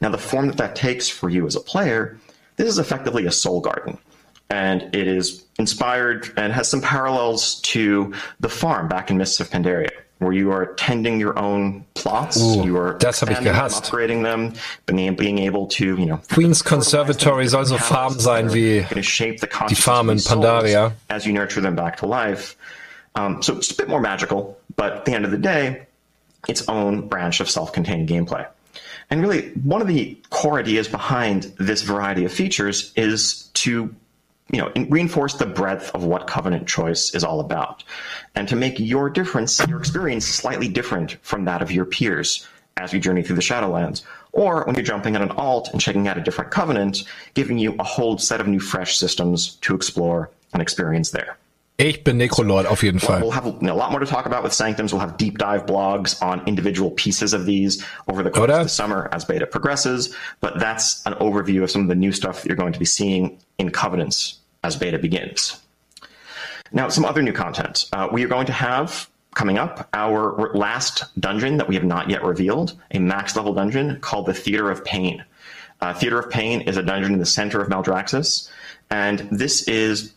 Now, 0.00 0.10
the 0.10 0.18
form 0.18 0.48
that 0.48 0.56
that 0.56 0.74
takes 0.74 1.08
for 1.08 1.30
you 1.30 1.46
as 1.46 1.54
a 1.54 1.60
player, 1.60 2.18
this 2.56 2.68
is 2.68 2.78
effectively 2.78 3.26
a 3.26 3.30
soul 3.30 3.60
garden. 3.60 3.96
And 4.50 4.94
it 4.94 5.06
is 5.06 5.44
inspired 5.58 6.32
and 6.36 6.52
has 6.52 6.68
some 6.68 6.80
parallels 6.80 7.60
to 7.62 8.12
the 8.40 8.48
farm 8.48 8.88
back 8.88 9.10
in 9.10 9.16
Mists 9.16 9.38
of 9.38 9.48
Pandaria, 9.48 9.90
where 10.18 10.32
you 10.32 10.50
are 10.50 10.74
tending 10.74 11.20
your 11.20 11.38
own 11.38 11.84
plots. 11.94 12.36
Uh, 12.42 12.62
you 12.64 12.76
are 12.76 12.94
das 12.98 13.22
ich 13.22 13.28
them, 13.28 13.44
gehasst. 13.44 13.84
upgrading 13.84 14.24
them, 14.24 14.54
being, 14.86 15.14
being 15.14 15.38
able 15.38 15.68
to, 15.68 15.96
you 15.96 16.06
know, 16.06 16.20
Queen's 16.32 16.62
Conservatory 16.62 17.46
soll 17.46 17.64
so 17.64 17.78
Farm 17.78 18.18
sein 18.18 18.52
wie 18.52 18.80
going 18.80 18.94
to 18.96 19.02
shape 19.02 19.38
the 19.40 19.46
die 19.46 19.74
Farm 19.74 20.10
in 20.10 20.18
consciousness 20.18 20.32
of 20.32 20.42
these 20.42 20.42
souls 20.42 20.44
Pandaria. 20.44 20.92
as 21.10 21.26
you 21.26 21.32
nurture 21.32 21.60
them 21.60 21.76
back 21.76 21.96
to 21.98 22.06
life. 22.06 22.56
Um, 23.14 23.42
so 23.42 23.56
it's 23.56 23.70
a 23.70 23.76
bit 23.76 23.88
more 23.88 24.00
magical, 24.00 24.58
but 24.74 24.92
at 24.92 25.04
the 25.04 25.12
end 25.12 25.24
of 25.24 25.30
the 25.30 25.38
day, 25.38 25.86
its 26.48 26.68
own 26.68 27.06
branch 27.08 27.40
of 27.40 27.48
self-contained 27.48 28.08
gameplay. 28.08 28.46
And 29.10 29.20
really, 29.20 29.50
one 29.62 29.80
of 29.80 29.88
the 29.88 30.16
core 30.30 30.58
ideas 30.58 30.88
behind 30.88 31.52
this 31.58 31.82
variety 31.82 32.24
of 32.24 32.32
features 32.32 32.92
is 32.96 33.48
to 33.54 33.94
you 34.52 34.60
know, 34.60 34.72
reinforce 34.88 35.34
the 35.34 35.46
breadth 35.46 35.90
of 35.94 36.04
what 36.04 36.26
covenant 36.26 36.66
choice 36.66 37.14
is 37.14 37.24
all 37.24 37.40
about, 37.40 37.84
and 38.34 38.48
to 38.48 38.56
make 38.56 38.78
your 38.78 39.08
difference, 39.10 39.60
your 39.68 39.78
experience 39.78 40.26
slightly 40.26 40.68
different 40.68 41.12
from 41.22 41.44
that 41.44 41.62
of 41.62 41.70
your 41.70 41.84
peers 41.84 42.46
as 42.76 42.92
you 42.92 43.00
journey 43.00 43.22
through 43.22 43.36
the 43.36 43.42
Shadowlands, 43.42 44.02
or 44.32 44.64
when 44.64 44.74
you're 44.74 44.84
jumping 44.84 45.16
on 45.16 45.22
an 45.22 45.32
alt 45.32 45.68
and 45.72 45.80
checking 45.80 46.08
out 46.08 46.16
a 46.16 46.20
different 46.20 46.50
covenant, 46.50 47.04
giving 47.34 47.58
you 47.58 47.76
a 47.78 47.84
whole 47.84 48.18
set 48.18 48.40
of 48.40 48.46
new 48.46 48.60
fresh 48.60 48.96
systems 48.96 49.56
to 49.56 49.74
explore 49.74 50.30
and 50.52 50.62
experience 50.62 51.10
there. 51.10 51.36
Ich 51.78 52.04
bin 52.04 52.18
Necrolord 52.18 52.66
auf 52.66 52.82
jeden 52.82 52.98
Fall. 52.98 53.20
We'll 53.20 53.30
have 53.30 53.46
you 53.46 53.56
know, 53.62 53.72
a 53.72 53.74
lot 53.74 53.90
more 53.90 54.00
to 54.00 54.06
talk 54.06 54.26
about 54.26 54.42
with 54.42 54.52
Sanctums. 54.52 54.92
We'll 54.92 55.00
have 55.00 55.16
deep 55.16 55.38
dive 55.38 55.64
blogs 55.64 56.22
on 56.22 56.46
individual 56.46 56.90
pieces 56.90 57.32
of 57.32 57.46
these 57.46 57.82
over 58.06 58.22
the 58.22 58.30
course 58.30 58.44
Oder? 58.44 58.54
of 58.54 58.64
the 58.64 58.68
summer 58.68 59.08
as 59.12 59.24
beta 59.24 59.46
progresses. 59.46 60.14
But 60.40 60.58
that's 60.58 61.04
an 61.06 61.14
overview 61.14 61.62
of 61.62 61.70
some 61.70 61.80
of 61.80 61.88
the 61.88 61.94
new 61.94 62.12
stuff 62.12 62.42
that 62.42 62.48
you're 62.48 62.56
going 62.56 62.74
to 62.74 62.78
be 62.78 62.84
seeing 62.84 63.38
in 63.56 63.70
Covenants 63.70 64.39
as 64.62 64.76
beta 64.76 64.98
begins. 64.98 65.60
Now, 66.72 66.88
some 66.88 67.04
other 67.04 67.22
new 67.22 67.32
content. 67.32 67.86
Uh, 67.92 68.08
we 68.12 68.24
are 68.24 68.28
going 68.28 68.46
to 68.46 68.52
have 68.52 69.08
coming 69.34 69.58
up 69.58 69.88
our 69.92 70.52
last 70.54 71.04
dungeon 71.20 71.56
that 71.58 71.68
we 71.68 71.74
have 71.74 71.84
not 71.84 72.10
yet 72.10 72.24
revealed, 72.24 72.78
a 72.90 72.98
max 72.98 73.36
level 73.36 73.54
dungeon 73.54 74.00
called 74.00 74.26
the 74.26 74.34
Theater 74.34 74.70
of 74.70 74.84
Pain. 74.84 75.24
Uh, 75.80 75.94
Theater 75.94 76.18
of 76.18 76.30
Pain 76.30 76.62
is 76.62 76.76
a 76.76 76.82
dungeon 76.82 77.12
in 77.12 77.18
the 77.18 77.26
center 77.26 77.60
of 77.60 77.68
Maldraxxus, 77.68 78.50
and 78.90 79.20
this 79.30 79.66
is 79.68 80.12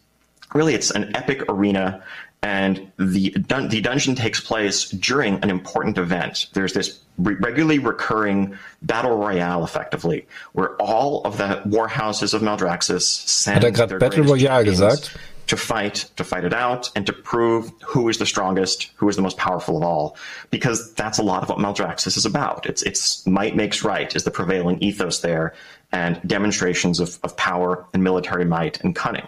really 0.53 0.73
it's 0.73 0.91
an 0.91 1.15
epic 1.15 1.43
arena 1.47 2.03
and 2.43 2.91
the 2.97 3.31
dun- 3.31 3.69
the 3.69 3.81
dungeon 3.81 4.13
takes 4.13 4.39
place 4.39 4.89
during 4.89 5.35
an 5.43 5.49
important 5.49 5.97
event 5.97 6.47
there's 6.53 6.73
this 6.73 6.99
re- 7.17 7.35
regularly 7.39 7.79
recurring 7.79 8.55
battle 8.83 9.17
royale 9.17 9.63
effectively 9.63 10.27
where 10.51 10.75
all 10.75 11.21
of 11.23 11.37
the 11.37 11.61
war 11.65 11.87
houses 11.87 12.33
of 12.33 12.41
Maldraxxus 12.41 13.01
send 13.01 13.63
Hat 13.63 13.79
er 13.79 13.87
their 13.87 13.99
Battle 13.99 14.25
Royale 14.25 14.63
gesagt? 14.65 15.15
to 15.47 15.57
fight, 15.57 16.09
to 16.15 16.23
fight 16.23 16.45
it 16.45 16.53
out, 16.53 16.89
and 16.95 17.05
to 17.05 17.13
prove 17.13 17.71
who 17.85 18.07
is 18.09 18.17
the 18.17 18.25
strongest, 18.25 18.91
who 18.95 19.09
is 19.09 19.15
the 19.15 19.21
most 19.21 19.37
powerful 19.37 19.77
of 19.77 19.83
all. 19.83 20.17
Because 20.51 20.93
that's 20.93 21.17
a 21.17 21.23
lot 21.23 21.43
of 21.43 21.49
what 21.49 21.57
Maldraxxus 21.57 22.17
is 22.17 22.25
about. 22.25 22.65
It's 22.65 22.81
it's 22.83 23.25
might 23.27 23.55
makes 23.55 23.83
right 23.83 24.15
is 24.15 24.23
the 24.23 24.31
prevailing 24.31 24.81
ethos 24.81 25.19
there, 25.19 25.53
and 25.91 26.19
demonstrations 26.25 26.99
of, 26.99 27.19
of 27.23 27.35
power 27.35 27.85
and 27.93 28.03
military 28.03 28.45
might 28.45 28.81
and 28.83 28.95
cunning. 28.95 29.27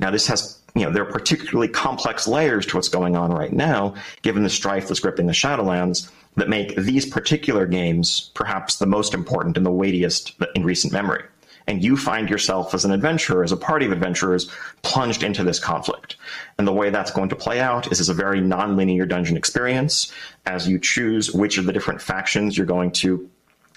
Now 0.00 0.10
this 0.10 0.26
has 0.26 0.58
you 0.74 0.82
know, 0.82 0.90
there 0.90 1.02
are 1.02 1.12
particularly 1.12 1.68
complex 1.68 2.26
layers 2.26 2.66
to 2.66 2.76
what's 2.76 2.88
going 2.88 3.16
on 3.16 3.32
right 3.32 3.52
now, 3.52 3.94
given 4.22 4.42
the 4.42 4.50
strife 4.50 4.88
that's 4.88 5.00
gripping 5.00 5.26
the 5.26 5.32
Shadowlands, 5.32 6.10
that 6.36 6.48
make 6.48 6.74
these 6.76 7.04
particular 7.04 7.66
games 7.66 8.30
perhaps 8.34 8.76
the 8.76 8.86
most 8.86 9.12
important 9.12 9.56
and 9.56 9.66
the 9.66 9.70
weightiest 9.70 10.32
in 10.54 10.64
recent 10.64 10.92
memory 10.92 11.22
and 11.66 11.82
you 11.82 11.96
find 11.96 12.28
yourself 12.28 12.74
as 12.74 12.84
an 12.84 12.92
adventurer, 12.92 13.44
as 13.44 13.52
a 13.52 13.56
party 13.56 13.86
of 13.86 13.92
adventurers, 13.92 14.50
plunged 14.82 15.22
into 15.22 15.44
this 15.44 15.58
conflict. 15.58 16.16
And 16.58 16.66
the 16.66 16.72
way 16.72 16.90
that's 16.90 17.10
going 17.10 17.28
to 17.28 17.36
play 17.36 17.60
out 17.60 17.90
is 17.92 18.00
as 18.00 18.08
a 18.08 18.14
very 18.14 18.40
non-linear 18.40 19.06
dungeon 19.06 19.36
experience 19.36 20.12
as 20.46 20.68
you 20.68 20.78
choose 20.78 21.32
which 21.32 21.58
of 21.58 21.66
the 21.66 21.72
different 21.72 22.02
factions 22.02 22.56
you're 22.56 22.66
going 22.66 22.92
to 22.92 23.28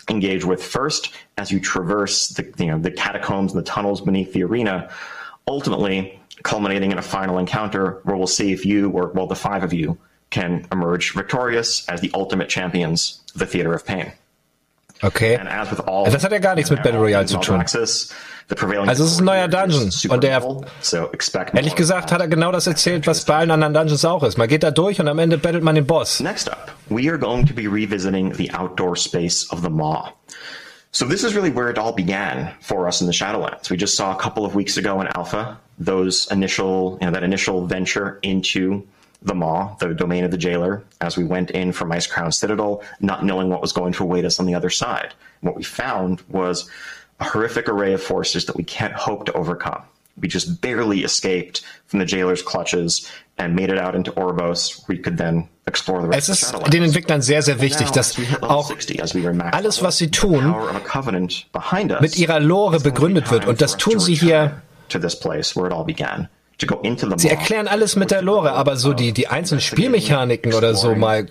engage 0.09 0.45
with 0.45 0.63
first 0.63 1.11
as 1.37 1.51
you 1.51 1.59
traverse 1.59 2.29
the, 2.29 2.53
you 2.57 2.67
know, 2.67 2.77
the 2.77 2.91
catacombs 2.91 3.53
and 3.53 3.61
the 3.61 3.65
tunnels 3.65 4.01
beneath 4.01 4.33
the 4.33 4.43
arena, 4.43 4.89
ultimately 5.47 6.19
culminating 6.43 6.91
in 6.91 6.97
a 6.97 7.01
final 7.01 7.37
encounter 7.37 8.01
where 8.03 8.15
we'll 8.15 8.27
see 8.27 8.51
if 8.51 8.65
you 8.65 8.89
or, 8.91 9.11
well, 9.13 9.27
the 9.27 9.35
five 9.35 9.63
of 9.63 9.73
you 9.73 9.97
can 10.29 10.65
emerge 10.71 11.13
victorious 11.13 11.87
as 11.87 12.01
the 12.01 12.11
ultimate 12.13 12.49
champions 12.49 13.21
of 13.33 13.39
the 13.39 13.45
Theater 13.45 13.73
of 13.73 13.85
Pain. 13.85 14.11
Okay. 15.03 15.37
Das 15.37 16.23
hat 16.23 16.31
ja 16.31 16.39
gar 16.39 16.55
nichts 16.55 16.71
mit 16.71 16.81
Battle 16.81 16.99
Royale 16.99 17.25
zu 17.25 17.37
tun. 17.37 17.59
Also 17.59 17.79
es 19.03 19.11
ist 19.11 19.19
ein 19.19 19.25
neuer 19.25 19.47
Dungeon. 19.47 19.91
Und 20.09 20.23
der, 20.23 20.41
ehrlich 21.53 21.75
gesagt, 21.75 22.11
hat 22.11 22.21
er 22.21 22.27
genau 22.27 22.51
das 22.51 22.67
erzählt, 22.67 23.07
was 23.07 23.25
bei 23.25 23.35
allen 23.35 23.51
anderen 23.51 23.73
Dungeons 23.73 24.05
auch 24.05 24.23
ist. 24.23 24.37
Man 24.37 24.47
geht 24.47 24.63
da 24.63 24.71
durch 24.71 24.99
und 24.99 25.07
am 25.07 25.19
Ende 25.19 25.37
battelt 25.37 25.63
man 25.63 25.75
den 25.75 25.85
Boss. 25.85 26.19
Next 26.19 26.49
up, 26.49 26.71
we 26.89 27.09
are 27.09 27.17
going 27.17 27.45
to 27.45 27.53
be 27.53 27.67
revisiting 27.67 28.33
the 28.35 28.51
outdoor 28.53 28.95
space 28.95 29.49
of 29.51 29.61
the 29.63 29.69
Maw. 29.69 30.11
So 30.91 31.05
this 31.05 31.23
is 31.23 31.35
really 31.35 31.53
where 31.53 31.69
it 31.69 31.77
all 31.77 31.91
began 31.91 32.51
for 32.61 32.87
us 32.87 33.01
in 33.01 33.07
the 33.07 33.13
Shadowlands. 33.13 33.69
We 33.69 33.77
just 33.77 33.97
saw 33.97 34.11
a 34.11 34.21
couple 34.21 34.45
of 34.45 34.55
weeks 34.55 34.77
ago 34.77 35.01
in 35.01 35.07
Alpha 35.07 35.59
those 35.77 36.29
initial, 36.31 36.97
you 37.01 37.07
know, 37.07 37.11
that 37.11 37.23
initial 37.23 37.65
venture 37.67 38.19
into 38.23 38.87
the 39.21 39.33
Maw, 39.33 39.75
the 39.79 39.93
domain 39.93 40.23
of 40.23 40.31
the 40.31 40.37
jailer, 40.37 40.83
as 41.01 41.17
we 41.17 41.23
went 41.23 41.51
in 41.51 41.71
from 41.71 41.89
Icecrown 41.89 42.33
Citadel, 42.33 42.83
not 42.99 43.25
knowing 43.25 43.49
what 43.49 43.61
was 43.61 43.73
going 43.73 43.91
to 43.93 44.03
await 44.03 44.23
us 44.23 44.39
on 44.39 44.45
the 44.45 44.53
other 44.53 44.69
side. 44.69 45.13
what 45.41 45.55
we 45.55 45.63
found 45.63 46.21
was 46.29 46.69
a 47.19 47.23
horrific 47.23 47.69
array 47.69 47.93
of 47.93 48.01
forces 48.01 48.45
that 48.45 48.55
we 48.55 48.63
can't 48.63 48.93
hope 48.93 49.25
to 49.25 49.33
overcome. 49.33 49.83
We 50.17 50.27
just 50.27 50.61
barely 50.61 51.03
escaped 51.03 51.61
from 51.87 51.99
the 51.99 52.05
jailer's 52.05 52.41
clutches 52.41 53.09
and 53.37 53.53
made 53.53 53.69
it 53.69 53.77
out 53.77 53.95
into 53.95 54.11
Oribos. 54.11 54.87
We 54.87 54.97
could 54.97 55.17
then 55.17 55.49
explore 55.67 56.01
the 56.01 56.07
rest 56.07 56.29
es 56.29 56.43
ist 56.43 56.71
den 56.71 56.83
Entwicklern 56.83 57.21
sehr, 57.21 57.41
sehr 57.41 57.59
wichtig, 57.59 57.91
dass 57.91 58.15
auch 58.41 58.71
alles, 59.51 59.81
was 59.81 59.97
sie 59.97 60.11
tun, 60.11 60.55
mit 61.99 62.17
ihrer 62.17 62.39
Lore 62.39 62.79
begründet 62.79 63.29
wird. 63.29 63.45
Und 63.45 63.61
das 63.61 63.75
tun 63.75 63.99
sie 63.99 64.15
hier 64.15 64.61
to 64.89 64.99
this 64.99 65.15
place 65.15 65.55
where 65.55 65.67
it 65.67 65.73
all 65.73 65.85
began. 65.85 66.27
To 66.59 66.65
go 66.65 66.79
into 66.83 67.09
the. 67.09 67.17
Sie 67.17 67.29
erklären 67.29 67.67
alles 67.67 67.97
mit 67.97 68.11
der 68.11 68.21
Lore, 68.21 68.53
aber 68.53 68.77
so 68.77 68.93
die, 68.93 69.11
die 69.11 69.27
einzelnen 69.27 69.59
Spielmechaniken 69.59 70.53
oder 70.53 70.73
so 70.73 70.95
mal 70.95 71.27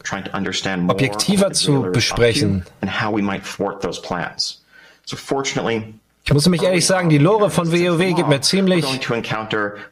objektiver 0.89 1.53
zu 1.53 1.91
besprechen. 1.93 2.67
Ich 6.27 6.33
muss 6.33 6.49
mich 6.49 6.63
ehrlich 6.63 6.87
sagen, 6.87 7.09
die 7.09 7.19
Lore 7.19 7.51
von 7.51 7.71
WoW 7.73 8.15
gibt 8.15 8.29
mir 8.29 8.41
ziemlich. 8.43 8.85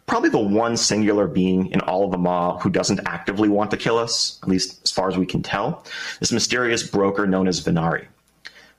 Probably 0.06 0.30
the 0.30 0.38
one 0.38 0.76
singular 0.76 1.26
being 1.26 1.66
in 1.72 1.80
all 1.80 2.04
of 2.04 2.10
the 2.10 2.18
Maw 2.18 2.58
who 2.62 2.70
doesn't 2.70 3.00
actively 3.06 3.48
want 3.48 3.70
to 3.70 3.78
kill 3.78 3.96
us, 3.96 4.38
at 4.42 4.48
least 4.50 4.80
as 4.84 4.90
far 4.90 5.08
as 5.08 5.16
we 5.16 5.24
can 5.26 5.42
tell. 5.42 5.82
This 6.20 6.30
mysterious 6.30 6.82
broker 6.82 7.26
known 7.26 7.48
as 7.48 7.60
Venari. 7.60 8.06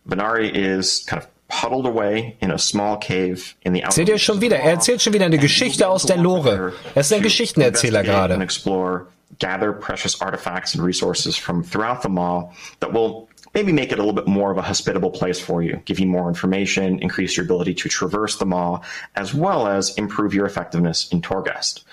Venari 0.08 0.52
is 0.54 1.04
kind 1.08 1.22
of 1.22 1.28
huddled 1.54 1.86
away 1.86 2.36
in 2.41 2.51
a 2.51 2.58
small 2.58 2.97
cave 2.97 3.56
in 3.62 3.74
the 3.74 3.84
Seht 3.89 4.10
ihr 4.10 4.18
schon 4.18 4.41
wieder? 4.41 4.58
Er 4.58 4.72
erzählt 4.72 5.01
schon 5.01 5.14
wieder 5.14 5.26
eine 5.26 5.38
Geschichte 5.38 5.88
aus 5.88 6.06
der 6.06 6.18
Lore. 6.18 6.74
Er 6.95 7.01
ist 7.01 7.14
ein 7.14 7.22
Geschichtenerzähler 7.22 8.04
gerade. 8.04 8.41
explore, 8.41 9.08
gather 9.39 9.72
precious 9.72 10.22
artifacts 10.22 10.76
and 10.76 10.84
resources 10.84 11.38
from 11.38 11.64
throughout 11.64 12.01
the 12.01 12.10
Maw 12.10 12.51
that 12.80 12.91
will 12.91 13.28
maybe 13.54 13.72
make 13.72 13.91
it 13.91 13.99
a 13.99 14.04
little 14.04 14.14
bit 14.14 14.28
more 14.28 14.51
of 14.51 14.58
a 14.58 14.62
hospitable 14.62 15.12
place 15.12 15.39
for 15.39 15.62
you, 15.62 15.80
give 15.86 15.99
you 15.99 16.08
more 16.08 16.28
information, 16.28 16.99
increase 16.99 17.38
your 17.38 17.45
ability 17.45 17.74
to 17.76 17.88
traverse 17.88 18.38
the 18.38 18.45
Maw, 18.45 18.82
as 19.16 19.34
well 19.34 19.68
as 19.68 19.95
improve 19.95 20.34
your 20.34 20.45
effectiveness 20.45 21.12
in 21.12 21.22
Torghast. 21.22 21.84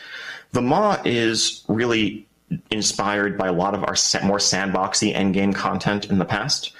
The 0.52 0.62
Maw 0.62 0.96
is 1.04 1.64
really 1.68 2.26
inspired 2.70 3.38
by 3.38 3.48
a 3.48 3.52
lot 3.52 3.74
of 3.74 3.84
our 3.84 3.94
more 4.26 4.38
sandboxy 4.38 5.14
endgame 5.14 5.54
content 5.54 6.06
in 6.06 6.18
the 6.18 6.24
past. 6.24 6.72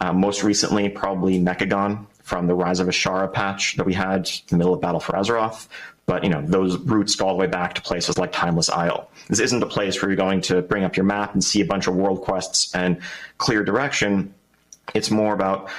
Uh, 0.00 0.12
most 0.12 0.42
recently, 0.42 0.88
probably 0.88 1.40
Mechagon 1.40 2.06
from 2.28 2.46
the 2.46 2.54
Rise 2.54 2.78
of 2.78 2.88
Azshara 2.88 3.32
patch 3.32 3.76
that 3.76 3.86
we 3.86 3.94
had 3.94 4.28
in 4.28 4.42
the 4.48 4.56
middle 4.58 4.74
of 4.74 4.82
Battle 4.82 5.00
for 5.00 5.14
Azeroth. 5.14 5.66
But 6.04 6.24
you 6.24 6.28
know, 6.28 6.42
those 6.42 6.76
roots 6.76 7.16
go 7.16 7.26
all 7.26 7.34
the 7.34 7.40
way 7.40 7.46
back 7.46 7.74
to 7.76 7.80
places 7.80 8.18
like 8.18 8.32
Timeless 8.32 8.68
Isle. 8.68 9.10
This 9.28 9.40
isn't 9.40 9.62
a 9.62 9.66
place 9.66 10.00
where 10.00 10.10
you're 10.10 10.16
going 10.16 10.42
to 10.42 10.60
bring 10.60 10.84
up 10.84 10.94
your 10.94 11.06
map 11.06 11.32
and 11.32 11.42
see 11.42 11.62
a 11.62 11.64
bunch 11.64 11.86
of 11.86 11.96
world 11.96 12.20
quests 12.20 12.74
and 12.74 13.00
clear 13.38 13.64
direction. 13.64 14.34
It's 14.94 15.10
more 15.10 15.32
about 15.32 15.70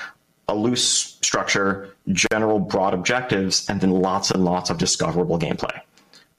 a 0.48 0.56
loose 0.56 1.18
structure, 1.22 1.96
general 2.12 2.58
broad 2.58 2.96
objectives, 2.96 3.70
and 3.70 3.80
then 3.80 3.92
lots 3.92 4.32
and 4.32 4.44
lots 4.44 4.72
of 4.72 4.80
discoverable 4.80 5.38
gameplay. 5.38 5.80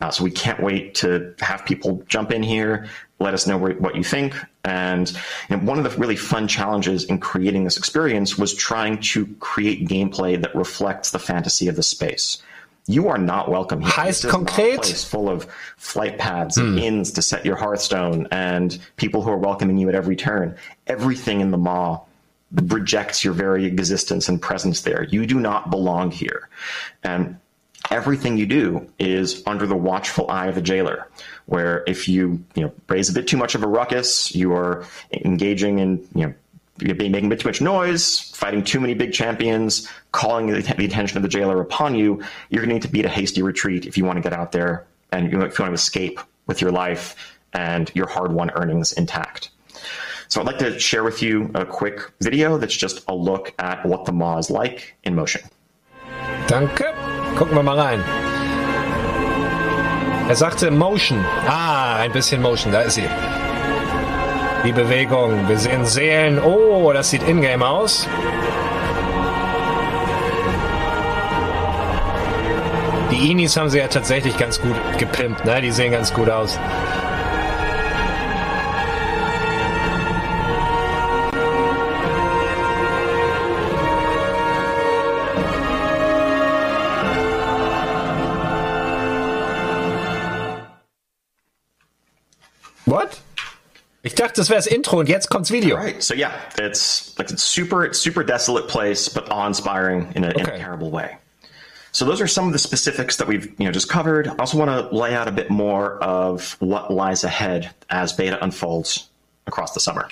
Uh, 0.01 0.11
so 0.11 0.25
we 0.25 0.31
can't 0.33 0.61
wait 0.61 0.95
to 0.97 1.35
have 1.39 1.65
people 1.65 2.03
jump 2.09 2.33
in 2.33 2.43
here, 2.43 2.89
let 3.21 3.35
us 3.35 3.47
know 3.47 3.59
what 3.59 3.95
you 3.95 4.03
think. 4.03 4.35
And 4.65 5.11
you 5.49 5.57
know, 5.57 5.63
one 5.65 5.79
of 5.79 5.85
the 5.85 5.99
really 6.01 6.17
fun 6.17 6.49
challenges 6.49 7.05
in 7.05 7.21
creating 7.21 7.65
this 7.65 7.77
experience 7.77 8.37
was 8.39 8.55
trying 8.55 8.99
to 9.13 9.27
create 9.39 9.87
gameplay 9.87 10.41
that 10.41 10.55
reflects 10.55 11.11
the 11.11 11.19
fantasy 11.19 11.69
of 11.69 11.77
the 11.77 11.83
space. 11.83 12.43
You 12.87 13.09
are 13.09 13.19
not 13.19 13.51
welcome 13.51 13.83
here. 13.83 13.91
Heißt 13.91 14.29
konkret? 14.29 14.81
place 14.81 15.05
full 15.05 15.29
of 15.29 15.47
flight 15.77 16.19
paths 16.19 16.57
and 16.57 16.79
mm. 16.79 16.83
inns 16.83 17.13
to 17.13 17.23
set 17.23 17.45
your 17.45 17.57
Hearthstone 17.57 18.27
and 18.33 18.79
people 18.97 19.23
who 19.23 19.31
are 19.31 19.39
welcoming 19.39 19.77
you 19.77 19.89
at 19.89 19.95
every 19.95 20.17
turn. 20.17 20.57
Everything 20.87 21.41
in 21.41 21.51
the 21.51 21.59
Maw 21.59 22.01
rejects 22.53 23.23
your 23.23 23.35
very 23.35 23.65
existence 23.65 24.29
and 24.29 24.41
presence 24.41 24.81
there. 24.81 25.05
You 25.05 25.27
do 25.27 25.39
not 25.39 25.71
belong 25.71 26.11
here. 26.11 26.49
And 27.05 27.39
everything 27.91 28.37
you 28.37 28.47
do 28.47 28.89
is 28.99 29.43
under 29.47 29.67
the 29.67 29.77
watchful 29.77 30.31
eye 30.31 30.47
of 30.47 30.55
the 30.55 30.63
jailer. 30.63 31.09
Where 31.47 31.85
if 31.87 32.09
you 32.09 32.43
you 32.55 32.63
know 32.63 32.73
raise 32.89 33.09
a 33.09 33.13
bit 33.13 33.27
too 33.27 33.37
much 33.37 33.55
of 33.55 33.63
a 33.63 33.67
ruckus, 33.67 34.35
you 34.35 34.53
are 34.53 34.85
engaging 35.13 35.79
in 35.79 36.09
you 36.15 36.27
know 36.27 36.35
you're 36.81 36.95
making 36.95 37.27
a 37.27 37.29
bit 37.29 37.41
too 37.41 37.49
much 37.49 37.61
noise, 37.61 38.21
fighting 38.35 38.65
too 38.65 38.81
many 38.81 38.95
big 38.95 39.13
champions, 39.13 39.89
calling 40.13 40.47
the, 40.47 40.63
the 40.63 40.85
attention 40.85 41.17
of 41.19 41.23
the 41.23 41.29
jailer 41.29 41.61
upon 41.61 41.95
you, 41.95 42.23
you're 42.49 42.63
going 42.63 42.71
to 42.71 42.75
need 42.75 42.83
to 42.83 42.89
beat 42.89 43.05
a 43.05 43.09
hasty 43.09 43.43
retreat 43.43 43.87
if 43.87 43.99
you 43.99 44.05
want 44.05 44.17
to 44.17 44.23
get 44.23 44.33
out 44.33 44.53
there 44.53 44.87
and 45.13 45.27
if 45.27 45.33
you 45.33 45.39
want 45.39 45.55
to 45.55 45.73
escape 45.73 46.21
with 46.47 46.61
your 46.61 46.71
life 46.71 47.37
and 47.53 47.91
your 47.95 48.07
hard-won 48.07 48.51
earnings 48.53 48.93
intact. 48.93 49.51
So 50.29 50.41
I'd 50.41 50.47
like 50.47 50.59
to 50.59 50.79
share 50.79 51.03
with 51.03 51.23
you 51.23 51.51
a 51.55 51.67
quick 51.67 52.13
video 52.21 52.57
that's 52.57 52.77
just 52.77 53.05
a 53.09 53.15
look 53.15 53.53
at 53.59 53.85
what 53.85 54.05
the 54.05 54.13
Maw 54.13 54.39
is 54.39 54.49
like 54.49 54.97
in 55.03 55.15
motion. 55.15 55.43
Danke. 56.47 57.00
Gucken 57.37 57.55
wir 57.55 57.63
mal 57.63 57.79
rein. 57.79 58.05
Er 60.29 60.37
sagte 60.37 60.71
Motion. 60.71 61.25
Ah, 61.49 61.97
ein 61.97 62.13
bisschen 62.13 62.41
Motion, 62.41 62.73
da 62.73 62.83
ist 62.83 62.95
sie. 62.95 63.09
Die 64.65 64.73
Bewegung. 64.73 65.49
Wir 65.49 65.59
sehen 65.59 65.85
Seelen. 65.85 66.39
Oh, 66.39 66.93
das 66.93 67.11
sieht 67.11 67.27
ingame 67.27 67.67
aus. 67.67 68.07
Die 73.11 73.31
Inis 73.33 73.57
haben 73.57 73.71
sie 73.71 73.79
ja 73.79 73.89
tatsächlich 73.89 74.39
ganz 74.39 74.61
gut 74.61 74.77
gepimpt, 74.99 75.45
ne? 75.45 75.61
Die 75.61 75.73
sehen 75.73 75.93
ganz 75.93 76.15
gut 76.15 76.31
aus. 76.31 76.59
Dachte, 94.31 94.41
das 94.41 94.49
wäre 94.49 94.59
das 94.59 94.67
Intro 94.67 94.99
und 95.01 95.09
jetzt 95.09 95.29
kommt's 95.29 95.51
Video. 95.51 95.77
Right. 95.77 96.03
So 96.03 96.15
yeah, 96.15 96.33
it's 96.59 97.15
like 97.19 97.31
it's 97.31 97.43
super, 97.43 97.85
it's 97.85 97.99
super 97.99 98.25
desolate 98.25 98.69
place, 98.69 99.09
but 99.09 99.31
awe-inspiring 99.31 100.13
in 100.15 100.25
a, 100.25 100.29
okay. 100.29 100.41
in 100.41 100.49
a 100.49 100.59
terrible 100.59 100.91
way. 100.91 101.17
So 101.93 102.05
those 102.05 102.21
are 102.21 102.29
some 102.29 102.47
of 102.47 102.53
the 102.53 102.59
specifics 102.59 103.17
that 103.17 103.27
we've 103.27 103.47
you 103.59 103.67
know 103.67 103.73
just 103.73 103.89
covered. 103.89 104.29
I 104.29 104.37
also 104.37 104.59
want 104.59 104.71
to 104.71 104.95
lay 104.95 105.15
out 105.15 105.29
a 105.29 105.33
bit 105.33 105.51
more 105.51 105.99
of 106.03 106.57
what 106.61 106.93
lies 106.93 107.25
ahead 107.25 107.71
as 107.89 108.13
beta 108.13 108.43
unfolds 108.43 109.09
across 109.47 109.75
the 109.75 109.81
summer. 109.81 110.09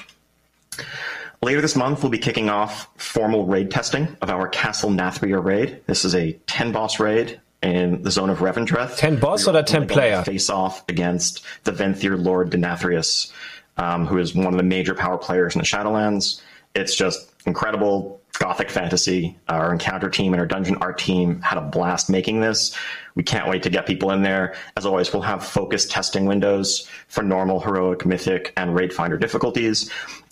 Later 1.40 1.60
this 1.60 1.76
month, 1.76 2.02
we'll 2.02 2.10
be 2.10 2.18
kicking 2.18 2.50
off 2.50 2.88
formal 2.96 3.46
raid 3.46 3.70
testing 3.70 4.16
of 4.20 4.28
our 4.28 4.48
Castle 4.48 4.90
Nathria 4.90 5.42
raid. 5.42 5.80
This 5.86 6.04
is 6.04 6.16
a 6.16 6.32
10 6.48 6.72
boss 6.72 6.98
raid 6.98 7.40
in 7.62 8.02
the 8.02 8.10
zone 8.10 8.30
of 8.30 8.38
Revendreth. 8.38 8.96
10 8.96 9.20
boss 9.20 9.46
or 9.46 9.62
10 9.62 9.82
only 9.82 9.94
player? 9.94 10.22
Face 10.24 10.50
off 10.50 10.82
against 10.88 11.44
the 11.62 11.70
Venthyr 11.70 12.20
Lord 12.22 12.50
Denathrius, 12.50 13.32
um, 13.78 14.06
who 14.06 14.18
is 14.18 14.34
one 14.34 14.48
of 14.48 14.56
the 14.56 14.62
major 14.62 14.94
power 14.94 15.18
players 15.18 15.54
in 15.54 15.60
the 15.60 15.66
Shadowlands. 15.66 16.40
It's 16.74 16.94
just 16.94 17.32
incredible 17.46 18.20
gothic 18.38 18.70
fantasy. 18.70 19.36
Our 19.48 19.72
encounter 19.72 20.08
team 20.08 20.32
and 20.32 20.40
our 20.40 20.46
dungeon 20.46 20.76
art 20.80 20.98
team 20.98 21.40
had 21.40 21.58
a 21.58 21.60
blast 21.60 22.08
making 22.10 22.40
this. 22.40 22.76
We 23.14 23.22
can't 23.22 23.48
wait 23.48 23.62
to 23.64 23.70
get 23.70 23.86
people 23.86 24.12
in 24.12 24.22
there. 24.22 24.54
As 24.76 24.86
always, 24.86 25.12
we'll 25.12 25.22
have 25.22 25.44
focused 25.44 25.90
testing 25.90 26.26
windows 26.26 26.88
for 27.08 27.22
normal, 27.22 27.60
heroic, 27.60 28.06
mythic, 28.06 28.52
and 28.56 28.74
raid 28.74 28.92
finder 28.92 29.16
difficulties. 29.16 29.90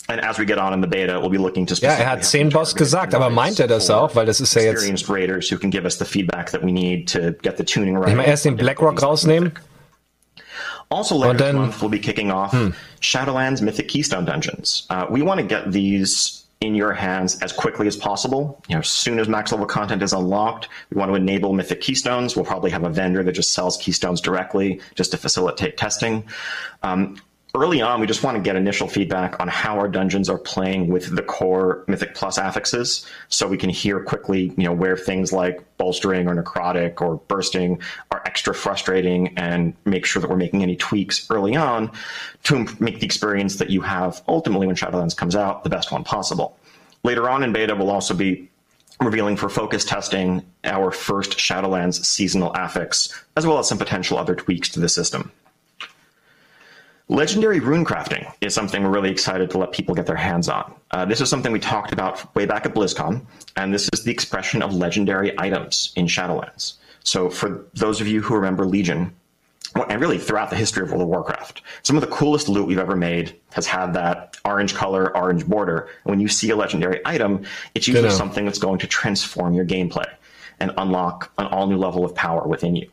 And 0.09 0.21
as 0.21 0.39
we 0.39 0.45
get 0.45 0.57
on 0.57 0.73
in 0.73 0.79
the 0.79 0.87
beta, 0.87 1.19
we'll 1.19 1.29
be 1.29 1.37
looking 1.37 1.65
to 1.65 1.75
Ja, 1.75 1.89
er 1.89 2.05
hat 2.05 2.23
specifically 2.23 2.49
10 2.51 2.53
Boss 2.53 2.75
gesagt, 2.75 3.13
aber 3.13 3.29
meint 3.29 3.59
er 3.59 3.67
das 3.67 3.89
auch? 3.89 4.15
Weil 4.15 4.25
das 4.25 4.39
ist 4.39 4.53
ja 4.55 4.61
jetzt. 4.61 4.75
experienced 4.75 5.09
raiders 5.09 5.51
who 5.51 5.57
can 5.57 5.69
give 5.69 5.83
us 5.83 5.97
the 5.97 6.05
feedback 6.05 6.49
that 6.51 6.63
we 6.63 6.71
need 6.71 7.09
to 7.09 7.33
get 7.41 7.57
the 7.57 7.63
tuning 7.63 7.97
right. 7.97 8.09
Ich 8.09 8.15
mal 8.15 8.23
erst 8.23 8.45
den 8.45 8.55
Blackrock 8.55 9.01
rausnehmen. 9.03 9.51
Also, 10.89 11.15
later 11.15 11.31
Und 11.31 11.39
dann- 11.39 11.55
this 11.55 11.61
month, 11.61 11.81
we'll 11.81 11.89
be 11.89 11.99
kicking 11.99 12.31
off 12.31 12.53
Shadowlands 13.01 13.61
Mythic 13.61 13.87
Keystone 13.89 14.25
Dungeons. 14.25 14.85
Uh, 14.89 15.05
we 15.09 15.21
want 15.21 15.39
to 15.39 15.45
get 15.45 15.71
these 15.71 16.43
in 16.59 16.73
your 16.73 16.91
hands 16.93 17.39
as 17.41 17.53
quickly 17.53 17.85
as 17.87 17.95
possible. 17.95 18.59
You 18.67 18.75
know, 18.75 18.79
as 18.79 18.87
soon 18.87 19.19
as 19.19 19.27
max 19.27 19.51
level 19.51 19.67
content 19.67 20.01
is 20.01 20.11
unlocked, 20.13 20.69
we 20.89 20.97
want 20.97 21.11
to 21.11 21.15
enable 21.15 21.53
Mythic 21.53 21.81
Keystones. 21.81 22.35
We'll 22.35 22.45
probably 22.45 22.71
have 22.71 22.83
a 22.83 22.89
vendor 22.89 23.21
that 23.23 23.33
just 23.33 23.51
sells 23.51 23.77
Keystones 23.77 24.21
directly 24.21 24.79
just 24.95 25.11
to 25.11 25.17
facilitate 25.17 25.77
testing. 25.77 26.23
Um, 26.81 27.17
early 27.61 27.81
on, 27.81 27.99
we 27.99 28.07
just 28.07 28.23
want 28.23 28.37
to 28.37 28.41
get 28.41 28.55
initial 28.55 28.87
feedback 28.87 29.39
on 29.39 29.47
how 29.47 29.77
our 29.77 29.87
dungeons 29.87 30.29
are 30.29 30.37
playing 30.37 30.87
with 30.87 31.15
the 31.15 31.21
core 31.21 31.83
Mythic 31.87 32.15
Plus 32.15 32.37
affixes, 32.37 33.05
so 33.29 33.47
we 33.47 33.57
can 33.57 33.69
hear 33.69 33.99
quickly, 34.03 34.53
you 34.57 34.63
know, 34.63 34.73
where 34.73 34.95
things 34.95 35.33
like 35.33 35.63
bolstering 35.77 36.27
or 36.27 36.35
necrotic 36.35 37.01
or 37.01 37.17
bursting 37.27 37.81
are 38.11 38.21
extra 38.25 38.53
frustrating, 38.53 39.37
and 39.37 39.73
make 39.85 40.05
sure 40.05 40.21
that 40.21 40.29
we're 40.29 40.37
making 40.37 40.63
any 40.63 40.75
tweaks 40.75 41.29
early 41.29 41.55
on 41.55 41.91
to 42.43 42.67
make 42.79 42.99
the 42.99 43.05
experience 43.05 43.57
that 43.57 43.69
you 43.69 43.81
have 43.81 44.21
ultimately 44.27 44.67
when 44.67 44.75
Shadowlands 44.75 45.15
comes 45.15 45.35
out 45.35 45.63
the 45.63 45.69
best 45.69 45.91
one 45.91 46.03
possible. 46.03 46.57
Later 47.03 47.29
on 47.29 47.43
in 47.43 47.53
beta, 47.53 47.75
we'll 47.75 47.91
also 47.91 48.13
be 48.13 48.49
revealing 48.99 49.37
for 49.37 49.49
focus 49.49 49.85
testing 49.85 50.43
our 50.63 50.91
first 50.91 51.37
Shadowlands 51.37 52.03
seasonal 52.03 52.51
affix, 52.55 53.13
as 53.35 53.45
well 53.45 53.59
as 53.59 53.69
some 53.69 53.77
potential 53.77 54.17
other 54.17 54.35
tweaks 54.35 54.69
to 54.69 54.79
the 54.79 54.89
system. 54.89 55.31
Legendary 57.09 57.61
rune 57.61 57.85
crafting 57.85 58.29
is 58.41 58.53
something 58.53 58.83
we're 58.83 58.89
really 58.89 59.09
excited 59.09 59.49
to 59.49 59.57
let 59.57 59.71
people 59.71 59.95
get 59.95 60.05
their 60.05 60.17
hands 60.17 60.49
on. 60.49 60.73
Uh, 60.91 61.05
this 61.05 61.21
is 61.21 61.29
something 61.29 61.53
we 61.53 61.59
talked 61.59 61.93
about 61.93 62.35
way 62.35 62.45
back 62.45 62.65
at 62.65 62.73
BlizzCon, 62.73 63.25
and 63.55 63.73
this 63.73 63.89
is 63.93 64.03
the 64.03 64.11
expression 64.11 64.61
of 64.61 64.73
legendary 64.73 65.33
items 65.39 65.93
in 65.95 66.05
Shadowlands. 66.05 66.73
So, 67.05 67.29
for 67.29 67.65
those 67.73 68.01
of 68.01 68.07
you 68.07 68.21
who 68.21 68.35
remember 68.35 68.65
Legion, 68.65 69.15
and 69.87 70.01
really 70.01 70.17
throughout 70.17 70.49
the 70.49 70.57
history 70.57 70.83
of 70.83 70.89
World 70.89 71.03
of 71.03 71.07
Warcraft, 71.07 71.61
some 71.81 71.95
of 71.95 72.01
the 72.01 72.07
coolest 72.07 72.49
loot 72.49 72.67
we've 72.67 72.77
ever 72.77 72.97
made 72.97 73.39
has 73.51 73.65
had 73.65 73.93
that 73.93 74.35
orange 74.43 74.75
color, 74.75 75.15
orange 75.15 75.45
border. 75.45 75.89
And 76.03 76.11
when 76.11 76.19
you 76.19 76.27
see 76.27 76.49
a 76.49 76.57
legendary 76.57 76.99
item, 77.05 77.45
it's 77.73 77.87
usually 77.87 78.09
something 78.09 78.43
that's 78.43 78.59
going 78.59 78.79
to 78.79 78.87
transform 78.87 79.53
your 79.53 79.65
gameplay 79.65 80.07
and 80.59 80.73
unlock 80.77 81.31
an 81.37 81.45
all 81.47 81.67
new 81.67 81.77
level 81.77 82.03
of 82.03 82.13
power 82.15 82.45
within 82.45 82.75
you. 82.75 82.89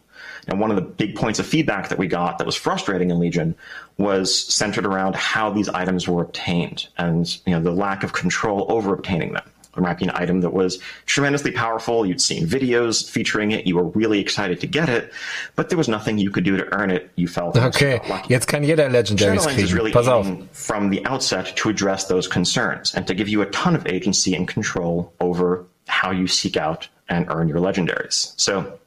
And 0.49 0.61
one 0.61 0.71
of 0.71 0.77
the 0.77 0.83
big 0.83 1.17
points 1.17 1.39
of 1.39 1.47
feedback 1.47 1.89
that 1.89 1.99
we 1.99 2.07
got 2.07 2.39
that 2.39 2.47
was 2.47 2.55
frustrating 2.57 3.11
in 3.11 3.19
Legion 3.19 3.55
was 3.99 4.37
centered 4.55 4.87
around 4.87 5.15
how 5.17 5.51
these 5.51 5.69
items 5.69 6.07
were 6.09 6.23
obtained 6.23 6.89
and 6.99 7.39
you 7.47 7.53
know 7.53 7.61
the 7.63 7.71
lack 7.73 8.03
of 8.03 8.13
control 8.13 8.67
over 8.69 8.93
obtaining 8.93 9.33
them. 9.33 9.45
There 9.75 9.83
might 9.83 9.99
be 9.99 10.05
an 10.05 10.13
item 10.15 10.41
that 10.43 10.53
was 10.53 10.79
tremendously 11.07 11.51
powerful. 11.51 12.07
You'd 12.07 12.21
seen 12.21 12.47
videos 12.47 13.11
featuring 13.11 13.51
it. 13.51 13.67
You 13.67 13.75
were 13.75 13.87
really 13.89 14.21
excited 14.21 14.61
to 14.61 14.69
get 14.69 14.89
it, 14.89 15.13
but 15.57 15.69
there 15.69 15.77
was 15.77 15.89
nothing 15.89 16.17
you 16.19 16.31
could 16.31 16.45
do 16.45 16.57
to 16.57 16.73
earn 16.73 16.91
it. 16.93 17.11
You 17.17 17.27
felt 17.27 17.57
Okay, 17.57 18.01
jetzt 18.29 18.47
kann 18.47 18.63
jeder 18.63 18.89
Legendaries 18.89 19.41
Shadowlands 19.41 19.59
is 19.59 19.71
kriegen. 19.71 19.75
really 19.75 19.93
Pass 19.93 20.07
auf. 20.07 20.29
from 20.53 20.91
the 20.91 21.05
outset 21.07 21.57
to 21.57 21.69
address 21.71 22.05
those 22.07 22.29
concerns 22.29 22.95
and 22.95 23.05
to 23.09 23.15
give 23.15 23.29
you 23.29 23.43
a 23.43 23.47
ton 23.47 23.75
of 23.75 23.85
agency 23.89 24.35
and 24.37 24.47
control 24.47 25.13
over 25.21 25.65
how 25.89 26.13
you 26.13 26.29
seek 26.29 26.57
out 26.57 26.87
and 27.09 27.27
earn 27.31 27.49
your 27.49 27.59
legendaries. 27.59 28.33
So 28.41 28.79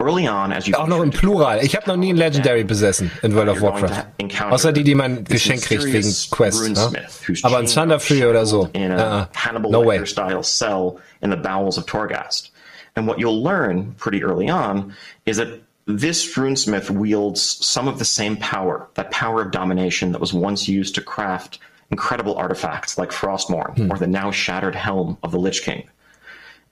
early 0.00 0.26
on, 0.28 0.52
as 0.52 0.66
you 0.66 0.74
Auch 0.74 0.86
noch 0.86 1.02
im 1.02 1.10
Plural. 1.10 1.62
Ich 1.64 1.76
habe 1.76 1.86
noch 1.88 1.96
nie 1.96 2.12
ein 2.12 2.16
Legendary 2.16 2.64
besessen 2.64 3.10
in 3.22 3.34
World 3.34 3.50
of 3.50 3.60
Warcraft. 3.60 4.06
Außer 4.50 4.72
die, 4.72 4.82
die 4.84 4.94
man 4.94 5.24
this 5.24 5.34
geschenkt 5.34 5.64
kriegt 5.64 5.84
wegen 5.84 6.12
Quests. 6.30 6.68
Ne? 6.68 7.06
Aber 7.42 7.58
ein 7.58 7.66
chained 7.66 7.74
Thunder 7.74 7.94
up, 7.96 8.02
Fury 8.02 8.24
oder 8.26 8.46
so. 8.46 8.68
Hannibal 8.74 9.70
No 9.70 9.84
way. 9.84 9.98
Lecter 9.98 10.06
style 10.06 10.42
cell 10.42 10.98
in 11.22 11.30
the 11.30 11.36
bowels 11.36 11.78
of 11.78 11.86
Torghast. 11.86 12.50
And 12.96 13.06
what 13.06 13.18
you'll 13.18 13.42
learn 13.42 13.94
pretty 13.98 14.22
early 14.24 14.50
on 14.50 14.94
is 15.26 15.36
that 15.36 15.48
this 15.86 16.36
runesmith 16.36 16.90
wields 16.90 17.40
some 17.64 17.88
of 17.88 17.98
the 17.98 18.04
same 18.04 18.36
power, 18.36 18.88
that 18.94 19.10
power 19.10 19.42
of 19.42 19.50
domination 19.50 20.12
that 20.12 20.20
was 20.20 20.32
once 20.32 20.68
used 20.68 20.94
to 20.96 21.00
craft 21.00 21.58
incredible 21.90 22.34
artifacts 22.36 22.96
like 22.98 23.10
Frostmourne 23.10 23.74
Hmm. 23.76 23.90
or 23.92 23.98
the 23.98 24.06
now 24.06 24.30
shattered 24.30 24.74
helm 24.76 25.18
of 25.22 25.32
the 25.32 25.38
Lich 25.38 25.62
King. 25.62 25.84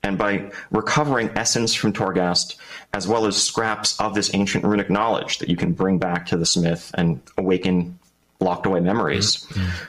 And 0.03 0.17
by 0.17 0.51
recovering 0.71 1.31
essence 1.35 1.75
from 1.75 1.93
Torghast, 1.93 2.57
as 2.95 3.09
well 3.09 3.27
as 3.27 3.43
scraps 3.43 3.99
of 4.01 4.15
this 4.15 4.33
ancient 4.35 4.65
runic 4.65 4.89
knowledge 4.91 5.39
that 5.39 5.49
you 5.49 5.57
can 5.57 5.73
bring 5.73 5.99
back 5.99 6.27
to 6.27 6.37
the 6.37 6.47
smith 6.47 6.91
and 6.95 7.21
awaken 7.37 7.99
locked 8.41 8.67
away 8.67 8.81
memories, 8.81 9.47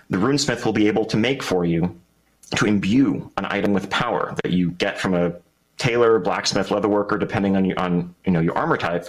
the 0.10 0.18
runesmith 0.18 0.66
will 0.66 0.74
be 0.74 0.88
able 0.88 1.06
to 1.06 1.18
make 1.18 1.44
for 1.44 1.64
you 1.64 1.96
to 2.56 2.66
imbue 2.66 3.32
an 3.38 3.46
item 3.46 3.74
with 3.74 3.90
power 3.90 4.36
that 4.44 4.52
you 4.52 4.72
get 4.72 5.00
from 5.00 5.14
a 5.14 5.34
tailor, 5.78 6.20
blacksmith, 6.20 6.70
leatherworker, 6.70 7.20
depending 7.20 7.56
on 7.56 7.66
your, 7.66 7.80
on 7.80 8.14
you 8.26 8.32
know 8.32 8.40
your 8.40 8.58
armor 8.58 8.78
type. 8.78 9.08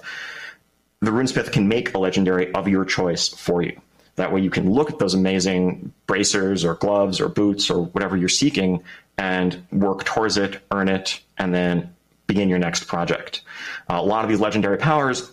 The 1.01 1.11
runesmith 1.11 1.51
can 1.53 1.67
make 1.67 1.95
a 1.95 1.99
legendary 1.99 2.53
of 2.53 2.69
your 2.69 2.85
choice 2.85 3.29
for 3.29 3.63
you. 3.63 3.81
That 4.21 4.33
way, 4.33 4.43
you 4.43 4.51
can 4.51 4.71
look 4.71 4.91
at 4.91 4.99
those 4.99 5.15
amazing 5.15 5.93
bracers 6.07 6.63
or 6.63 6.75
gloves 6.75 7.21
or 7.21 7.29
boots 7.29 7.71
or 7.71 7.85
whatever 7.87 8.19
you're 8.19 8.29
seeking 8.29 8.83
and 9.17 9.63
work 9.73 10.05
towards 10.05 10.37
it, 10.37 10.61
earn 10.71 10.89
it, 10.89 11.21
and 11.39 11.55
then 11.55 11.95
begin 12.27 12.51
your 12.51 12.59
next 12.59 12.87
project. 12.87 13.41
Uh, 13.89 13.95
a 13.95 14.03
lot 14.03 14.23
of 14.23 14.31
these 14.31 14.39
legendary 14.39 14.77
powers 14.77 15.33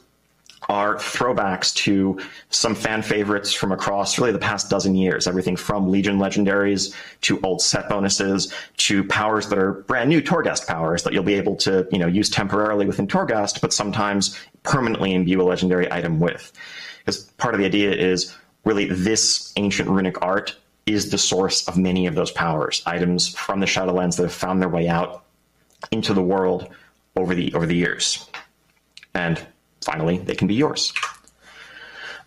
are 0.69 0.95
throwbacks 0.95 1.73
to 1.75 2.19
some 2.49 2.75
fan 2.75 3.01
favorites 3.01 3.53
from 3.53 3.73
across 3.73 4.17
really 4.17 4.31
the 4.31 4.39
past 4.39 4.69
dozen 4.69 4.95
years. 4.95 5.27
Everything 5.27 5.55
from 5.55 5.91
Legion 5.91 6.17
legendaries 6.17 6.95
to 7.21 7.39
old 7.41 7.61
set 7.61 7.89
bonuses 7.89 8.53
to 8.77 9.03
powers 9.03 9.49
that 9.49 9.59
are 9.59 9.73
brand 9.73 10.09
new 10.09 10.21
Torghast 10.21 10.65
powers 10.65 11.03
that 11.03 11.13
you'll 11.13 11.23
be 11.23 11.35
able 11.35 11.57
to, 11.57 11.87
you 11.91 11.99
know, 11.99 12.07
use 12.07 12.29
temporarily 12.29 12.85
within 12.85 13.07
Torghast, 13.07 13.61
but 13.61 13.73
sometimes 13.73 14.39
permanently 14.63 15.13
imbue 15.13 15.41
a 15.41 15.43
legendary 15.43 15.91
item 15.91 16.19
with. 16.19 16.51
Because 16.99 17.23
part 17.37 17.53
of 17.53 17.59
the 17.59 17.65
idea 17.65 17.91
is 17.91 18.35
really 18.67 18.85
this 18.85 19.53
ancient 19.55 19.89
runic 19.89 20.21
art 20.21 20.55
is 20.85 21.09
the 21.09 21.17
source 21.17 21.67
of 21.69 21.77
many 21.77 22.05
of 22.05 22.15
those 22.15 22.31
powers, 22.31 22.83
items 22.85 23.29
from 23.29 23.61
the 23.61 23.65
Shadowlands 23.65 24.17
that 24.17 24.23
have 24.23 24.33
found 24.33 24.61
their 24.61 24.69
way 24.69 24.89
out 24.89 25.23
into 25.91 26.13
the 26.13 26.21
world 26.21 26.69
over 27.15 27.33
the 27.33 27.53
over 27.53 27.65
the 27.65 27.75
years. 27.75 28.29
And 29.13 29.41
finally, 29.81 30.17
they 30.17 30.35
can 30.35 30.47
be 30.47 30.55
yours. 30.55 30.93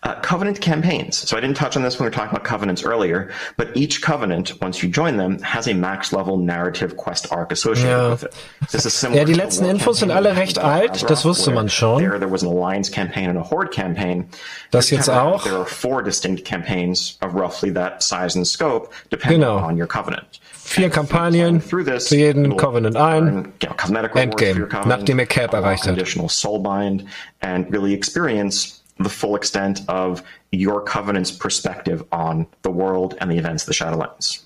Uh, 0.03 0.19
covenant 0.21 0.59
campaigns. 0.59 1.29
So 1.29 1.37
I 1.37 1.41
didn't 1.41 1.57
touch 1.57 1.77
on 1.77 1.83
this 1.83 1.99
when 1.99 2.05
we 2.05 2.07
were 2.09 2.15
talking 2.15 2.31
about 2.31 2.43
covenants 2.43 2.83
earlier, 2.83 3.29
but 3.55 3.67
each 3.77 4.01
covenant, 4.01 4.59
once 4.59 4.81
you 4.81 4.89
join 4.89 5.17
them, 5.17 5.37
has 5.43 5.67
a 5.67 5.75
max 5.75 6.11
level 6.11 6.37
narrative 6.37 6.97
quest 6.97 7.31
arc 7.31 7.51
associated 7.51 7.91
Ja. 7.91 8.09
with 8.09 8.23
it. 8.23 8.33
This 8.71 8.87
is 8.87 8.95
similar 8.95 9.19
Ja, 9.19 9.25
die 9.25 9.33
the 9.33 9.37
letzten 9.37 9.65
Infos 9.65 9.99
sind 9.99 10.09
alle 10.09 10.35
recht 10.35 10.57
alt, 10.57 11.07
das 11.07 11.23
wusste 11.23 11.51
man 11.51 11.69
schon. 11.69 11.99
There, 11.99 12.17
there 12.17 12.31
was 12.31 12.41
an 12.41 12.49
alliance 12.49 12.89
campaign 12.89 13.29
and 13.29 13.37
a 13.37 13.43
horde 13.43 13.69
campaign. 13.69 14.25
Das 14.71 14.85
This 14.87 14.97
jetzt 14.97 15.09
auch? 15.11 15.43
There 15.43 15.55
are 15.57 15.67
four 15.67 16.01
distinct 16.01 16.45
campaigns 16.45 17.19
of 17.21 17.35
roughly 17.35 17.71
that 17.75 18.01
size 18.01 18.35
and 18.35 18.47
scope, 18.47 18.89
depending 19.11 19.41
Genau. 19.41 19.57
on 19.63 19.77
your 19.79 19.87
covenant. 19.87 20.39
Vier 20.51 20.85
And 20.85 20.93
Kampagnen 20.95 21.59
this, 21.85 22.07
für 22.07 22.15
jeden 22.15 22.57
Covenant 22.57 22.95
ein. 22.95 23.25
you 23.25 23.31
know, 23.31 23.75
Endgame, 24.15 24.67
covenant, 24.67 24.85
nachdem 24.87 25.19
ihr 25.19 25.25
Cap 25.27 25.53
unlock 25.53 25.65
erreicht 25.65 26.31
soulbind, 26.31 27.05
and 27.41 27.71
really 27.71 27.93
experience 27.93 28.80
the 29.03 29.09
full 29.09 29.35
extent 29.35 29.81
of 29.87 30.23
your 30.51 30.81
covenant's 30.81 31.31
perspective 31.31 32.03
on 32.11 32.47
the 32.61 32.71
world 32.71 33.15
and 33.19 33.31
the 33.31 33.37
events 33.37 33.63
of 33.63 33.67
the 33.67 33.73
Shadowlands. 33.73 34.43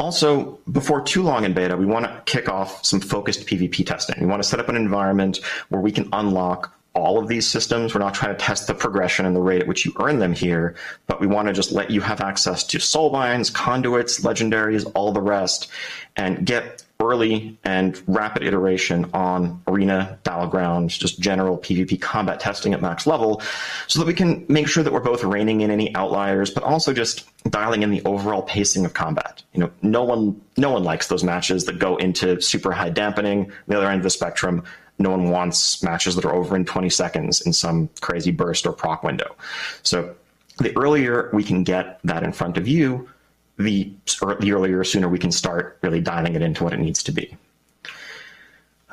Also, 0.00 0.58
before 0.72 1.00
too 1.02 1.22
long 1.22 1.44
in 1.44 1.54
beta, 1.54 1.76
we 1.76 1.86
want 1.86 2.04
to 2.04 2.22
kick 2.26 2.48
off 2.48 2.84
some 2.84 3.00
focused 3.00 3.46
PvP 3.46 3.86
testing. 3.86 4.16
We 4.20 4.26
want 4.26 4.42
to 4.42 4.48
set 4.48 4.58
up 4.58 4.68
an 4.68 4.76
environment 4.76 5.38
where 5.68 5.80
we 5.80 5.92
can 5.92 6.08
unlock 6.12 6.74
all 6.94 7.18
of 7.18 7.28
these 7.28 7.46
systems. 7.46 7.94
We're 7.94 8.00
not 8.00 8.14
trying 8.14 8.32
to 8.32 8.38
test 8.38 8.66
the 8.66 8.74
progression 8.74 9.26
and 9.26 9.34
the 9.34 9.40
rate 9.40 9.60
at 9.60 9.68
which 9.68 9.84
you 9.84 9.92
earn 10.00 10.18
them 10.18 10.32
here, 10.32 10.74
but 11.06 11.20
we 11.20 11.26
want 11.26 11.48
to 11.48 11.54
just 11.54 11.72
let 11.72 11.90
you 11.90 12.00
have 12.00 12.20
access 12.20 12.64
to 12.64 12.78
soulbinds, 12.78 13.52
conduits, 13.52 14.20
legendaries, 14.20 14.90
all 14.94 15.12
the 15.12 15.20
rest, 15.20 15.68
and 16.16 16.46
get 16.46 16.84
early 17.10 17.58
and 17.64 18.02
rapid 18.06 18.42
iteration 18.42 19.10
on 19.12 19.62
arena, 19.66 20.18
battlegrounds, 20.24 20.98
just 20.98 21.20
general 21.20 21.58
PvP 21.58 22.00
combat 22.00 22.40
testing 22.40 22.72
at 22.72 22.80
max 22.80 23.06
level, 23.06 23.42
so 23.86 23.98
that 23.98 24.06
we 24.06 24.14
can 24.14 24.44
make 24.48 24.68
sure 24.68 24.82
that 24.82 24.92
we're 24.92 25.00
both 25.00 25.22
reining 25.24 25.60
in 25.60 25.70
any 25.70 25.94
outliers, 25.94 26.50
but 26.50 26.62
also 26.62 26.92
just 26.92 27.28
dialing 27.50 27.82
in 27.82 27.90
the 27.90 28.02
overall 28.04 28.42
pacing 28.42 28.84
of 28.84 28.94
combat. 28.94 29.42
You 29.52 29.60
know, 29.60 29.70
no 29.82 30.02
one 30.04 30.40
no 30.56 30.70
one 30.70 30.84
likes 30.84 31.08
those 31.08 31.24
matches 31.24 31.64
that 31.66 31.78
go 31.78 31.96
into 31.96 32.40
super 32.40 32.72
high 32.72 32.90
dampening. 32.90 33.52
The 33.66 33.76
other 33.76 33.88
end 33.88 33.98
of 33.98 34.04
the 34.04 34.10
spectrum, 34.10 34.64
No 34.98 35.10
one 35.10 35.30
wants 35.30 35.82
matches 35.82 36.14
that 36.14 36.24
are 36.24 36.34
over 36.34 36.54
in 36.54 36.64
20 36.64 36.88
seconds 36.88 37.40
in 37.40 37.52
some 37.52 37.90
crazy 38.00 38.30
burst 38.30 38.66
or 38.66 38.72
proc 38.72 39.02
window. 39.02 39.34
So 39.82 40.14
the 40.58 40.76
earlier 40.76 41.30
we 41.32 41.42
can 41.42 41.64
get 41.64 41.98
that 42.04 42.22
in 42.22 42.32
front 42.32 42.56
of 42.56 42.68
you, 42.68 43.08
the, 43.56 43.92
the 44.40 44.52
earlier, 44.52 44.82
sooner 44.84 45.08
we 45.08 45.18
can 45.18 45.32
start 45.32 45.78
really 45.82 46.00
dialing 46.00 46.34
it 46.34 46.42
into 46.42 46.64
what 46.64 46.72
it 46.72 46.78
needs 46.80 47.02
to 47.04 47.12
be. 47.12 47.36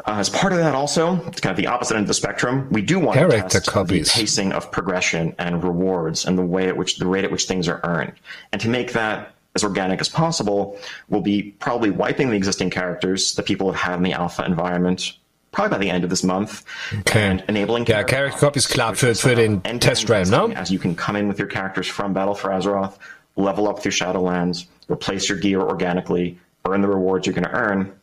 Uh, 0.05 0.13
as 0.17 0.29
part 0.29 0.51
of 0.51 0.57
that, 0.59 0.73
also, 0.73 1.23
it's 1.27 1.39
kind 1.41 1.51
of 1.51 1.57
the 1.57 1.67
opposite 1.67 1.95
end 1.95 2.03
of 2.03 2.07
the 2.07 2.13
spectrum. 2.13 2.67
We 2.71 2.81
do 2.81 2.99
want 2.99 3.17
Character 3.17 3.41
to 3.41 3.49
test 3.49 3.67
copies. 3.67 4.11
the 4.11 4.19
pacing 4.19 4.51
of 4.51 4.71
progression 4.71 5.35
and 5.37 5.63
rewards 5.63 6.25
and 6.25 6.37
the 6.37 6.41
way 6.43 6.67
at 6.67 6.75
which 6.77 6.97
the 6.97 7.05
rate 7.05 7.23
at 7.23 7.31
which 7.31 7.45
things 7.45 7.67
are 7.67 7.79
earned. 7.83 8.13
And 8.51 8.59
to 8.61 8.69
make 8.69 8.93
that 8.93 9.33
as 9.53 9.63
organic 9.63 9.99
as 10.01 10.09
possible, 10.09 10.79
we'll 11.09 11.21
be 11.21 11.51
probably 11.59 11.91
wiping 11.91 12.29
the 12.29 12.35
existing 12.37 12.69
characters 12.71 13.35
that 13.35 13.45
people 13.45 13.71
have 13.71 13.79
had 13.79 13.97
in 13.97 14.03
the 14.03 14.13
alpha 14.13 14.43
environment. 14.43 15.13
Probably 15.51 15.69
by 15.71 15.77
the 15.79 15.89
end 15.89 16.05
of 16.05 16.09
this 16.09 16.23
month, 16.23 16.63
Okay. 16.99 17.23
and 17.23 17.43
enabling 17.49 17.85
Ja, 17.85 18.03
Character 18.03 18.39
Copies 18.39 18.67
klar 18.67 18.93
für, 18.95 19.13
für 19.13 19.35
den 19.35 19.61
end-to-end 19.65 19.81
Testream. 19.81 20.55
As 20.55 20.71
you 20.71 20.79
can 20.79 20.95
come 20.95 21.17
in 21.17 21.27
with 21.27 21.37
your 21.37 21.49
characters 21.49 21.87
from 21.87 22.13
Battle 22.13 22.33
for 22.33 22.51
Azeroth, 22.51 22.93
level 23.35 23.67
up 23.67 23.79
through 23.79 23.91
Shadowlands, 23.91 24.65
replace 24.89 25.29
your 25.29 25.37
gear 25.37 25.61
organically, 25.61 26.37
earn 26.65 26.81
the 26.81 26.87
rewards 26.87 27.25
you're 27.25 27.33
going 27.33 27.45
to 27.45 27.51
earn, 27.51 27.93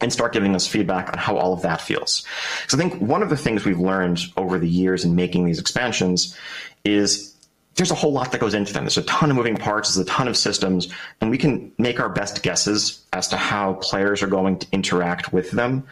and 0.00 0.12
start 0.12 0.32
giving 0.32 0.54
us 0.54 0.66
feedback 0.66 1.08
on 1.08 1.18
how 1.18 1.36
all 1.36 1.52
of 1.52 1.62
that 1.62 1.80
feels. 1.80 2.24
So 2.68 2.76
I 2.76 2.80
think 2.80 3.00
one 3.00 3.22
of 3.22 3.30
the 3.30 3.36
things 3.36 3.64
we've 3.64 3.78
learned 3.78 4.20
over 4.36 4.58
the 4.58 4.68
years 4.68 5.04
in 5.04 5.14
making 5.14 5.46
these 5.46 5.58
expansions 5.58 6.36
is 6.84 7.34
there's 7.76 7.90
a 7.90 7.94
whole 7.94 8.12
lot 8.12 8.32
that 8.32 8.40
goes 8.40 8.54
into 8.54 8.72
them. 8.72 8.84
There's 8.84 8.98
a 8.98 9.02
ton 9.02 9.30
of 9.30 9.36
moving 9.36 9.56
parts, 9.56 9.94
there's 9.94 10.06
a 10.06 10.10
ton 10.10 10.28
of 10.28 10.36
systems, 10.36 10.92
and 11.20 11.30
we 11.30 11.38
can 11.38 11.72
make 11.78 12.00
our 12.00 12.08
best 12.08 12.42
guesses 12.42 13.04
as 13.12 13.28
to 13.28 13.36
how 13.36 13.74
players 13.74 14.22
are 14.22 14.28
going 14.28 14.58
to 14.58 14.66
interact 14.72 15.32
with 15.32 15.50
them. 15.50 15.86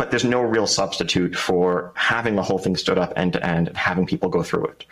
But 0.00 0.08
there's 0.08 0.24
no 0.24 0.40
real 0.40 0.66
substitute 0.66 1.36
for 1.36 1.92
having 1.94 2.34
the 2.34 2.42
whole 2.42 2.58
thing 2.58 2.74
stood 2.74 2.96
up 2.96 3.12
end 3.16 3.34
to 3.34 3.46
end 3.46 3.68
and 3.68 3.76
having 3.76 4.06
people 4.06 4.30
go 4.30 4.42
through 4.42 4.64
it. 4.64 4.86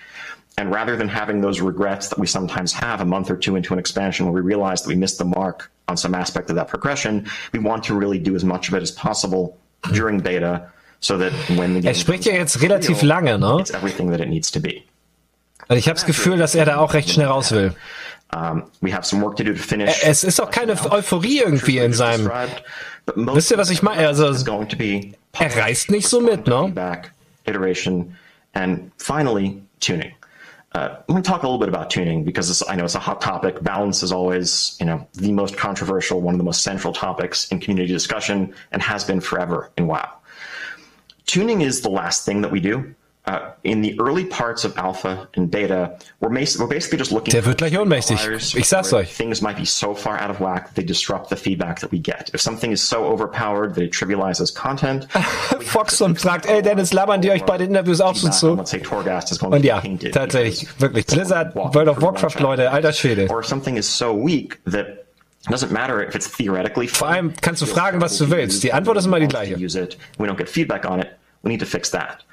And 0.58 0.70
rather 0.70 0.96
than 0.96 1.08
having 1.08 1.40
those 1.40 1.62
regrets 1.62 2.10
that 2.10 2.18
we 2.18 2.26
sometimes 2.26 2.74
have 2.74 3.00
a 3.00 3.06
month 3.06 3.30
or 3.30 3.36
two 3.38 3.56
into 3.56 3.72
an 3.72 3.78
expansion 3.78 4.26
where 4.26 4.34
we 4.34 4.42
realize 4.42 4.82
that 4.82 4.88
we 4.88 4.96
missed 4.96 5.16
the 5.16 5.24
mark 5.24 5.70
on 5.88 5.96
some 5.96 6.14
aspect 6.14 6.50
of 6.50 6.56
that 6.56 6.68
progression, 6.68 7.26
we 7.54 7.58
want 7.58 7.84
to 7.84 7.94
really 7.94 8.18
do 8.18 8.36
as 8.36 8.44
much 8.44 8.68
of 8.68 8.74
it 8.74 8.82
as 8.82 8.90
possible 8.90 9.56
during 9.94 10.20
beta 10.20 10.70
so 11.00 11.16
that 11.16 11.32
when 11.56 11.72
the 11.72 11.80
game 11.80 11.90
Er 11.90 11.94
spricht 11.94 12.26
ja 12.26 12.34
jetzt 12.34 12.60
relativ 12.60 13.02
lange, 13.02 13.38
ne? 13.38 13.60
it's 13.60 13.70
everything 13.70 14.10
that 14.10 14.20
it 14.20 14.28
needs 14.28 14.50
to 14.50 14.60
be. 14.60 14.82
Also 15.68 15.78
ich 15.78 15.88
habe 15.88 15.94
das 15.94 16.04
Gefühl, 16.04 16.36
dass 16.36 16.54
er 16.54 16.66
da 16.66 16.76
auch 16.76 16.92
recht 16.92 17.08
schnell 17.08 17.28
raus 17.28 17.50
will. 17.50 17.72
Um, 18.30 18.70
we 18.82 18.90
have 18.90 19.06
some 19.06 19.22
work 19.22 19.36
to 19.36 19.44
do 19.44 19.54
to 19.54 19.58
finish. 19.58 20.02
Es 20.04 20.22
ist 20.22 20.40
auch 20.40 20.50
keine 20.50 20.72
Euphorie 20.90 21.40
irgendwie 21.40 21.78
in 21.78 21.92
seinem. 21.94 22.30
Wisst 23.16 23.50
ihr, 23.50 23.56
was 23.56 23.70
ich 23.70 23.82
meine? 23.82 24.06
Also, 24.06 24.32
going 24.44 24.68
to 24.68 24.76
be 24.76 25.14
er 25.38 25.56
reißt 25.56 25.90
nicht 25.90 26.08
so 26.08 26.20
mit, 26.20 26.46
ne? 26.46 26.64
feedback, 26.64 27.12
iteration, 27.46 28.14
and 28.54 28.90
finally 28.98 29.62
tuning. 29.80 30.12
Uh, 30.74 30.96
let 31.08 31.16
me 31.16 31.22
talk 31.22 31.42
a 31.42 31.46
little 31.46 31.58
bit 31.58 31.68
about 31.68 31.88
tuning 31.88 32.24
because 32.24 32.48
this, 32.48 32.62
I 32.68 32.76
know 32.76 32.84
it's 32.84 32.94
a 32.94 32.98
hot 33.00 33.20
topic. 33.20 33.62
Balance 33.62 34.02
is 34.02 34.12
always, 34.12 34.76
you 34.78 34.86
know, 34.86 35.06
the 35.14 35.32
most 35.32 35.56
controversial, 35.56 36.20
one 36.20 36.34
of 36.34 36.38
the 36.38 36.44
most 36.44 36.62
central 36.62 36.92
topics 36.92 37.50
in 37.50 37.58
community 37.58 37.90
discussion, 37.90 38.52
and 38.72 38.82
has 38.82 39.04
been 39.04 39.20
forever 39.20 39.70
in 39.78 39.86
WoW. 39.86 40.08
Tuning 41.24 41.62
is 41.62 41.80
the 41.80 41.88
last 41.88 42.26
thing 42.26 42.42
that 42.42 42.50
we 42.50 42.60
do. 42.60 42.94
Uh, 43.28 43.52
in 43.62 43.82
the 43.82 43.94
early 44.00 44.24
parts 44.24 44.64
of 44.64 44.74
alpha 44.78 45.28
and 45.34 45.50
beta, 45.50 45.98
we're, 46.20 46.30
mas- 46.30 46.58
we're 46.58 46.66
basically 46.66 46.96
just 46.96 47.12
looking 47.12 47.30
Der 47.30 47.44
wird 47.44 47.58
gleich 47.58 47.76
ohnmächtig. 47.78 48.16
Ich 48.56 48.66
sag's 48.66 48.90
euch. 48.94 49.14
Things 49.14 49.42
might 49.42 49.58
be 49.58 49.66
so 49.66 49.94
far 49.94 50.18
out 50.18 50.30
of 50.30 50.40
whack 50.40 50.68
that 50.68 50.76
they 50.76 50.82
disrupt 50.82 51.28
the 51.28 51.36
feedback 51.36 51.78
that 51.80 51.92
we 51.92 51.98
get. 51.98 52.30
If 52.32 52.40
something 52.40 52.72
is 52.72 52.82
so 52.82 53.04
overpowered 53.04 53.74
that 53.74 53.82
it 53.84 53.92
trivializes 53.92 54.54
content, 54.54 55.12
Foxon 55.60 56.16
fragt, 56.16 56.46
ey 56.46 56.62
Dennis, 56.62 56.94
labern 56.94 57.20
die 57.20 57.30
euch 57.30 57.44
bei 57.44 57.58
den 57.58 57.68
Interviews 57.68 58.00
auch 58.00 58.16
schon 58.16 58.32
zu? 58.32 58.54
Let's 58.54 58.70
say 58.70 58.80
Torghast 58.80 59.30
is 59.30 59.38
going 59.38 59.52
Und 59.52 59.62
ja, 59.62 59.82
tatsächlich, 60.10 60.66
wirklich. 60.80 61.04
Blizzard, 61.04 61.54
World 61.54 61.88
of 61.88 62.00
Warcraft, 62.00 62.40
Leute, 62.40 62.70
alter 62.70 62.94
Schwede. 62.94 63.26
Or 63.28 63.40
if 63.40 63.46
something 63.46 63.76
is 63.76 63.86
so 63.86 64.14
weak 64.14 64.58
that 64.64 64.86
it 64.86 65.50
doesn't 65.50 65.70
matter 65.70 66.02
if 66.02 66.14
it's 66.14 66.34
theoretically 66.34 66.88
Vor 66.88 67.08
allem 67.08 67.34
kannst 67.42 67.60
du 67.60 67.66
fragen, 67.66 68.00
was 68.00 68.16
du 68.16 68.30
willst. 68.30 68.62
Die 68.62 68.72
Antwort 68.72 68.96
ist 68.96 69.04
immer 69.04 69.20
die 69.20 69.28
gleiche. 69.28 69.54
We 69.58 70.26
don't 70.26 70.38
get 70.38 70.48
feedback 70.48 70.88
on 70.88 71.00
it. 71.00 71.08
We 71.42 71.50
need 71.50 71.60
to 71.60 71.66
fix 71.66 71.90
that. 71.90 72.24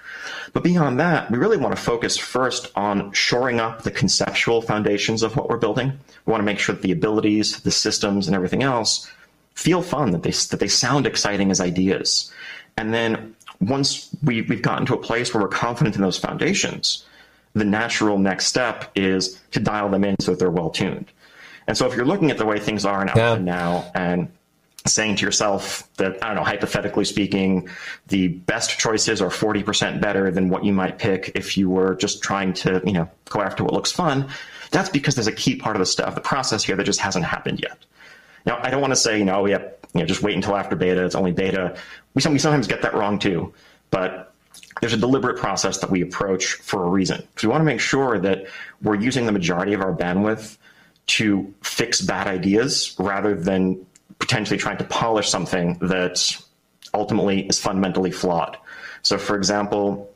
But 0.55 0.63
beyond 0.63 1.01
that, 1.01 1.29
we 1.29 1.37
really 1.37 1.57
want 1.57 1.75
to 1.75 1.81
focus 1.81 2.15
first 2.15 2.71
on 2.77 3.11
shoring 3.11 3.59
up 3.59 3.83
the 3.83 3.91
conceptual 3.91 4.61
foundations 4.61 5.21
of 5.21 5.35
what 5.35 5.49
we're 5.49 5.57
building. 5.57 5.91
We 6.25 6.31
want 6.31 6.39
to 6.39 6.45
make 6.45 6.59
sure 6.59 6.73
that 6.73 6.81
the 6.81 6.93
abilities, 6.93 7.59
the 7.59 7.71
systems, 7.71 8.25
and 8.27 8.33
everything 8.33 8.63
else 8.63 9.11
feel 9.53 9.81
fun, 9.81 10.11
that 10.11 10.23
they 10.23 10.31
that 10.31 10.61
they 10.61 10.69
sound 10.69 11.05
exciting 11.05 11.51
as 11.51 11.59
ideas. 11.59 12.31
And 12.77 12.93
then 12.93 13.35
once 13.59 14.07
we, 14.23 14.43
we've 14.43 14.61
gotten 14.61 14.85
to 14.85 14.93
a 14.93 14.97
place 14.97 15.33
where 15.33 15.43
we're 15.43 15.49
confident 15.49 15.97
in 15.97 16.01
those 16.01 16.17
foundations, 16.17 17.03
the 17.53 17.65
natural 17.65 18.17
next 18.17 18.45
step 18.45 18.89
is 18.95 19.37
to 19.51 19.59
dial 19.59 19.89
them 19.89 20.05
in 20.05 20.15
so 20.21 20.31
that 20.31 20.39
they're 20.39 20.49
well 20.49 20.69
tuned. 20.69 21.11
And 21.67 21.77
so 21.77 21.85
if 21.85 21.97
you're 21.97 22.05
looking 22.05 22.31
at 22.31 22.37
the 22.37 22.45
way 22.45 22.61
things 22.61 22.85
are 22.85 23.01
in 23.01 23.09
Alpha 23.09 23.19
Yeah. 23.19 23.37
now 23.39 23.91
and 23.93 24.29
saying 24.87 25.15
to 25.17 25.25
yourself 25.25 25.91
that, 25.95 26.23
I 26.23 26.27
don't 26.27 26.35
know, 26.35 26.43
hypothetically 26.43 27.05
speaking, 27.05 27.69
the 28.07 28.27
best 28.27 28.77
choices 28.77 29.21
are 29.21 29.29
40% 29.29 29.99
better 29.99 30.29
than 30.29 30.49
what 30.49 30.63
you 30.63 30.73
might 30.73 30.99
pick 30.99 31.31
if 31.35 31.57
you 31.57 31.69
were 31.69 31.95
just 31.95 32.21
trying 32.21 32.53
to, 32.53 32.81
you 32.85 32.93
know, 32.93 33.09
go 33.29 33.41
after 33.41 33.63
what 33.63 33.73
looks 33.73 33.91
fun, 33.91 34.29
that's 34.71 34.89
because 34.89 35.15
there's 35.15 35.27
a 35.27 35.31
key 35.31 35.55
part 35.55 35.75
of 35.75 35.79
the 35.79 35.85
stuff, 35.85 36.13
the 36.13 36.21
process 36.21 36.63
here 36.63 36.75
that 36.75 36.83
just 36.83 36.99
hasn't 36.99 37.25
happened 37.25 37.61
yet. 37.61 37.77
Now, 38.45 38.59
I 38.61 38.69
don't 38.69 38.81
want 38.81 38.91
to 38.91 38.97
say, 38.97 39.17
you 39.17 39.25
know, 39.25 39.41
oh, 39.41 39.45
yeah, 39.45 39.63
you 39.93 40.01
know, 40.01 40.05
just 40.05 40.21
wait 40.21 40.35
until 40.35 40.55
after 40.55 40.75
beta. 40.75 41.03
It's 41.03 41.15
only 41.15 41.31
beta. 41.31 41.75
We, 42.13 42.21
some, 42.21 42.33
we 42.33 42.39
sometimes 42.39 42.67
get 42.67 42.83
that 42.83 42.93
wrong 42.93 43.17
too, 43.17 43.53
but 43.89 44.33
there's 44.81 44.93
a 44.93 44.97
deliberate 44.97 45.37
process 45.37 45.79
that 45.79 45.89
we 45.89 46.01
approach 46.01 46.45
for 46.45 46.83
a 46.83 46.89
reason. 46.89 47.27
We 47.41 47.49
want 47.49 47.61
to 47.61 47.65
make 47.65 47.79
sure 47.79 48.19
that 48.19 48.45
we're 48.81 48.95
using 48.95 49.25
the 49.25 49.31
majority 49.31 49.73
of 49.73 49.81
our 49.81 49.93
bandwidth 49.93 50.57
to 51.07 51.53
fix 51.61 52.01
bad 52.01 52.27
ideas 52.27 52.95
rather 52.99 53.35
than 53.35 53.85
potentially 54.19 54.57
trying 54.57 54.77
to 54.77 54.83
polish 54.85 55.29
something 55.29 55.77
that 55.79 56.37
ultimately 56.93 57.45
is 57.47 57.59
fundamentally 57.59 58.11
flawed. 58.11 58.57
So, 59.01 59.17
for 59.17 59.35
example, 59.35 60.11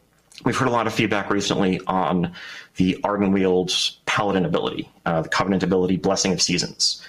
we've 0.45 0.55
heard 0.55 0.67
a 0.67 0.71
lot 0.71 0.87
of 0.87 0.93
feedback 0.93 1.29
recently 1.29 1.79
on 1.87 2.33
the 2.77 2.99
Arden 3.03 3.31
Ardenweald's 3.31 3.99
Paladin 4.05 4.45
ability, 4.45 4.89
uh, 5.05 5.21
the 5.21 5.29
Covenant 5.29 5.63
ability, 5.63 5.97
Blessing 5.97 6.31
of 6.31 6.41
Seasons. 6.41 7.05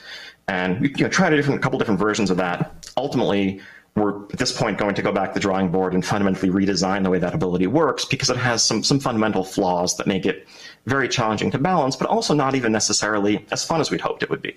And 0.48 0.80
we 0.80 0.88
you 0.90 1.04
know, 1.04 1.08
tried 1.08 1.32
a, 1.32 1.36
different, 1.36 1.60
a 1.60 1.62
couple 1.62 1.78
different 1.78 2.00
versions 2.00 2.30
of 2.30 2.36
that. 2.38 2.92
Ultimately, 2.96 3.60
we're 3.94 4.24
at 4.24 4.38
this 4.38 4.52
point 4.56 4.78
going 4.78 4.94
to 4.94 5.02
go 5.02 5.12
back 5.12 5.30
to 5.30 5.34
the 5.34 5.40
drawing 5.40 5.70
board 5.70 5.94
and 5.94 6.04
fundamentally 6.04 6.50
redesign 6.50 7.02
the 7.02 7.10
way 7.10 7.18
that 7.18 7.34
ability 7.34 7.66
works 7.66 8.04
because 8.04 8.30
it 8.30 8.36
has 8.36 8.64
some, 8.64 8.82
some 8.82 9.00
fundamental 9.00 9.44
flaws 9.44 9.96
that 9.96 10.06
make 10.06 10.26
it 10.26 10.46
very 10.86 11.08
challenging 11.08 11.50
to 11.50 11.58
balance, 11.58 11.96
but 11.96 12.08
also 12.08 12.34
not 12.34 12.54
even 12.54 12.72
necessarily 12.72 13.44
as 13.50 13.64
fun 13.64 13.80
as 13.80 13.90
we'd 13.90 14.00
hoped 14.00 14.22
it 14.22 14.30
would 14.30 14.42
be. 14.42 14.56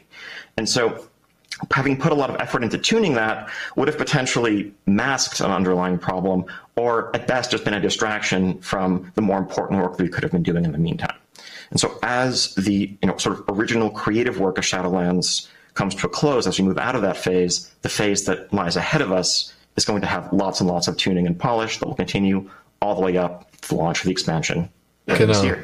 And 0.57 0.67
so 0.67 1.07
having 1.71 1.97
put 1.97 2.11
a 2.11 2.15
lot 2.15 2.29
of 2.29 2.35
effort 2.39 2.63
into 2.63 2.77
tuning 2.77 3.13
that 3.13 3.49
would 3.75 3.87
have 3.87 3.97
potentially 3.97 4.73
masked 4.85 5.39
an 5.39 5.51
underlying 5.51 5.97
problem 5.97 6.45
or 6.75 7.15
at 7.15 7.27
best 7.27 7.51
just 7.51 7.63
been 7.63 7.73
a 7.73 7.79
distraction 7.79 8.59
from 8.61 9.11
the 9.15 9.21
more 9.21 9.37
important 9.37 9.81
work 9.81 9.97
that 9.97 10.03
we 10.03 10.09
could 10.09 10.23
have 10.23 10.31
been 10.31 10.43
doing 10.43 10.65
in 10.65 10.71
the 10.71 10.77
meantime. 10.77 11.15
And 11.71 11.79
so 11.79 11.97
as 12.03 12.53
the 12.55 12.95
you 13.01 13.07
know 13.07 13.17
sort 13.17 13.39
of 13.39 13.45
original 13.57 13.89
creative 13.89 14.39
work 14.39 14.57
of 14.57 14.63
Shadowlands 14.63 15.47
comes 15.73 15.95
to 15.95 16.07
a 16.07 16.09
close 16.09 16.45
as 16.45 16.59
we 16.59 16.65
move 16.65 16.77
out 16.77 16.95
of 16.95 17.01
that 17.01 17.17
phase, 17.17 17.71
the 17.81 17.89
phase 17.89 18.25
that 18.25 18.53
lies 18.53 18.75
ahead 18.75 19.01
of 19.01 19.11
us 19.11 19.53
is 19.75 19.85
going 19.85 20.01
to 20.01 20.07
have 20.07 20.31
lots 20.31 20.59
and 20.59 20.69
lots 20.69 20.87
of 20.87 20.97
tuning 20.97 21.25
and 21.25 21.37
polish 21.39 21.79
that 21.79 21.87
will 21.87 21.95
continue 21.95 22.49
all 22.81 22.93
the 22.95 23.01
way 23.01 23.17
up 23.17 23.49
to 23.61 23.69
the 23.69 23.75
launch 23.75 23.99
of 23.99 24.05
the 24.05 24.11
expansion 24.11 24.69
this 25.07 25.17
Genau. 25.17 25.43
year. 25.43 25.63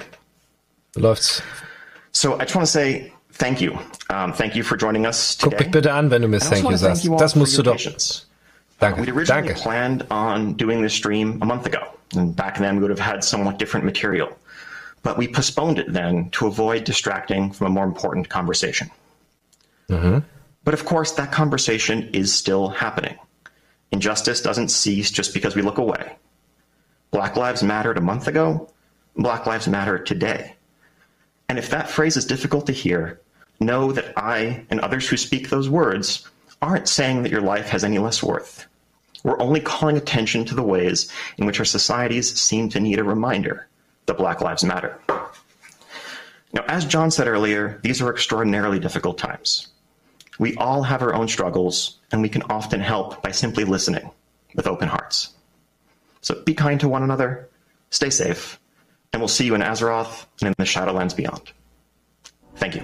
Läuft's. 0.95 1.41
So 2.11 2.35
I 2.39 2.43
just 2.45 2.55
want 2.55 2.65
to 2.65 2.71
say 2.71 3.13
thank 3.39 3.59
you. 3.61 3.79
Um, 4.09 4.33
thank 4.33 4.55
you 4.55 4.63
for 4.63 4.77
joining 4.77 5.05
us 5.05 5.35
Guck 5.37 5.51
today. 5.51 5.65
mich 5.65 5.71
bitte 5.71 5.91
an, 5.93 6.11
wenn 6.11 6.21
du 6.21 6.31
also 6.33 6.49
Thank 6.49 6.63
You 6.63 6.77
thank 6.77 6.97
sagst. 6.97 7.19
Das 7.19 7.35
musst 7.35 7.57
du 7.57 7.63
doch. 7.63 7.73
patience. 7.73 8.25
Danke. 8.79 9.01
We'd 9.01 9.09
originally 9.09 9.47
Danke. 9.47 9.59
planned 9.61 10.05
on 10.11 10.53
doing 10.53 10.81
this 10.81 10.93
stream 10.93 11.39
a 11.41 11.45
month 11.45 11.65
ago, 11.65 11.81
and 12.15 12.35
back 12.35 12.57
then 12.59 12.75
we 12.75 12.81
would 12.81 12.91
have 12.91 12.99
had 12.99 13.23
somewhat 13.23 13.57
different 13.59 13.85
material. 13.85 14.29
But 15.01 15.17
we 15.17 15.27
postponed 15.27 15.79
it 15.79 15.91
then 15.91 16.29
to 16.31 16.47
avoid 16.47 16.83
distracting 16.83 17.51
from 17.51 17.67
a 17.67 17.69
more 17.69 17.85
important 17.85 18.29
conversation. 18.29 18.89
But 19.87 20.73
of 20.73 20.85
course, 20.85 21.13
that 21.13 21.31
conversation 21.31 22.09
is 22.13 22.33
still 22.33 22.69
happening. 22.69 23.17
Injustice 23.91 24.41
doesn't 24.41 24.69
cease 24.69 25.09
just 25.09 25.33
because 25.33 25.55
we 25.55 25.61
look 25.63 25.77
away. 25.79 26.15
Black 27.11 27.35
Lives 27.35 27.63
Mattered 27.63 27.97
a 27.97 28.01
month 28.01 28.27
ago, 28.27 28.69
Black 29.15 29.47
Lives 29.47 29.67
Matter 29.67 29.97
today. 29.97 30.53
And 31.47 31.57
if 31.57 31.69
that 31.71 31.89
phrase 31.89 32.17
is 32.17 32.25
difficult 32.25 32.67
to 32.67 32.71
hear, 32.73 33.19
know 33.59 33.91
that 33.91 34.13
I 34.17 34.65
and 34.69 34.79
others 34.79 35.07
who 35.07 35.17
speak 35.17 35.49
those 35.49 35.69
words 35.69 36.27
aren't 36.61 36.89
saying 36.89 37.23
that 37.23 37.31
your 37.31 37.41
life 37.41 37.69
has 37.69 37.83
any 37.83 37.99
less 37.99 38.21
worth. 38.21 38.65
We're 39.23 39.39
only 39.41 39.59
calling 39.59 39.97
attention 39.97 40.45
to 40.45 40.55
the 40.55 40.63
ways 40.63 41.11
in 41.37 41.45
which 41.45 41.59
our 41.59 41.65
societies 41.65 42.39
seem 42.39 42.69
to 42.69 42.79
need 42.79 42.99
a 42.99 43.03
reminder 43.03 43.67
that 44.05 44.17
Black 44.17 44.41
Lives 44.41 44.63
Matter. 44.63 44.99
Now, 46.53 46.63
as 46.67 46.85
John 46.85 47.11
said 47.11 47.27
earlier, 47.27 47.79
these 47.83 48.01
are 48.01 48.09
extraordinarily 48.09 48.79
difficult 48.79 49.17
times. 49.17 49.67
We 50.39 50.55
all 50.55 50.83
have 50.83 51.01
our 51.01 51.13
own 51.13 51.27
struggles, 51.27 51.99
and 52.11 52.21
we 52.21 52.29
can 52.29 52.43
often 52.43 52.79
help 52.79 53.21
by 53.21 53.31
simply 53.31 53.65
listening 53.65 54.09
with 54.55 54.67
open 54.67 54.87
hearts. 54.87 55.33
So 56.21 56.41
be 56.43 56.53
kind 56.53 56.79
to 56.79 56.89
one 56.89 57.03
another, 57.03 57.49
stay 57.91 58.09
safe, 58.09 58.59
and 59.13 59.21
we'll 59.21 59.27
see 59.27 59.45
you 59.45 59.53
in 59.53 59.61
Azeroth 59.61 60.25
and 60.41 60.47
in 60.47 60.55
the 60.57 60.63
Shadowlands 60.63 61.15
beyond. 61.15 61.51
Thank 62.55 62.75
you. 62.75 62.83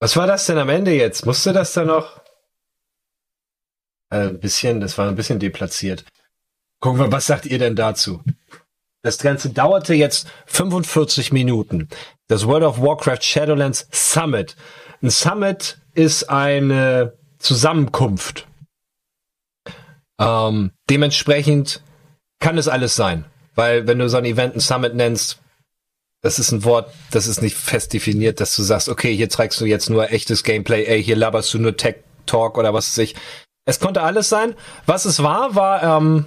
Was 0.00 0.16
war 0.16 0.26
das 0.26 0.46
denn 0.46 0.56
am 0.58 0.70
Ende 0.70 0.92
jetzt? 0.92 1.26
Musste 1.26 1.52
das 1.52 1.74
da 1.74 1.84
noch? 1.84 2.20
Äh, 4.10 4.28
ein 4.28 4.40
bisschen, 4.40 4.80
das 4.80 4.96
war 4.96 5.06
ein 5.08 5.14
bisschen 5.14 5.38
deplatziert. 5.38 6.04
Gucken 6.80 6.98
wir, 6.98 7.12
was 7.12 7.26
sagt 7.26 7.44
ihr 7.44 7.58
denn 7.58 7.76
dazu? 7.76 8.22
Das 9.02 9.18
Ganze 9.18 9.50
dauerte 9.50 9.94
jetzt 9.94 10.26
45 10.46 11.32
Minuten. 11.32 11.88
Das 12.28 12.46
World 12.46 12.64
of 12.64 12.80
Warcraft 12.80 13.22
Shadowlands 13.22 13.88
Summit. 13.92 14.56
Ein 15.02 15.10
Summit 15.10 15.78
ist 15.94 16.30
eine 16.30 17.18
Zusammenkunft. 17.38 18.46
Ähm, 20.18 20.72
dementsprechend 20.88 21.82
kann 22.40 22.56
es 22.56 22.68
alles 22.68 22.96
sein. 22.96 23.26
Weil 23.54 23.86
wenn 23.86 23.98
du 23.98 24.08
so 24.08 24.16
ein 24.16 24.24
Event 24.24 24.56
ein 24.56 24.60
Summit 24.60 24.94
nennst, 24.94 25.40
das 26.22 26.38
ist 26.38 26.52
ein 26.52 26.64
Wort, 26.64 26.92
das 27.10 27.26
ist 27.26 27.42
nicht 27.42 27.56
fest 27.56 27.92
definiert, 27.92 28.40
dass 28.40 28.54
du 28.54 28.62
sagst, 28.62 28.88
okay, 28.88 29.14
hier 29.14 29.30
zeigst 29.30 29.60
du 29.60 29.64
jetzt 29.64 29.90
nur 29.90 30.10
echtes 30.10 30.42
Gameplay, 30.42 30.84
ey, 30.84 31.02
hier 31.02 31.16
laberst 31.16 31.52
du 31.54 31.58
nur 31.58 31.76
Tech 31.76 31.96
Talk 32.26 32.58
oder 32.58 32.74
was 32.74 32.86
weiß 32.90 32.98
ich. 32.98 33.14
Es 33.66 33.80
konnte 33.80 34.02
alles 34.02 34.28
sein. 34.28 34.54
Was 34.86 35.04
es 35.04 35.22
war, 35.22 35.54
war 35.54 35.82
ähm, 35.82 36.26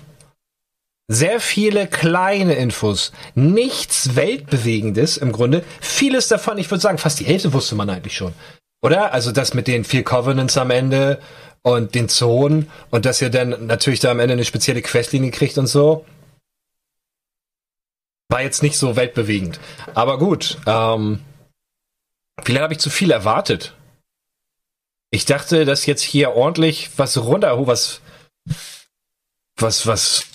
sehr 1.08 1.40
viele 1.40 1.88
kleine 1.88 2.54
Infos. 2.54 3.12
Nichts 3.36 4.16
Weltbewegendes 4.16 5.18
im 5.18 5.32
Grunde. 5.32 5.64
Vieles 5.82 6.28
davon, 6.28 6.58
ich 6.58 6.70
würde 6.72 6.82
sagen, 6.82 6.98
fast 6.98 7.20
die 7.20 7.26
Hälfte 7.26 7.54
wusste 7.54 7.76
man 7.76 7.90
eigentlich 7.90 8.16
schon. 8.16 8.34
Oder? 8.82 9.14
Also 9.14 9.32
das 9.32 9.54
mit 9.54 9.68
den 9.68 9.84
vier 9.84 10.04
Covenants 10.04 10.58
am 10.58 10.72
Ende 10.72 11.20
und 11.62 11.96
den 11.96 12.10
Zonen 12.10 12.70
und 12.90 13.06
dass 13.06 13.22
ihr 13.22 13.30
dann 13.30 13.68
natürlich 13.68 14.00
da 14.00 14.12
am 14.12 14.20
Ende 14.20 14.34
eine 14.34 14.46
spezielle 14.46 14.82
Questlinie 14.82 15.32
kriegt 15.32 15.58
und 15.58 15.68
so. 15.68 16.06
War 18.34 18.42
jetzt 18.42 18.64
nicht 18.64 18.80
so 18.80 18.96
weltbewegend. 18.96 19.60
Aber 19.94 20.18
gut, 20.18 20.58
ähm, 20.66 21.24
vielleicht 22.42 22.64
habe 22.64 22.74
ich 22.74 22.80
zu 22.80 22.90
viel 22.90 23.12
erwartet. 23.12 23.76
Ich 25.12 25.26
dachte, 25.26 25.66
dass 25.66 25.86
jetzt 25.86 26.02
hier 26.02 26.32
ordentlich 26.32 26.90
was 26.98 27.16
runter, 27.24 27.68
was, 27.68 28.02
was, 29.56 29.86
was 29.86 30.26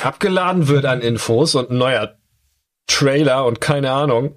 abgeladen 0.00 0.68
wird 0.68 0.84
an 0.84 1.00
Infos 1.00 1.56
und 1.56 1.70
ein 1.70 1.78
neuer 1.78 2.16
Trailer 2.86 3.46
und 3.46 3.60
keine 3.60 3.90
Ahnung. 3.90 4.36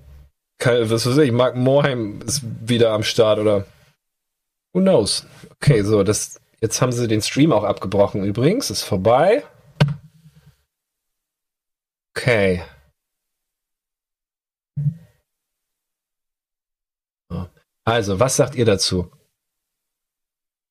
Keine, 0.57 0.89
was 0.89 1.05
weiß 1.05 1.19
ich, 1.19 1.31
Mark 1.31 1.55
Morheim 1.55 2.19
ist 2.25 2.41
wieder 2.67 2.93
am 2.93 3.03
Start 3.03 3.37
oder 3.37 3.67
who 4.73 4.81
knows. 4.81 5.27
Okay, 5.51 5.83
so, 5.83 6.01
das, 6.01 6.41
jetzt 6.61 6.81
haben 6.81 6.91
sie 6.91 7.07
den 7.07 7.21
Stream 7.21 7.51
auch 7.51 7.63
abgebrochen 7.63 8.23
übrigens, 8.23 8.71
ist 8.71 8.81
vorbei. 8.81 9.43
Okay. 12.17 12.63
Also, 17.85 18.19
was 18.19 18.35
sagt 18.35 18.55
ihr 18.55 18.65
dazu? 18.65 19.11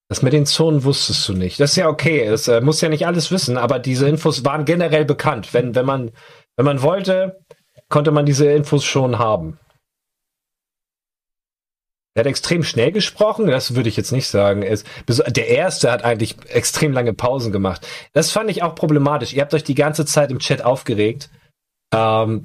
Das 0.08 0.22
mit 0.22 0.32
den 0.32 0.44
Zonen 0.44 0.82
wusstest 0.82 1.28
du 1.28 1.34
nicht. 1.34 1.60
Das 1.60 1.70
ist 1.70 1.76
ja 1.76 1.88
okay. 1.88 2.22
Es 2.22 2.48
äh, 2.48 2.60
muss 2.60 2.80
ja 2.80 2.88
nicht 2.88 3.06
alles 3.06 3.30
wissen, 3.30 3.56
aber 3.56 3.78
diese 3.78 4.08
Infos 4.08 4.44
waren 4.44 4.64
generell 4.64 5.04
bekannt. 5.04 5.54
Wenn, 5.54 5.76
wenn 5.76 5.86
man, 5.86 6.10
wenn 6.56 6.64
man 6.64 6.82
wollte, 6.82 7.44
konnte 7.88 8.10
man 8.10 8.26
diese 8.26 8.50
Infos 8.50 8.84
schon 8.84 9.18
haben. 9.18 9.58
Er 12.14 12.20
hat 12.20 12.26
extrem 12.26 12.64
schnell 12.64 12.92
gesprochen, 12.92 13.46
das 13.46 13.76
würde 13.76 13.88
ich 13.88 13.96
jetzt 13.96 14.10
nicht 14.10 14.26
sagen. 14.26 14.62
Der 14.62 15.48
erste 15.48 15.92
hat 15.92 16.02
eigentlich 16.02 16.36
extrem 16.48 16.92
lange 16.92 17.12
Pausen 17.12 17.52
gemacht. 17.52 17.86
Das 18.14 18.32
fand 18.32 18.50
ich 18.50 18.62
auch 18.62 18.74
problematisch. 18.74 19.32
Ihr 19.32 19.42
habt 19.42 19.54
euch 19.54 19.64
die 19.64 19.74
ganze 19.74 20.06
Zeit 20.06 20.30
im 20.30 20.38
Chat 20.38 20.62
aufgeregt, 20.62 21.30
ähm, 21.92 22.42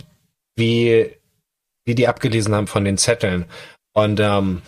wie, 0.56 1.16
wie 1.86 1.96
die 1.96 2.08
abgelesen 2.08 2.56
haben 2.56 2.68
von 2.68 2.86
den 2.86 2.98
Zetteln. 2.98 3.46
Und 3.94 4.20
ähm, 4.20 4.62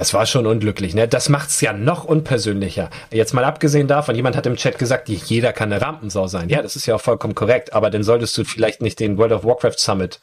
es 0.00 0.14
war 0.14 0.26
schon 0.26 0.46
unglücklich, 0.46 0.94
ne? 0.94 1.08
Das 1.08 1.28
macht's 1.28 1.60
ja 1.60 1.72
noch 1.72 2.04
unpersönlicher. 2.04 2.88
Jetzt 3.10 3.34
mal 3.34 3.44
abgesehen 3.44 3.88
davon, 3.88 4.14
jemand 4.14 4.36
hat 4.36 4.46
im 4.46 4.54
Chat 4.54 4.78
gesagt, 4.78 5.08
jeder 5.08 5.52
kann 5.52 5.72
eine 5.72 5.82
Rampensau 5.82 6.28
sein. 6.28 6.48
Ja, 6.48 6.62
das 6.62 6.76
ist 6.76 6.86
ja 6.86 6.94
auch 6.94 7.00
vollkommen 7.00 7.34
korrekt, 7.34 7.72
aber 7.72 7.90
dann 7.90 8.04
solltest 8.04 8.38
du 8.38 8.44
vielleicht 8.44 8.80
nicht 8.80 9.00
den 9.00 9.18
World 9.18 9.32
of 9.32 9.44
Warcraft 9.44 9.78
Summit 9.78 10.20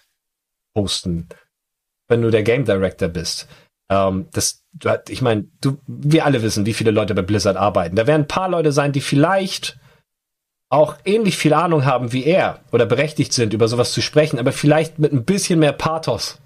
hosten, 0.78 1.28
wenn 2.08 2.22
du 2.22 2.32
der 2.32 2.44
Game 2.44 2.64
Director 2.64 3.10
bist. 3.10 3.50
Ähm, 3.90 4.30
das, 4.32 4.64
ich 5.10 5.22
meine, 5.22 5.50
du, 5.60 5.78
wir 5.88 6.26
alle 6.26 6.42
wissen, 6.42 6.66
wie 6.66 6.74
viele 6.74 6.92
Leute 6.92 7.14
bei 7.14 7.22
Blizzard 7.22 7.58
arbeiten. 7.58 7.98
Da 7.98 8.08
werden 8.08 8.24
ein 8.24 8.28
paar 8.28 8.50
Leute 8.50 8.72
sein, 8.72 8.94
die 8.94 9.02
vielleicht 9.02 9.78
auch 10.76 10.98
ähnlich 11.06 11.38
viel 11.38 11.54
Ahnung 11.54 11.86
haben 11.86 12.12
wie 12.12 12.26
er 12.26 12.60
oder 12.72 12.86
berechtigt 12.86 13.34
sind, 13.34 13.54
über 13.54 13.68
sowas 13.68 13.94
zu 13.94 14.02
sprechen, 14.02 14.40
aber 14.40 14.52
vielleicht 14.52 15.00
mit 15.00 15.14
ein 15.14 15.26
bisschen 15.26 15.60
mehr 15.60 15.74
Pathos. 15.74 16.40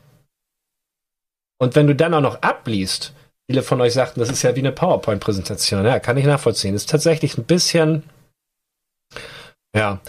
Und 1.61 1.75
wenn 1.75 1.87
du 1.87 1.95
dann 1.95 2.13
auch 2.13 2.21
noch 2.21 2.41
abliest, 2.41 3.13
Viele 3.49 3.63
von 3.63 3.81
euch 3.81 3.93
sagten, 3.93 4.19
das 4.19 4.29
ist 4.29 4.43
ja 4.43 4.55
wie 4.55 4.59
eine 4.59 4.71
PowerPoint-Präsentation. 4.71 5.83
Ja, 5.83 5.97
kann 5.99 6.17
ich 6.17 6.25
nachvollziehen. 6.25 6.75
Ist 6.75 6.87
tatsächlich 6.87 7.35
ein 7.35 7.45
bisschen, 7.45 8.03
ja. 9.75 9.99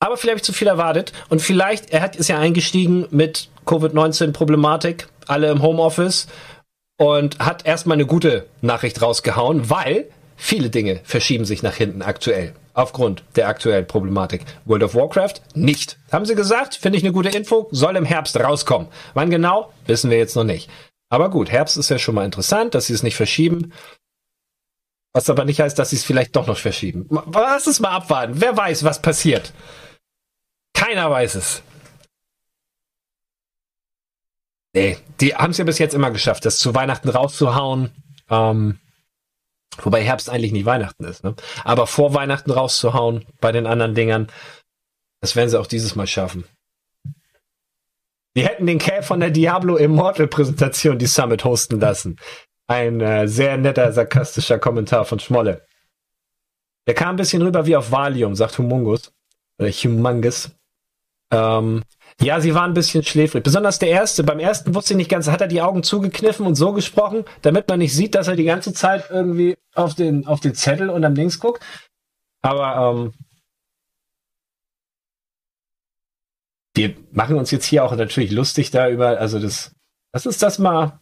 Aber 0.00 0.16
vielleicht 0.16 0.32
habe 0.32 0.38
ich 0.38 0.42
zu 0.42 0.52
viel 0.52 0.66
erwartet. 0.66 1.12
Und 1.28 1.40
vielleicht, 1.40 1.90
er 1.90 2.00
hat, 2.00 2.16
ist 2.16 2.26
ja 2.26 2.40
eingestiegen 2.40 3.06
mit 3.12 3.50
Covid-19-Problematik, 3.66 5.06
alle 5.28 5.48
im 5.52 5.62
Homeoffice 5.62 6.26
und 6.98 7.38
hat 7.38 7.64
erstmal 7.64 7.94
eine 7.94 8.06
gute 8.06 8.46
Nachricht 8.62 9.00
rausgehauen, 9.00 9.70
weil 9.70 10.06
viele 10.36 10.68
Dinge 10.68 10.98
verschieben 11.04 11.44
sich 11.44 11.62
nach 11.62 11.74
hinten 11.74 12.02
aktuell. 12.02 12.52
Aufgrund 12.76 13.24
der 13.36 13.48
aktuellen 13.48 13.86
Problematik. 13.86 14.44
World 14.66 14.82
of 14.82 14.94
Warcraft 14.94 15.40
nicht. 15.54 15.98
Haben 16.12 16.26
sie 16.26 16.34
gesagt, 16.34 16.74
finde 16.74 16.98
ich 16.98 17.04
eine 17.04 17.14
gute 17.14 17.30
Info, 17.30 17.68
soll 17.70 17.96
im 17.96 18.04
Herbst 18.04 18.38
rauskommen. 18.38 18.88
Wann 19.14 19.30
genau, 19.30 19.72
wissen 19.86 20.10
wir 20.10 20.18
jetzt 20.18 20.36
noch 20.36 20.44
nicht. 20.44 20.68
Aber 21.08 21.30
gut, 21.30 21.50
Herbst 21.50 21.78
ist 21.78 21.88
ja 21.88 21.98
schon 21.98 22.14
mal 22.14 22.26
interessant, 22.26 22.74
dass 22.74 22.88
sie 22.88 22.92
es 22.92 23.02
nicht 23.02 23.16
verschieben. 23.16 23.72
Was 25.14 25.30
aber 25.30 25.46
nicht 25.46 25.58
heißt, 25.58 25.78
dass 25.78 25.88
sie 25.88 25.96
es 25.96 26.04
vielleicht 26.04 26.36
doch 26.36 26.46
noch 26.46 26.58
verschieben. 26.58 27.08
Lass 27.32 27.66
es 27.66 27.80
mal 27.80 27.92
abwarten. 27.92 28.42
Wer 28.42 28.54
weiß, 28.54 28.84
was 28.84 29.00
passiert. 29.00 29.54
Keiner 30.74 31.10
weiß 31.10 31.36
es. 31.36 31.62
Nee, 34.74 34.98
die 35.22 35.34
haben 35.34 35.52
es 35.52 35.56
ja 35.56 35.64
bis 35.64 35.78
jetzt 35.78 35.94
immer 35.94 36.10
geschafft, 36.10 36.44
das 36.44 36.58
zu 36.58 36.74
Weihnachten 36.74 37.08
rauszuhauen. 37.08 37.90
Ähm, 38.28 38.78
wobei 39.82 40.02
Herbst 40.02 40.30
eigentlich 40.30 40.52
nicht 40.52 40.66
Weihnachten 40.66 41.04
ist, 41.04 41.24
ne? 41.24 41.34
Aber 41.64 41.86
vor 41.86 42.14
Weihnachten 42.14 42.50
rauszuhauen 42.50 43.24
bei 43.40 43.52
den 43.52 43.66
anderen 43.66 43.94
Dingern, 43.94 44.28
das 45.20 45.36
werden 45.36 45.48
sie 45.48 45.58
auch 45.58 45.66
dieses 45.66 45.96
Mal 45.96 46.06
schaffen. 46.06 46.44
Die 48.36 48.44
hätten 48.44 48.66
den 48.66 48.78
Kerl 48.78 49.02
von 49.02 49.20
der 49.20 49.30
Diablo 49.30 49.76
Immortal 49.76 50.26
Präsentation 50.26 50.98
die 50.98 51.06
Summit 51.06 51.44
hosten 51.44 51.80
lassen. 51.80 52.18
Ein 52.66 53.00
äh, 53.00 53.26
sehr 53.26 53.56
netter, 53.56 53.92
sarkastischer 53.92 54.58
Kommentar 54.58 55.06
von 55.06 55.18
Schmolle. 55.18 55.66
Der 56.86 56.94
kam 56.94 57.10
ein 57.10 57.16
bisschen 57.16 57.42
rüber 57.42 57.66
wie 57.66 57.76
auf 57.76 57.90
Valium, 57.90 58.34
sagt 58.34 58.58
Humungus. 58.58 59.12
Oder 59.58 59.70
Humungus. 59.70 60.50
Ähm, 61.32 61.82
ja, 62.20 62.40
sie 62.40 62.54
waren 62.54 62.70
ein 62.72 62.74
bisschen 62.74 63.02
schläfrig. 63.02 63.42
Besonders 63.42 63.78
der 63.78 63.88
erste. 63.88 64.22
Beim 64.22 64.38
ersten 64.38 64.74
wusste 64.74 64.92
ich 64.92 64.98
nicht 64.98 65.10
ganz, 65.10 65.28
hat 65.28 65.40
er 65.40 65.48
die 65.48 65.62
Augen 65.62 65.82
zugekniffen 65.82 66.46
und 66.46 66.54
so 66.54 66.72
gesprochen, 66.72 67.24
damit 67.42 67.68
man 67.68 67.78
nicht 67.78 67.94
sieht, 67.94 68.14
dass 68.14 68.28
er 68.28 68.36
die 68.36 68.44
ganze 68.44 68.72
Zeit 68.72 69.04
irgendwie 69.10 69.56
auf 69.76 69.94
den, 69.94 70.26
auf 70.26 70.40
den 70.40 70.54
Zettel 70.54 70.90
und 70.90 71.04
am 71.04 71.14
Links 71.14 71.38
guckt. 71.38 71.62
Aber 72.42 72.94
ähm, 72.94 73.14
wir 76.74 76.94
machen 77.10 77.36
uns 77.36 77.50
jetzt 77.50 77.64
hier 77.64 77.84
auch 77.84 77.94
natürlich 77.96 78.30
lustig 78.30 78.70
da 78.70 78.88
über, 78.88 79.18
also 79.18 79.38
das, 79.38 79.72
lass 80.12 80.26
uns 80.26 80.38
das 80.38 80.58
mal. 80.58 81.00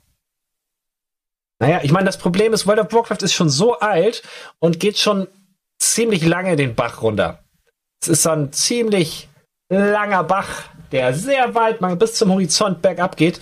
Naja, 1.60 1.80
ich 1.82 1.92
meine, 1.92 2.06
das 2.06 2.18
Problem 2.18 2.52
ist, 2.52 2.66
World 2.66 2.80
of 2.80 2.92
Warcraft 2.92 3.22
ist 3.22 3.34
schon 3.34 3.48
so 3.48 3.78
alt 3.78 4.22
und 4.58 4.80
geht 4.80 4.98
schon 4.98 5.28
ziemlich 5.78 6.24
lange 6.24 6.56
den 6.56 6.74
Bach 6.74 7.02
runter. 7.02 7.44
Es 8.02 8.08
ist 8.08 8.26
ein 8.26 8.52
ziemlich 8.52 9.28
langer 9.68 10.24
Bach, 10.24 10.64
der 10.92 11.14
sehr 11.14 11.54
weit 11.54 11.80
bis 11.98 12.14
zum 12.14 12.30
Horizont 12.30 12.82
bergab 12.82 13.16
geht. 13.16 13.40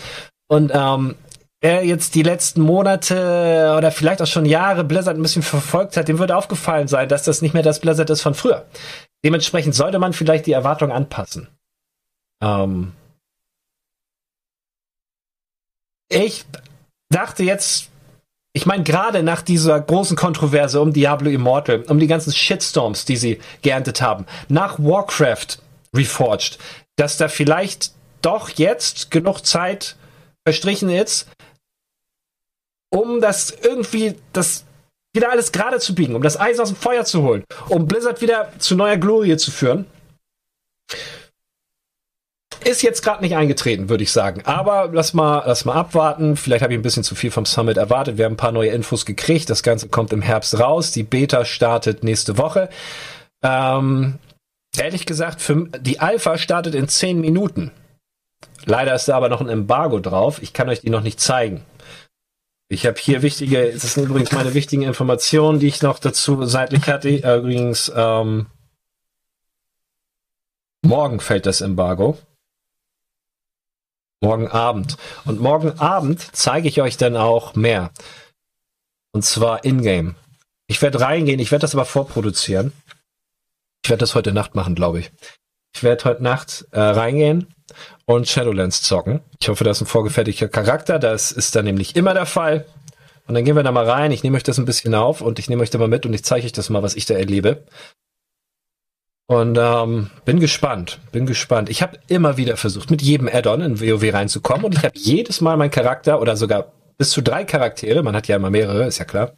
Und 0.48 0.70
ähm, 0.74 1.16
wer 1.62 1.84
jetzt 1.86 2.14
die 2.14 2.24
letzten 2.24 2.60
Monate 2.60 3.74
oder 3.78 3.90
vielleicht 3.92 4.20
auch 4.20 4.26
schon 4.26 4.44
Jahre 4.44 4.84
Blizzard 4.84 5.16
ein 5.16 5.22
bisschen 5.22 5.42
verfolgt 5.42 5.96
hat, 5.96 6.08
dem 6.08 6.18
würde 6.18 6.36
aufgefallen 6.36 6.88
sein, 6.88 7.08
dass 7.08 7.22
das 7.22 7.40
nicht 7.40 7.54
mehr 7.54 7.62
das 7.62 7.80
Blizzard 7.80 8.10
ist 8.10 8.20
von 8.20 8.34
früher. 8.34 8.66
Dementsprechend 9.24 9.74
sollte 9.74 10.00
man 10.00 10.12
vielleicht 10.12 10.46
die 10.46 10.52
Erwartung 10.52 10.90
anpassen. 10.90 11.48
Ähm, 12.42 12.92
ich 16.10 16.44
dachte 17.08 17.44
jetzt, 17.44 17.88
ich 18.54 18.66
meine, 18.66 18.82
gerade 18.82 19.22
nach 19.22 19.40
dieser 19.40 19.80
großen 19.80 20.16
Kontroverse 20.16 20.80
um 20.80 20.92
Diablo 20.92 21.30
Immortal, 21.30 21.84
um 21.84 22.00
die 22.00 22.08
ganzen 22.08 22.32
Shitstorms, 22.32 23.04
die 23.04 23.16
sie 23.16 23.40
geerntet 23.62 24.02
haben, 24.02 24.26
nach 24.48 24.78
Warcraft 24.78 25.58
Reforged, 25.94 26.58
dass 26.96 27.16
da 27.16 27.28
vielleicht 27.28 27.92
doch 28.20 28.50
jetzt 28.50 29.10
genug 29.10 29.46
Zeit 29.46 29.96
verstrichen 30.44 30.90
ist, 30.90 31.28
um 32.92 33.20
das 33.20 33.50
irgendwie, 33.50 34.14
das 34.32 34.64
wieder 35.14 35.30
alles 35.30 35.52
gerade 35.52 35.78
zu 35.78 35.94
biegen, 35.94 36.14
um 36.14 36.22
das 36.22 36.38
Eis 36.38 36.58
aus 36.58 36.68
dem 36.68 36.76
Feuer 36.76 37.04
zu 37.04 37.22
holen, 37.22 37.44
um 37.68 37.86
Blizzard 37.86 38.20
wieder 38.20 38.52
zu 38.58 38.76
neuer 38.76 38.96
Glorie 38.96 39.36
zu 39.36 39.50
führen. 39.50 39.86
Ist 42.64 42.82
jetzt 42.82 43.02
gerade 43.02 43.22
nicht 43.22 43.34
eingetreten, 43.34 43.88
würde 43.88 44.04
ich 44.04 44.12
sagen. 44.12 44.42
Aber 44.44 44.90
lass 44.92 45.14
mal, 45.14 45.42
lass 45.46 45.64
mal 45.64 45.74
abwarten. 45.74 46.36
Vielleicht 46.36 46.62
habe 46.62 46.72
ich 46.72 46.78
ein 46.78 46.82
bisschen 46.82 47.02
zu 47.02 47.16
viel 47.16 47.32
vom 47.32 47.44
Summit 47.44 47.76
erwartet. 47.76 48.18
Wir 48.18 48.24
haben 48.24 48.34
ein 48.34 48.36
paar 48.36 48.52
neue 48.52 48.70
Infos 48.70 49.04
gekriegt. 49.04 49.50
Das 49.50 49.64
Ganze 49.64 49.88
kommt 49.88 50.12
im 50.12 50.22
Herbst 50.22 50.58
raus. 50.60 50.92
Die 50.92 51.02
Beta 51.02 51.44
startet 51.44 52.04
nächste 52.04 52.38
Woche. 52.38 52.68
Ähm, 53.42 54.18
ehrlich 54.78 55.06
gesagt, 55.06 55.40
für, 55.40 55.66
die 55.80 55.98
Alpha 55.98 56.38
startet 56.38 56.76
in 56.76 56.86
zehn 56.86 57.20
Minuten. 57.20 57.72
Leider 58.64 58.94
ist 58.94 59.08
da 59.08 59.16
aber 59.16 59.28
noch 59.28 59.40
ein 59.40 59.48
Embargo 59.48 59.98
drauf. 59.98 60.40
Ich 60.40 60.52
kann 60.52 60.68
euch 60.68 60.82
die 60.82 60.90
noch 60.90 61.02
nicht 61.02 61.18
zeigen. 61.18 61.64
Ich 62.72 62.86
habe 62.86 62.98
hier 62.98 63.20
wichtige, 63.20 63.70
das 63.70 63.92
sind 63.92 64.04
übrigens 64.08 64.32
meine 64.32 64.54
wichtigen 64.54 64.80
Informationen, 64.80 65.60
die 65.60 65.66
ich 65.66 65.82
noch 65.82 65.98
dazu 65.98 66.46
seitlich 66.46 66.86
hatte. 66.86 67.10
Übrigens, 67.10 67.92
ähm, 67.94 68.46
morgen 70.80 71.20
fällt 71.20 71.44
das 71.44 71.60
Embargo. 71.60 72.16
Morgen 74.22 74.48
Abend. 74.48 74.96
Und 75.26 75.38
morgen 75.38 75.78
Abend 75.80 76.26
zeige 76.32 76.66
ich 76.66 76.80
euch 76.80 76.96
dann 76.96 77.14
auch 77.14 77.54
mehr. 77.56 77.90
Und 79.10 79.22
zwar 79.22 79.64
in-game. 79.64 80.14
Ich 80.66 80.80
werde 80.80 81.00
reingehen, 81.00 81.40
ich 81.40 81.50
werde 81.50 81.62
das 81.62 81.74
aber 81.74 81.84
vorproduzieren. 81.84 82.72
Ich 83.84 83.90
werde 83.90 84.00
das 84.00 84.14
heute 84.14 84.32
Nacht 84.32 84.54
machen, 84.54 84.74
glaube 84.74 85.00
ich. 85.00 85.12
Ich 85.74 85.82
werde 85.82 86.04
heute 86.06 86.22
Nacht 86.22 86.66
äh, 86.70 86.80
reingehen 86.80 87.54
und 88.14 88.28
Shadowlands 88.28 88.82
zocken. 88.82 89.20
Ich 89.40 89.48
hoffe, 89.48 89.64
das 89.64 89.78
ist 89.78 89.82
ein 89.82 89.86
vorgefertigter 89.86 90.48
Charakter. 90.48 90.98
Das 90.98 91.32
ist 91.32 91.54
dann 91.54 91.64
nämlich 91.64 91.96
immer 91.96 92.14
der 92.14 92.26
Fall. 92.26 92.66
Und 93.26 93.34
dann 93.34 93.44
gehen 93.44 93.56
wir 93.56 93.62
da 93.62 93.72
mal 93.72 93.88
rein. 93.88 94.10
Ich 94.10 94.22
nehme 94.22 94.36
euch 94.36 94.42
das 94.42 94.58
ein 94.58 94.64
bisschen 94.64 94.94
auf 94.94 95.20
und 95.20 95.38
ich 95.38 95.48
nehme 95.48 95.62
euch 95.62 95.70
da 95.70 95.78
mal 95.78 95.88
mit 95.88 96.06
und 96.06 96.12
ich 96.12 96.24
zeige 96.24 96.46
euch 96.46 96.52
das 96.52 96.70
mal, 96.70 96.82
was 96.82 96.94
ich 96.96 97.06
da 97.06 97.14
erlebe. 97.14 97.64
Und 99.26 99.56
ähm, 99.58 100.10
bin 100.24 100.40
gespannt, 100.40 100.98
bin 101.12 101.26
gespannt. 101.26 101.70
Ich 101.70 101.80
habe 101.80 101.98
immer 102.08 102.36
wieder 102.36 102.56
versucht, 102.56 102.90
mit 102.90 103.00
jedem 103.00 103.28
Add-on 103.28 103.62
in 103.62 103.80
WoW 103.80 104.12
reinzukommen 104.12 104.64
und 104.64 104.74
ich 104.74 104.84
habe 104.84 104.98
jedes 104.98 105.40
Mal 105.40 105.56
meinen 105.56 105.70
Charakter 105.70 106.20
oder 106.20 106.36
sogar 106.36 106.72
bis 106.98 107.10
zu 107.10 107.22
drei 107.22 107.44
Charaktere, 107.44 108.02
man 108.02 108.14
hat 108.14 108.28
ja 108.28 108.36
immer 108.36 108.50
mehrere, 108.50 108.86
ist 108.86 108.98
ja 108.98 109.04
klar, 109.04 109.32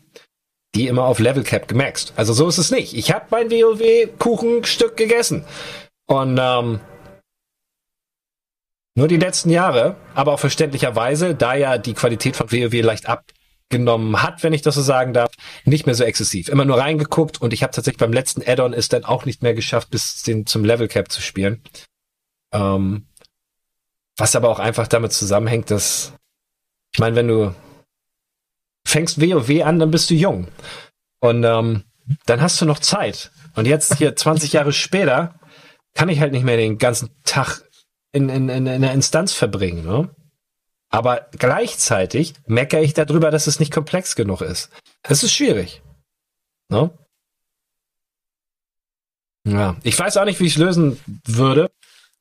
die 0.74 0.88
immer 0.88 1.04
auf 1.04 1.20
Level 1.20 1.44
Cap 1.44 1.68
gemaxt. 1.68 2.12
Also 2.16 2.32
so 2.32 2.48
ist 2.48 2.58
es 2.58 2.70
nicht. 2.70 2.94
Ich 2.94 3.12
habe 3.12 3.26
mein 3.30 3.50
WoW-Kuchenstück 3.50 4.96
gegessen. 4.96 5.44
Und 6.06 6.38
ähm, 6.40 6.80
nur 8.94 9.08
die 9.08 9.16
letzten 9.16 9.50
Jahre, 9.50 9.96
aber 10.14 10.32
auch 10.32 10.40
verständlicherweise, 10.40 11.34
da 11.34 11.54
ja 11.54 11.78
die 11.78 11.94
Qualität 11.94 12.36
von 12.36 12.50
WoW 12.52 12.82
leicht 12.82 13.06
abgenommen 13.08 14.22
hat, 14.22 14.42
wenn 14.42 14.52
ich 14.52 14.62
das 14.62 14.76
so 14.76 14.82
sagen 14.82 15.12
darf, 15.12 15.32
nicht 15.64 15.86
mehr 15.86 15.94
so 15.94 16.04
exzessiv. 16.04 16.48
Immer 16.48 16.64
nur 16.64 16.78
reingeguckt 16.78 17.40
und 17.40 17.52
ich 17.52 17.62
habe 17.62 17.72
tatsächlich 17.72 17.98
beim 17.98 18.12
letzten 18.12 18.42
Add-on 18.46 18.72
es 18.72 18.88
dann 18.88 19.04
auch 19.04 19.24
nicht 19.24 19.42
mehr 19.42 19.54
geschafft, 19.54 19.90
bis 19.90 20.22
den 20.22 20.46
zum 20.46 20.64
Level 20.64 20.88
Cap 20.88 21.10
zu 21.10 21.20
spielen. 21.20 21.62
Ähm, 22.52 23.06
was 24.16 24.36
aber 24.36 24.48
auch 24.48 24.60
einfach 24.60 24.86
damit 24.86 25.12
zusammenhängt, 25.12 25.70
dass 25.70 26.12
ich 26.92 27.00
meine, 27.00 27.16
wenn 27.16 27.26
du 27.26 27.54
fängst 28.86 29.20
WoW 29.20 29.64
an, 29.64 29.80
dann 29.80 29.90
bist 29.90 30.08
du 30.10 30.14
jung 30.14 30.46
und 31.20 31.42
ähm, 31.42 31.82
dann 32.26 32.40
hast 32.40 32.60
du 32.60 32.64
noch 32.64 32.78
Zeit. 32.78 33.32
Und 33.56 33.66
jetzt 33.66 33.96
hier 33.98 34.14
20 34.14 34.52
Jahre 34.52 34.72
später 34.72 35.40
kann 35.94 36.08
ich 36.08 36.20
halt 36.20 36.32
nicht 36.32 36.44
mehr 36.44 36.56
den 36.56 36.78
ganzen 36.78 37.10
Tag 37.24 37.62
in, 38.14 38.28
in, 38.28 38.48
in, 38.48 38.66
in 38.66 38.68
einer 38.68 38.92
Instanz 38.92 39.32
verbringen. 39.32 39.84
Ne? 39.84 40.08
Aber 40.88 41.26
gleichzeitig 41.32 42.34
meckere 42.46 42.82
ich 42.82 42.94
darüber, 42.94 43.30
dass 43.30 43.46
es 43.48 43.58
nicht 43.58 43.72
komplex 43.72 44.14
genug 44.14 44.40
ist. 44.40 44.70
Es 45.02 45.22
ist 45.24 45.32
schwierig. 45.32 45.82
Ne? 46.68 46.90
Ja, 49.46 49.76
ich 49.82 49.98
weiß 49.98 50.16
auch 50.16 50.24
nicht, 50.24 50.40
wie 50.40 50.46
ich 50.46 50.52
es 50.52 50.58
lösen 50.58 51.00
würde. 51.26 51.70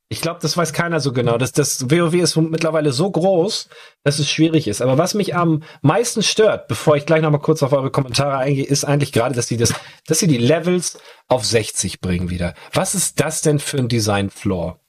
Ich 0.10 0.22
glaube, 0.22 0.40
das 0.42 0.58
weiß 0.58 0.74
keiner 0.74 1.00
so 1.00 1.14
genau. 1.14 1.38
Das, 1.38 1.54
das 1.54 1.90
WoW 1.90 2.14
ist 2.16 2.36
mittlerweile 2.36 2.92
so 2.92 3.10
groß, 3.10 3.70
dass 4.04 4.20
es 4.20 4.30
schwierig 4.30 4.68
ist. 4.68 4.82
Aber 4.82 4.98
was 4.98 5.14
mich 5.14 5.36
am 5.36 5.64
meisten 5.82 6.22
stört, 6.22 6.68
bevor 6.68 6.96
ich 6.96 7.06
gleich 7.06 7.22
noch 7.22 7.32
mal 7.32 7.38
kurz 7.38 7.64
auf 7.64 7.74
eure 7.74 7.90
Kommentare 7.92 8.38
eingehe, 8.38 8.66
ist 8.66 8.84
eigentlich 8.84 9.12
gerade, 9.12 9.34
dass 9.34 9.48
sie 9.48 9.58
das, 9.58 9.74
dass 10.08 10.20
sie 10.20 10.28
die 10.28 10.38
Levels 10.38 11.00
auf 11.28 11.46
60 11.46 12.02
bringen 12.02 12.30
wieder. 12.30 12.54
Was 12.74 12.96
ist 12.96 13.20
das 13.20 13.42
denn 13.42 13.60
für 13.60 13.78
ein 13.78 13.88
Design-Flaw? 13.88 14.83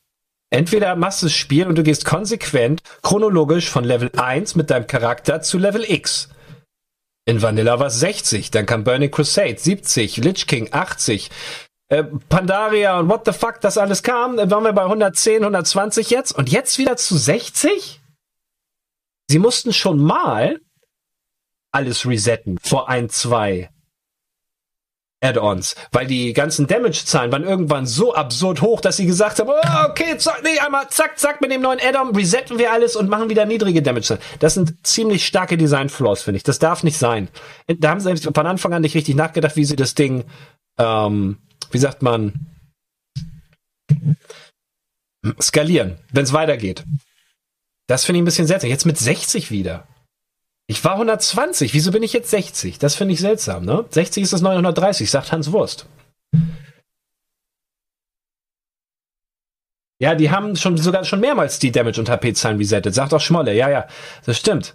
Entweder 0.54 0.94
machst 0.94 1.20
du 1.20 1.26
das 1.26 1.32
Spiel 1.32 1.66
und 1.66 1.74
du 1.74 1.82
gehst 1.82 2.04
konsequent 2.04 2.80
chronologisch 3.02 3.68
von 3.68 3.82
Level 3.82 4.12
1 4.16 4.54
mit 4.54 4.70
deinem 4.70 4.86
Charakter 4.86 5.42
zu 5.42 5.58
Level 5.58 5.84
X. 5.84 6.28
In 7.24 7.42
Vanilla 7.42 7.80
war 7.80 7.88
es 7.88 7.98
60, 7.98 8.52
dann 8.52 8.64
kam 8.64 8.84
Burning 8.84 9.10
Crusade 9.10 9.58
70, 9.58 10.18
Lich 10.18 10.46
King 10.46 10.68
80, 10.70 11.28
äh, 11.88 12.04
Pandaria 12.04 13.00
und 13.00 13.08
what 13.08 13.22
the 13.26 13.32
fuck 13.32 13.60
das 13.62 13.78
alles 13.78 14.04
kam. 14.04 14.36
Dann 14.36 14.48
waren 14.48 14.62
wir 14.62 14.72
bei 14.72 14.84
110, 14.84 15.42
120 15.42 16.10
jetzt 16.10 16.30
und 16.30 16.48
jetzt 16.48 16.78
wieder 16.78 16.96
zu 16.96 17.16
60? 17.16 18.00
Sie 19.28 19.38
mussten 19.40 19.72
schon 19.72 19.98
mal 19.98 20.60
alles 21.72 22.06
resetten 22.06 22.58
vor 22.62 22.88
ein, 22.88 23.08
zwei 23.08 23.70
Add-ons, 25.24 25.74
weil 25.90 26.06
die 26.06 26.32
ganzen 26.32 26.66
Damage-Zahlen 26.66 27.32
waren 27.32 27.44
irgendwann 27.44 27.86
so 27.86 28.14
absurd 28.14 28.60
hoch, 28.60 28.80
dass 28.80 28.98
sie 28.98 29.06
gesagt 29.06 29.38
haben, 29.38 29.48
oh, 29.48 29.88
okay, 29.88 30.18
zack, 30.18 30.42
nee, 30.44 30.58
einmal 30.58 30.88
zack, 30.90 31.18
zack, 31.18 31.40
mit 31.40 31.50
dem 31.50 31.62
neuen 31.62 31.80
Add-on 31.80 32.14
resetten 32.14 32.58
wir 32.58 32.70
alles 32.72 32.94
und 32.94 33.08
machen 33.08 33.30
wieder 33.30 33.46
niedrige 33.46 33.82
Damage-Zahlen. 33.82 34.22
Das 34.38 34.54
sind 34.54 34.86
ziemlich 34.86 35.26
starke 35.26 35.56
Design-Flaws, 35.56 36.22
finde 36.22 36.36
ich. 36.36 36.42
Das 36.42 36.58
darf 36.58 36.82
nicht 36.82 36.98
sein. 36.98 37.28
Da 37.66 37.90
haben 37.90 38.00
sie 38.00 38.14
von 38.16 38.46
Anfang 38.46 38.74
an 38.74 38.82
nicht 38.82 38.94
richtig 38.94 39.14
nachgedacht, 39.14 39.56
wie 39.56 39.64
sie 39.64 39.76
das 39.76 39.94
Ding, 39.94 40.24
ähm, 40.78 41.38
wie 41.70 41.78
sagt 41.78 42.02
man, 42.02 42.32
skalieren, 45.40 45.96
wenn 46.12 46.24
es 46.24 46.32
weitergeht. 46.32 46.84
Das 47.86 48.04
finde 48.04 48.18
ich 48.18 48.22
ein 48.22 48.26
bisschen 48.26 48.46
seltsam. 48.46 48.70
Jetzt 48.70 48.86
mit 48.86 48.98
60 48.98 49.50
wieder. 49.50 49.86
Ich 50.66 50.82
war 50.82 50.92
120, 50.92 51.74
wieso 51.74 51.92
bin 51.92 52.02
ich 52.02 52.14
jetzt 52.14 52.30
60? 52.30 52.78
Das 52.78 52.94
finde 52.94 53.14
ich 53.14 53.20
seltsam, 53.20 53.64
ne? 53.64 53.84
60 53.90 54.22
ist 54.22 54.32
das 54.32 54.40
930, 54.40 55.10
sagt 55.10 55.30
Hans 55.30 55.52
Wurst. 55.52 55.86
Ja, 60.00 60.14
die 60.14 60.30
haben 60.30 60.56
schon 60.56 60.76
sogar 60.76 61.04
schon 61.04 61.20
mehrmals 61.20 61.58
die 61.58 61.70
Damage 61.70 62.00
und 62.00 62.08
HP-Zahlen 62.08 62.58
resettet, 62.58 62.94
sagt 62.94 63.14
auch 63.14 63.20
Schmolle. 63.20 63.54
Ja, 63.54 63.68
ja, 63.70 63.86
das 64.24 64.38
stimmt. 64.38 64.74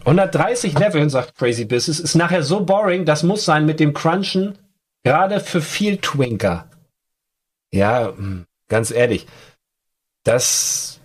130 0.00 0.78
Leveln, 0.78 1.08
sagt 1.08 1.34
Crazy 1.34 1.64
Business, 1.64 1.98
ist 1.98 2.14
nachher 2.14 2.42
so 2.42 2.64
boring, 2.64 3.06
das 3.06 3.22
muss 3.22 3.44
sein 3.44 3.64
mit 3.64 3.80
dem 3.80 3.94
Crunchen, 3.94 4.58
gerade 5.02 5.40
für 5.40 5.62
viel 5.62 5.96
Twinker. 5.96 6.70
Ja, 7.72 8.08
hm, 8.08 8.46
ganz 8.68 8.90
ehrlich, 8.90 9.26
das 10.24 10.97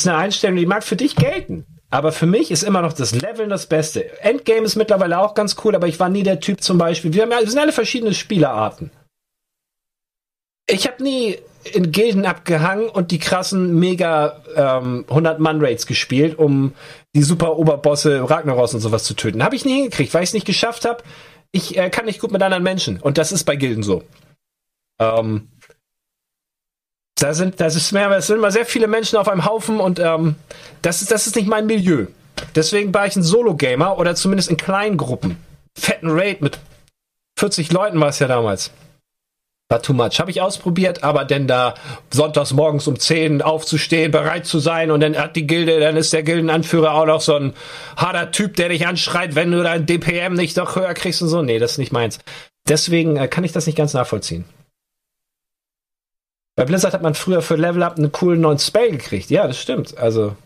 ist 0.00 0.08
eine 0.08 0.16
Einstellung, 0.16 0.56
die 0.56 0.66
mag 0.66 0.84
für 0.84 0.96
dich 0.96 1.16
gelten. 1.16 1.66
Aber 1.90 2.12
für 2.12 2.26
mich 2.26 2.50
ist 2.50 2.62
immer 2.62 2.80
noch 2.80 2.94
das 2.94 3.14
Leveln 3.14 3.50
das 3.50 3.66
Beste. 3.66 4.18
Endgame 4.22 4.62
ist 4.62 4.76
mittlerweile 4.76 5.18
auch 5.18 5.34
ganz 5.34 5.56
cool, 5.62 5.74
aber 5.76 5.88
ich 5.88 6.00
war 6.00 6.08
nie 6.08 6.22
der 6.22 6.40
Typ 6.40 6.62
zum 6.62 6.78
Beispiel. 6.78 7.12
Wir, 7.12 7.22
haben, 7.22 7.30
wir 7.30 7.46
sind 7.46 7.58
alle 7.58 7.72
verschiedene 7.72 8.14
Spielerarten. 8.14 8.90
Ich 10.66 10.86
habe 10.86 11.02
nie 11.02 11.36
in 11.64 11.92
Gilden 11.92 12.24
abgehangen 12.24 12.88
und 12.88 13.10
die 13.10 13.18
krassen 13.18 13.78
mega 13.78 14.42
ähm, 14.56 15.04
100-Mann-Raids 15.08 15.86
gespielt, 15.86 16.38
um 16.38 16.72
die 17.14 17.22
super 17.22 17.58
Oberbosse 17.58 18.28
Ragnaros 18.28 18.72
und 18.72 18.80
sowas 18.80 19.04
zu 19.04 19.12
töten. 19.12 19.44
Habe 19.44 19.54
ich 19.54 19.66
nie 19.66 19.74
hingekriegt, 19.74 20.14
weil 20.14 20.22
ich 20.22 20.30
es 20.30 20.34
nicht 20.34 20.46
geschafft 20.46 20.86
habe. 20.86 21.04
Ich 21.52 21.76
äh, 21.76 21.90
kann 21.90 22.06
nicht 22.06 22.20
gut 22.20 22.32
mit 22.32 22.42
anderen 22.42 22.64
Menschen. 22.64 23.00
Und 23.00 23.18
das 23.18 23.32
ist 23.32 23.44
bei 23.44 23.56
Gilden 23.56 23.82
so. 23.82 24.02
Ähm, 24.98 25.48
da 27.22 27.34
sind, 27.34 27.60
das 27.60 27.76
ist 27.76 27.92
mehr, 27.92 28.10
es 28.10 28.26
sind 28.26 28.36
immer 28.36 28.50
sehr 28.50 28.66
viele 28.66 28.88
Menschen 28.88 29.16
auf 29.16 29.28
einem 29.28 29.44
Haufen 29.44 29.78
und 29.80 29.98
ähm, 29.98 30.36
das, 30.82 31.02
ist, 31.02 31.10
das 31.10 31.26
ist 31.26 31.36
nicht 31.36 31.48
mein 31.48 31.66
Milieu. 31.66 32.06
Deswegen 32.54 32.92
war 32.92 33.06
ich 33.06 33.16
ein 33.16 33.22
Solo-Gamer 33.22 33.98
oder 33.98 34.14
zumindest 34.14 34.50
in 34.50 34.56
kleinen 34.56 34.96
Gruppen. 34.96 35.36
Fetten 35.78 36.10
Raid 36.10 36.42
mit 36.42 36.58
40 37.38 37.72
Leuten 37.72 38.00
war 38.00 38.08
es 38.08 38.18
ja 38.18 38.26
damals. 38.26 38.72
War 39.70 39.80
too 39.80 39.94
much. 39.94 40.20
Habe 40.20 40.30
ich 40.30 40.40
ausprobiert, 40.40 41.02
aber 41.02 41.24
denn 41.24 41.46
da 41.46 41.74
sonntags 42.10 42.52
morgens 42.52 42.86
um 42.88 42.98
10 42.98 43.40
aufzustehen, 43.40 44.10
bereit 44.10 44.44
zu 44.44 44.58
sein 44.58 44.90
und 44.90 45.00
dann 45.00 45.16
hat 45.16 45.36
die 45.36 45.46
Gilde, 45.46 45.80
dann 45.80 45.96
ist 45.96 46.12
der 46.12 46.22
Gildenanführer 46.22 46.92
auch 46.92 47.06
noch 47.06 47.20
so 47.20 47.36
ein 47.36 47.54
harter 47.96 48.32
Typ, 48.32 48.56
der 48.56 48.68
dich 48.68 48.86
anschreit, 48.86 49.34
wenn 49.34 49.50
du 49.50 49.62
dein 49.62 49.86
DPM 49.86 50.34
nicht 50.34 50.58
doch 50.58 50.76
höher 50.76 50.92
kriegst 50.94 51.22
und 51.22 51.28
so. 51.28 51.40
Nee, 51.40 51.58
das 51.58 51.72
ist 51.72 51.78
nicht 51.78 51.92
meins. 51.92 52.18
Deswegen 52.68 53.16
äh, 53.16 53.28
kann 53.28 53.44
ich 53.44 53.52
das 53.52 53.66
nicht 53.66 53.78
ganz 53.78 53.94
nachvollziehen. 53.94 54.44
Bei 56.54 56.64
Blizzard 56.66 56.92
hat 56.92 57.02
man 57.02 57.14
früher 57.14 57.40
für 57.40 57.56
Level 57.56 57.82
Up 57.82 57.96
einen 57.96 58.12
coolen 58.12 58.40
neuen 58.40 58.58
Spell 58.58 58.90
gekriegt. 58.90 59.30
Ja, 59.30 59.46
das 59.46 59.58
stimmt. 59.58 59.96
Also. 59.96 60.36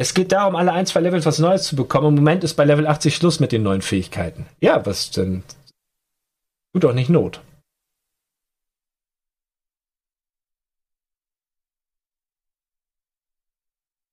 Es 0.00 0.14
geht 0.14 0.32
darum, 0.32 0.54
alle 0.54 0.72
ein, 0.72 0.86
zwei 0.86 1.00
Levels 1.00 1.26
was 1.26 1.38
Neues 1.38 1.64
zu 1.64 1.76
bekommen. 1.76 2.08
Im 2.08 2.14
Moment 2.16 2.44
ist 2.44 2.54
bei 2.54 2.64
Level 2.64 2.86
80 2.86 3.16
Schluss 3.16 3.40
mit 3.40 3.52
den 3.52 3.62
neuen 3.62 3.82
Fähigkeiten. 3.82 4.46
Ja, 4.60 4.84
was 4.86 5.10
denn? 5.10 5.42
Tut 6.72 6.84
doch 6.84 6.92
nicht 6.92 7.10
Not. 7.10 7.40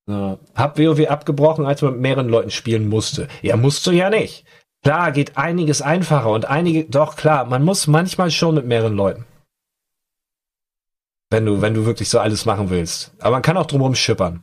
So. 0.08 0.40
Hab 0.56 0.78
WoW 0.78 1.08
abgebrochen, 1.08 1.66
als 1.66 1.82
man 1.82 1.94
mit 1.94 2.02
mehreren 2.02 2.30
Leuten 2.30 2.52
spielen 2.52 2.88
musste. 2.88 3.28
Ja, 3.42 3.58
musst 3.58 3.86
du 3.86 3.92
ja 3.92 4.10
nicht. 4.10 4.46
Klar, 4.84 5.12
geht 5.12 5.36
einiges 5.36 5.82
einfacher 5.82 6.30
und 6.30 6.46
einige, 6.46 6.86
doch 6.86 7.16
klar, 7.16 7.46
man 7.46 7.64
muss 7.64 7.88
manchmal 7.88 8.30
schon 8.30 8.56
mit 8.56 8.68
mehreren 8.68 8.96
Leuten. 8.96 9.26
Wenn 11.36 11.46
du, 11.46 11.62
wenn 11.62 11.74
du 11.74 11.86
wirklich 11.86 12.08
so 12.08 12.20
alles 12.20 12.46
machen 12.46 12.70
willst. 12.70 13.12
Aber 13.20 13.32
man 13.32 13.42
kann 13.42 13.58
auch 13.58 13.66
drumherum 13.66 13.94
schippern. 13.94 14.40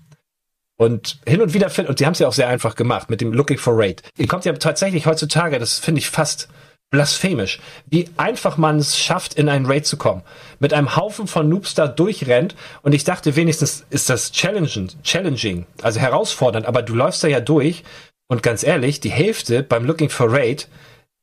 Und 0.76 1.20
hin 1.26 1.40
und 1.40 1.54
wieder 1.54 1.70
finden, 1.70 1.88
und 1.88 2.00
die 2.00 2.04
haben 2.04 2.12
es 2.12 2.18
ja 2.18 2.28
auch 2.28 2.34
sehr 2.34 2.48
einfach 2.48 2.74
gemacht 2.74 3.08
mit 3.08 3.22
dem 3.22 3.32
Looking 3.32 3.56
for 3.56 3.72
Raid. 3.74 4.02
Ihr 4.18 4.26
kommt 4.26 4.44
ja 4.44 4.52
tatsächlich 4.52 5.06
heutzutage, 5.06 5.58
das 5.58 5.78
finde 5.78 6.00
ich 6.00 6.10
fast 6.10 6.50
blasphemisch, 6.90 7.60
wie 7.86 8.10
einfach 8.18 8.58
man 8.58 8.76
es 8.76 8.98
schafft, 8.98 9.32
in 9.32 9.48
einen 9.48 9.64
Raid 9.64 9.86
zu 9.86 9.96
kommen. 9.96 10.20
Mit 10.60 10.74
einem 10.74 10.94
Haufen 10.94 11.28
von 11.28 11.48
Noobs 11.48 11.74
da 11.74 11.88
durchrennt 11.88 12.56
und 12.82 12.92
ich 12.92 13.04
dachte 13.04 13.36
wenigstens 13.36 13.86
ist 13.88 14.10
das 14.10 14.30
challenging, 14.30 14.90
challenging, 15.02 15.64
also 15.80 15.98
herausfordernd, 15.98 16.66
aber 16.66 16.82
du 16.82 16.94
läufst 16.94 17.24
da 17.24 17.28
ja 17.28 17.40
durch 17.40 17.84
und 18.28 18.42
ganz 18.42 18.64
ehrlich, 18.64 19.00
die 19.00 19.10
Hälfte 19.10 19.62
beim 19.62 19.86
Looking 19.86 20.10
for 20.10 20.30
Raid, 20.30 20.68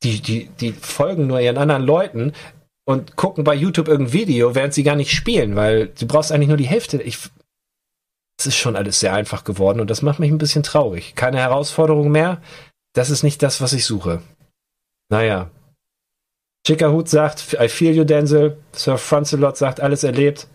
die, 0.02 0.20
die, 0.20 0.48
die 0.60 0.72
folgen 0.72 1.28
nur 1.28 1.38
ihren 1.38 1.58
anderen 1.58 1.84
Leuten 1.84 2.32
und 2.90 3.16
gucken 3.16 3.44
bei 3.44 3.54
YouTube 3.54 3.86
irgendein 3.86 4.12
Video, 4.12 4.54
während 4.56 4.74
sie 4.74 4.82
gar 4.82 4.96
nicht 4.96 5.12
spielen, 5.12 5.54
weil 5.54 5.88
du 5.88 6.06
brauchst 6.06 6.32
eigentlich 6.32 6.48
nur 6.48 6.56
die 6.56 6.66
Hälfte. 6.66 7.00
Ich, 7.00 7.18
es 8.38 8.46
ist 8.46 8.56
schon 8.56 8.74
alles 8.74 8.98
sehr 8.98 9.14
einfach 9.14 9.44
geworden 9.44 9.80
und 9.80 9.90
das 9.90 10.02
macht 10.02 10.18
mich 10.18 10.30
ein 10.30 10.38
bisschen 10.38 10.64
traurig. 10.64 11.14
Keine 11.14 11.38
Herausforderung 11.38 12.10
mehr. 12.10 12.42
Das 12.92 13.08
ist 13.10 13.22
nicht 13.22 13.42
das, 13.44 13.60
was 13.60 13.72
ich 13.72 13.84
suche. 13.84 14.22
Naja. 15.08 15.50
Chickerhut 16.66 17.08
sagt, 17.08 17.56
I 17.60 17.68
feel 17.68 17.94
you, 17.94 18.04
Denzel. 18.04 18.58
Sir 18.72 18.98
Francelot 18.98 19.56
sagt, 19.56 19.80
alles 19.80 20.02
erlebt. 20.02 20.48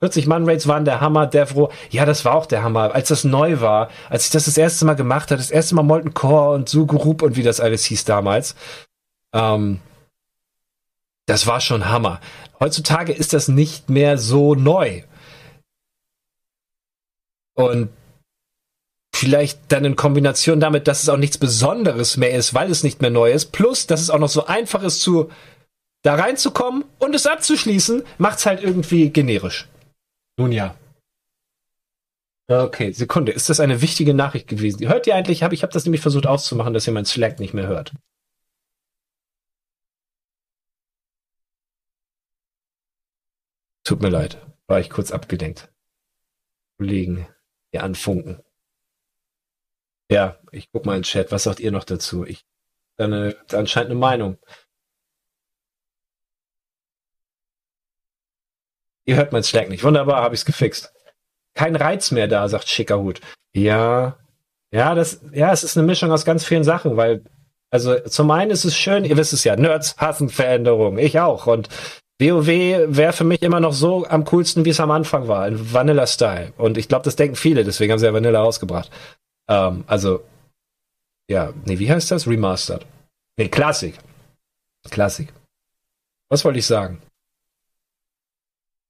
40 0.00 0.26
Mann 0.26 0.44
Raids 0.44 0.66
waren 0.66 0.84
der 0.84 1.00
Hammer, 1.00 1.28
Devro. 1.28 1.70
Ja, 1.90 2.04
das 2.04 2.24
war 2.24 2.34
auch 2.34 2.46
der 2.46 2.64
Hammer. 2.64 2.94
Als 2.94 3.08
das 3.08 3.22
neu 3.22 3.60
war, 3.60 3.90
als 4.10 4.26
ich 4.26 4.32
das 4.32 4.46
das 4.46 4.58
erste 4.58 4.84
Mal 4.84 4.94
gemacht 4.94 5.30
habe, 5.30 5.38
das 5.38 5.52
erste 5.52 5.76
Mal 5.76 5.84
Molten 5.84 6.14
Core 6.14 6.54
und 6.54 6.68
Sugurup 6.68 7.22
und 7.22 7.36
wie 7.36 7.44
das 7.44 7.60
alles 7.60 7.84
hieß 7.84 8.04
damals. 8.04 8.56
Ähm, 9.32 9.80
das 11.26 11.46
war 11.46 11.60
schon 11.60 11.88
Hammer. 11.88 12.20
Heutzutage 12.60 13.12
ist 13.12 13.32
das 13.32 13.48
nicht 13.48 13.90
mehr 13.90 14.16
so 14.16 14.54
neu. 14.54 15.02
Und 17.54 17.90
vielleicht 19.14 19.60
dann 19.68 19.84
in 19.84 19.96
Kombination 19.96 20.60
damit, 20.60 20.88
dass 20.88 21.02
es 21.02 21.08
auch 21.08 21.16
nichts 21.16 21.38
Besonderes 21.38 22.16
mehr 22.16 22.32
ist, 22.32 22.54
weil 22.54 22.70
es 22.70 22.82
nicht 22.82 23.00
mehr 23.00 23.10
neu 23.10 23.32
ist, 23.32 23.46
plus, 23.52 23.86
dass 23.86 24.00
es 24.00 24.10
auch 24.10 24.18
noch 24.18 24.28
so 24.28 24.46
einfach 24.46 24.82
ist, 24.82 25.00
zu 25.00 25.30
da 26.02 26.14
reinzukommen 26.14 26.84
und 26.98 27.14
es 27.14 27.26
abzuschließen, 27.26 28.04
macht 28.18 28.38
es 28.38 28.46
halt 28.46 28.62
irgendwie 28.62 29.10
generisch. 29.10 29.68
Nun 30.38 30.52
ja. 30.52 30.76
Okay, 32.48 32.92
Sekunde. 32.92 33.32
Ist 33.32 33.48
das 33.48 33.58
eine 33.58 33.82
wichtige 33.82 34.14
Nachricht 34.14 34.46
gewesen? 34.46 34.86
Hört 34.86 35.08
ihr 35.08 35.16
eigentlich? 35.16 35.42
Hab, 35.42 35.52
ich 35.52 35.62
habe 35.62 35.72
das 35.72 35.84
nämlich 35.84 36.00
versucht 36.00 36.26
auszumachen, 36.26 36.74
dass 36.74 36.86
ihr 36.86 36.92
mein 36.92 37.06
Slack 37.06 37.40
nicht 37.40 37.54
mehr 37.54 37.66
hört. 37.66 37.92
Tut 43.86 44.02
mir 44.02 44.08
leid. 44.08 44.44
War 44.66 44.80
ich 44.80 44.90
kurz 44.90 45.12
abgelenkt. 45.12 45.72
Kollegen 46.76 47.28
hier 47.70 47.84
anfunken. 47.84 48.42
Ja, 50.10 50.40
ich 50.50 50.72
guck 50.72 50.86
mal 50.86 50.96
in 50.96 51.02
den 51.02 51.04
Chat. 51.04 51.30
Was 51.30 51.44
sagt 51.44 51.60
ihr 51.60 51.70
noch 51.70 51.84
dazu? 51.84 52.24
Ich 52.24 52.44
eine, 52.96 53.36
anscheinend 53.52 53.92
eine 53.92 54.00
Meinung. 54.00 54.38
Ihr 59.04 59.14
hört 59.14 59.30
mein 59.30 59.44
Slack 59.44 59.68
nicht. 59.68 59.84
Wunderbar, 59.84 60.20
habe 60.20 60.34
ich 60.34 60.40
es 60.40 60.46
gefixt. 60.46 60.92
Kein 61.54 61.76
Reiz 61.76 62.10
mehr 62.10 62.26
da, 62.26 62.48
sagt 62.48 62.68
Schickerhut. 62.68 63.20
Ja, 63.52 64.18
ja, 64.72 64.96
das, 64.96 65.20
ja, 65.32 65.52
es 65.52 65.62
ist 65.62 65.78
eine 65.78 65.86
Mischung 65.86 66.10
aus 66.10 66.24
ganz 66.24 66.44
vielen 66.44 66.64
Sachen, 66.64 66.96
weil, 66.96 67.24
also 67.70 68.00
zum 68.00 68.32
einen 68.32 68.50
ist 68.50 68.64
es 68.64 68.76
schön, 68.76 69.04
ihr 69.04 69.16
wisst 69.16 69.32
es 69.32 69.44
ja, 69.44 69.54
Nerds 69.54 69.96
hassen 69.98 70.28
Veränderungen, 70.28 70.98
ich 70.98 71.20
auch. 71.20 71.46
Und 71.46 71.68
WoW 72.18 72.46
wäre 72.96 73.12
für 73.12 73.24
mich 73.24 73.42
immer 73.42 73.60
noch 73.60 73.74
so 73.74 74.06
am 74.06 74.24
coolsten, 74.24 74.64
wie 74.64 74.70
es 74.70 74.80
am 74.80 74.90
Anfang 74.90 75.28
war, 75.28 75.46
in 75.46 75.72
Vanilla-Style. 75.72 76.54
Und 76.56 76.78
ich 76.78 76.88
glaube, 76.88 77.04
das 77.04 77.16
denken 77.16 77.36
viele, 77.36 77.62
deswegen 77.62 77.92
haben 77.92 77.98
sie 77.98 78.06
ja 78.06 78.14
Vanilla 78.14 78.40
rausgebracht. 78.40 78.90
Ähm, 79.48 79.84
also, 79.86 80.24
ja, 81.28 81.52
nee, 81.64 81.78
wie 81.78 81.90
heißt 81.90 82.10
das? 82.10 82.26
Remastered. 82.26 82.86
Nee, 83.36 83.48
Klassik. 83.48 83.98
Klassik. 84.90 85.32
Was 86.28 86.44
wollte 86.44 86.58
ich 86.58 86.66
sagen? 86.66 87.02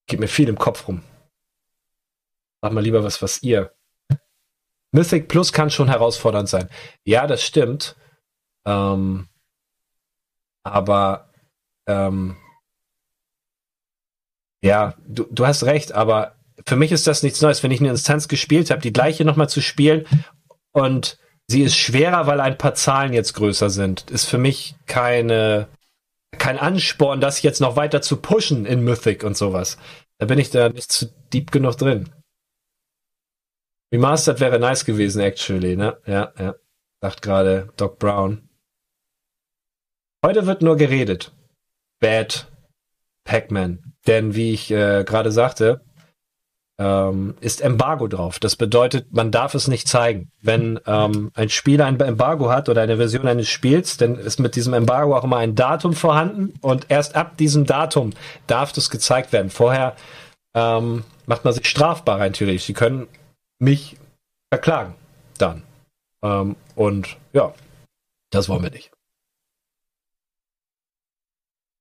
Geht 0.06 0.20
mir 0.20 0.28
viel 0.28 0.48
im 0.48 0.58
Kopf 0.58 0.86
rum. 0.86 1.02
Sag 2.62 2.72
mal 2.72 2.82
lieber 2.82 3.02
was, 3.02 3.20
was 3.22 3.42
ihr. 3.42 3.72
Mythic 4.92 5.28
Plus 5.28 5.52
kann 5.52 5.70
schon 5.70 5.88
herausfordernd 5.88 6.48
sein. 6.48 6.70
Ja, 7.04 7.26
das 7.26 7.42
stimmt. 7.42 7.96
Ähm, 8.64 9.28
aber 10.62 11.30
ähm, 11.86 12.36
ja, 14.66 14.94
du, 15.06 15.26
du 15.30 15.46
hast 15.46 15.64
recht, 15.64 15.92
aber 15.92 16.34
für 16.66 16.76
mich 16.76 16.92
ist 16.92 17.06
das 17.06 17.22
nichts 17.22 17.40
Neues. 17.40 17.62
Wenn 17.62 17.70
ich 17.70 17.80
eine 17.80 17.90
Instanz 17.90 18.28
gespielt 18.28 18.70
habe, 18.70 18.82
die 18.82 18.92
gleiche 18.92 19.24
nochmal 19.24 19.48
zu 19.48 19.60
spielen 19.60 20.06
und 20.72 21.18
sie 21.46 21.62
ist 21.62 21.76
schwerer, 21.76 22.26
weil 22.26 22.40
ein 22.40 22.58
paar 22.58 22.74
Zahlen 22.74 23.12
jetzt 23.12 23.34
größer 23.34 23.70
sind, 23.70 24.10
ist 24.10 24.24
für 24.24 24.38
mich 24.38 24.74
keine 24.86 25.68
kein 26.38 26.58
Ansporn, 26.58 27.20
das 27.20 27.40
jetzt 27.42 27.60
noch 27.60 27.76
weiter 27.76 28.02
zu 28.02 28.18
pushen 28.18 28.66
in 28.66 28.82
Mythic 28.82 29.24
und 29.24 29.36
sowas. 29.36 29.78
Da 30.18 30.26
bin 30.26 30.38
ich 30.38 30.50
da 30.50 30.68
nicht 30.68 30.90
zu 30.90 31.06
deep 31.32 31.50
genug 31.50 31.76
drin. 31.76 32.10
Remastered 33.92 34.40
wäre 34.40 34.58
nice 34.58 34.84
gewesen, 34.84 35.20
actually, 35.20 35.76
ne? 35.76 35.96
Ja, 36.06 36.32
ja. 36.38 36.56
Sagt 37.00 37.22
gerade 37.22 37.72
Doc 37.76 37.98
Brown. 37.98 38.48
Heute 40.24 40.46
wird 40.46 40.60
nur 40.60 40.76
geredet. 40.76 41.32
Bad 42.00 42.50
Pac-Man. 43.24 43.95
Denn 44.06 44.34
wie 44.34 44.52
ich 44.52 44.70
äh, 44.70 45.04
gerade 45.04 45.32
sagte, 45.32 45.80
ähm, 46.78 47.34
ist 47.40 47.62
Embargo 47.62 48.06
drauf. 48.06 48.38
Das 48.38 48.56
bedeutet, 48.56 49.12
man 49.12 49.30
darf 49.30 49.54
es 49.54 49.66
nicht 49.66 49.88
zeigen. 49.88 50.30
Wenn 50.42 50.78
ähm, 50.86 51.30
ein 51.34 51.48
Spieler 51.48 51.86
ein 51.86 51.98
Embargo 51.98 52.50
hat 52.50 52.68
oder 52.68 52.82
eine 52.82 52.98
Version 52.98 53.26
eines 53.26 53.48
Spiels, 53.48 53.96
dann 53.96 54.16
ist 54.16 54.40
mit 54.40 54.56
diesem 54.56 54.74
Embargo 54.74 55.16
auch 55.16 55.24
immer 55.24 55.38
ein 55.38 55.54
Datum 55.54 55.94
vorhanden 55.94 56.54
und 56.60 56.86
erst 56.90 57.16
ab 57.16 57.36
diesem 57.38 57.64
Datum 57.64 58.12
darf 58.46 58.72
das 58.72 58.90
gezeigt 58.90 59.32
werden. 59.32 59.50
Vorher 59.50 59.96
ähm, 60.54 61.04
macht 61.26 61.44
man 61.44 61.54
sich 61.54 61.66
strafbar 61.66 62.20
rein 62.20 62.34
theoretisch. 62.34 62.64
Sie 62.64 62.74
können 62.74 63.08
mich 63.58 63.96
verklagen 64.52 64.94
dann. 65.38 65.62
Ähm, 66.22 66.56
und 66.74 67.16
ja, 67.32 67.54
das 68.30 68.48
wollen 68.48 68.62
wir 68.62 68.70
nicht. 68.70 68.90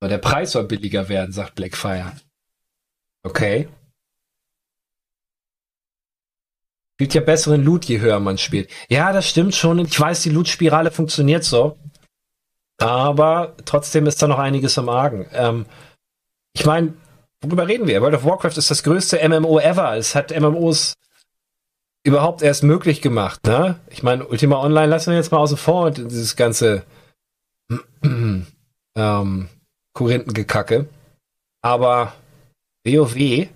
Der 0.02 0.18
Preis 0.18 0.52
soll 0.52 0.66
billiger 0.66 1.10
werden, 1.10 1.32
sagt 1.32 1.56
Blackfire. 1.56 2.14
Okay. 3.24 3.68
Gibt 6.98 7.14
ja 7.14 7.22
besseren 7.22 7.64
Loot, 7.64 7.86
je 7.86 8.00
höher 8.00 8.20
man 8.20 8.38
spielt. 8.38 8.70
Ja, 8.88 9.12
das 9.12 9.28
stimmt 9.28 9.56
schon. 9.56 9.80
Ich 9.80 10.00
weiß, 10.00 10.22
die 10.24 10.30
Loot-Spirale 10.30 10.92
funktioniert 10.92 11.44
so. 11.44 11.78
Aber 12.78 13.56
trotzdem 13.66 14.06
ist 14.06 14.22
da 14.22 14.28
noch 14.28 14.40
einiges 14.40 14.78
am 14.78 14.90
Argen. 14.90 15.28
Ähm, 15.34 15.66
ich 16.54 16.66
meine, 16.66 16.94
worüber 17.42 17.68
reden 17.68 17.88
wir? 17.88 18.02
World 18.02 18.16
of 18.16 18.26
Warcraft 18.26 18.58
ist 18.58 18.72
das 18.72 18.84
größte 18.84 19.28
MMO 19.28 19.60
ever. 19.60 19.96
Es 19.98 20.16
hat 20.16 20.38
MMOs 20.38 20.94
überhaupt 22.04 22.42
erst 22.42 22.64
möglich 22.64 23.02
gemacht. 23.02 23.46
Ne? 23.46 23.80
Ich 23.90 24.04
meine, 24.04 24.26
Ultima 24.28 24.62
Online 24.62 24.88
lassen 24.88 25.12
wir 25.12 25.18
jetzt 25.18 25.32
mal 25.32 25.40
außen 25.40 25.58
vor 25.58 25.88
und 25.88 25.98
dieses 25.98 26.36
ganze 26.36 26.86
ähm, 28.04 29.50
Korinthengekacke. 29.96 30.88
Aber 31.62 32.14
WoW 32.84 33.48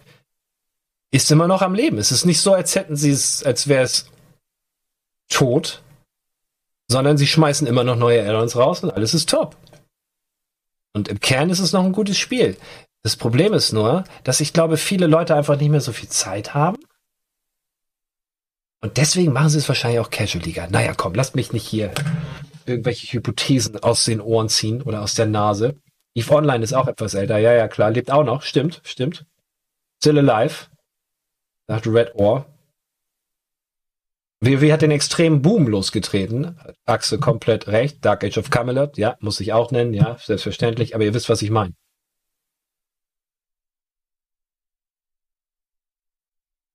ist 1.11 1.31
immer 1.31 1.47
noch 1.47 1.61
am 1.61 1.75
Leben. 1.75 1.99
Es 1.99 2.11
ist 2.11 2.25
nicht 2.25 2.41
so, 2.41 2.53
als 2.53 2.73
hätten 2.73 2.95
sie 2.95 3.11
es, 3.11 3.43
als 3.43 3.67
wäre 3.67 3.83
es 3.83 4.09
tot, 5.29 5.83
sondern 6.87 7.17
sie 7.17 7.27
schmeißen 7.27 7.67
immer 7.67 7.83
noch 7.83 7.95
neue 7.95 8.27
Add-ons 8.27 8.55
raus 8.55 8.83
und 8.83 8.91
alles 8.91 9.13
ist 9.13 9.29
top. 9.29 9.55
Und 10.93 11.07
im 11.07 11.19
Kern 11.19 11.51
ist 11.51 11.59
es 11.59 11.71
noch 11.71 11.83
ein 11.83 11.91
gutes 11.91 12.17
Spiel. 12.17 12.57
Das 13.03 13.15
Problem 13.15 13.53
ist 13.53 13.71
nur, 13.71 14.03
dass 14.23 14.41
ich 14.41 14.53
glaube, 14.53 14.77
viele 14.77 15.07
Leute 15.07 15.35
einfach 15.35 15.57
nicht 15.57 15.69
mehr 15.69 15.81
so 15.81 15.91
viel 15.91 16.09
Zeit 16.09 16.53
haben. 16.53 16.77
Und 18.81 18.97
deswegen 18.97 19.33
machen 19.33 19.49
sie 19.49 19.59
es 19.59 19.67
wahrscheinlich 19.67 19.99
auch 19.99 20.09
casualiger. 20.09 20.67
Naja, 20.67 20.93
komm, 20.95 21.13
lasst 21.13 21.35
mich 21.35 21.53
nicht 21.53 21.67
hier 21.67 21.93
irgendwelche 22.65 23.11
Hypothesen 23.13 23.77
aus 23.81 24.05
den 24.05 24.21
Ohren 24.21 24.49
ziehen 24.49 24.81
oder 24.81 25.01
aus 25.01 25.15
der 25.15 25.25
Nase. 25.25 25.75
Eve 26.19 26.35
Online 26.35 26.63
ist 26.63 26.73
auch 26.73 26.87
etwas 26.87 27.13
älter. 27.13 27.37
Ja, 27.37 27.53
ja, 27.53 27.67
klar. 27.67 27.91
Lebt 27.91 28.11
auch 28.11 28.23
noch. 28.23 28.41
Stimmt, 28.41 28.81
stimmt. 28.83 29.25
Still 30.01 30.19
alive. 30.29 30.67
Sagt 31.67 31.87
Red 31.87 32.15
Ohr. 32.15 32.45
WoW 34.41 34.71
hat 34.71 34.81
den 34.81 34.91
extremen 34.91 35.41
Boom 35.41 35.67
losgetreten. 35.67 36.57
Achse 36.85 37.19
komplett 37.19 37.67
recht. 37.67 38.03
Dark 38.05 38.23
Age 38.23 38.37
of 38.37 38.49
Camelot, 38.49 38.97
ja, 38.97 39.17
muss 39.19 39.39
ich 39.41 39.51
auch 39.51 39.71
nennen, 39.71 39.93
ja, 39.93 40.17
selbstverständlich. 40.17 40.95
Aber 40.95 41.03
ihr 41.03 41.13
wisst, 41.13 41.29
was 41.29 41.41
ich 41.41 41.51
meine. 41.51 41.73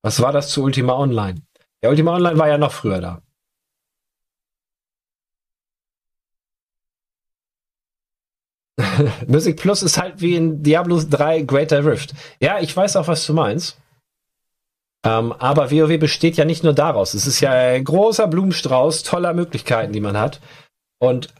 Was 0.03 0.21
war 0.21 0.31
das 0.31 0.51
zu 0.51 0.63
Ultima 0.63 0.93
Online? 0.93 1.41
Der 1.81 1.89
Ultima 1.89 2.13
Online 2.15 2.37
war 2.37 2.47
ja 2.47 2.59
noch 2.59 2.71
früher 2.71 3.01
da. 3.01 3.23
Music 9.27 9.57
Plus 9.57 9.83
ist 9.83 9.97
halt 9.97 10.21
wie 10.21 10.35
in 10.35 10.61
Diablo 10.63 11.01
3 11.01 11.41
Greater 11.43 11.85
Rift. 11.85 12.13
Ja, 12.39 12.59
ich 12.59 12.75
weiß 12.75 12.95
auch, 12.97 13.07
was 13.07 13.25
du 13.25 13.33
meinst. 13.33 13.77
Ähm, 15.05 15.33
aber 15.33 15.71
WoW 15.71 15.99
besteht 15.99 16.35
ja 16.35 16.45
nicht 16.45 16.63
nur 16.63 16.73
daraus. 16.73 17.13
Es 17.13 17.27
ist 17.27 17.39
ja 17.39 17.51
ein 17.51 17.83
großer 17.83 18.27
Blumenstrauß 18.27 19.03
toller 19.03 19.33
Möglichkeiten, 19.33 19.93
die 19.93 20.01
man 20.01 20.17
hat. 20.17 20.41
Und 20.99 21.33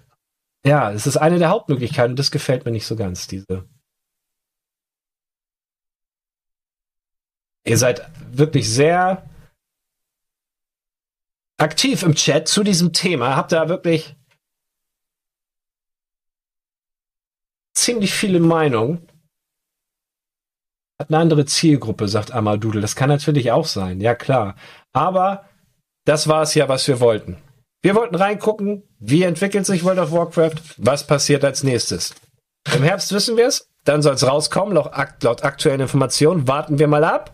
ja, 0.66 0.92
es 0.92 1.08
ist 1.08 1.18
eine 1.18 1.40
der 1.40 1.50
Hauptmöglichkeiten 1.50 2.12
und 2.12 2.20
das 2.20 2.32
gefällt 2.32 2.66
mir 2.66 2.72
nicht 2.72 2.86
so 2.86 2.96
ganz, 2.96 3.28
diese. 3.28 3.68
Ihr 7.68 7.78
seid 7.78 8.08
wirklich 8.32 8.70
sehr 8.72 9.28
aktiv 11.58 12.04
im 12.04 12.14
Chat 12.14 12.48
zu 12.48 12.64
diesem 12.64 12.94
Thema. 12.94 13.36
Habt 13.36 13.52
da 13.52 13.68
wirklich 13.68 14.15
ziemlich 17.76 18.14
viele 18.14 18.40
Meinungen. 18.40 19.08
Hat 21.00 21.10
eine 21.10 21.20
andere 21.20 21.46
Zielgruppe, 21.46 22.08
sagt 22.08 22.32
Amadudel. 22.32 22.82
Das 22.82 22.96
kann 22.96 23.10
natürlich 23.10 23.52
auch 23.52 23.66
sein, 23.66 24.00
ja 24.00 24.16
klar. 24.16 24.56
Aber 24.94 25.46
das 26.06 26.28
war 26.28 26.44
es 26.44 26.56
ja, 26.56 26.70
was 26.70 26.88
wir 26.88 27.00
wollten. 27.00 27.38
Wir 27.82 27.96
wollten 27.96 28.16
reingucken, 28.16 28.84
wie 29.00 29.24
entwickelt 29.24 29.66
sich 29.66 29.84
World 29.84 30.00
of 30.00 30.12
Warcraft, 30.12 30.56
was 30.78 31.06
passiert 31.06 31.44
als 31.44 31.64
nächstes. 31.64 32.16
Im 32.74 32.82
Herbst 32.82 33.12
wissen 33.12 33.38
wir 33.38 33.48
es, 33.48 33.70
dann 33.84 34.02
soll 34.02 34.16
es 34.16 34.26
rauskommen, 34.26 34.74
laut, 34.74 34.92
laut 35.22 35.44
aktuellen 35.44 35.82
Informationen. 35.82 36.48
Warten 36.48 36.80
wir 36.80 36.88
mal 36.88 37.04
ab. 37.04 37.32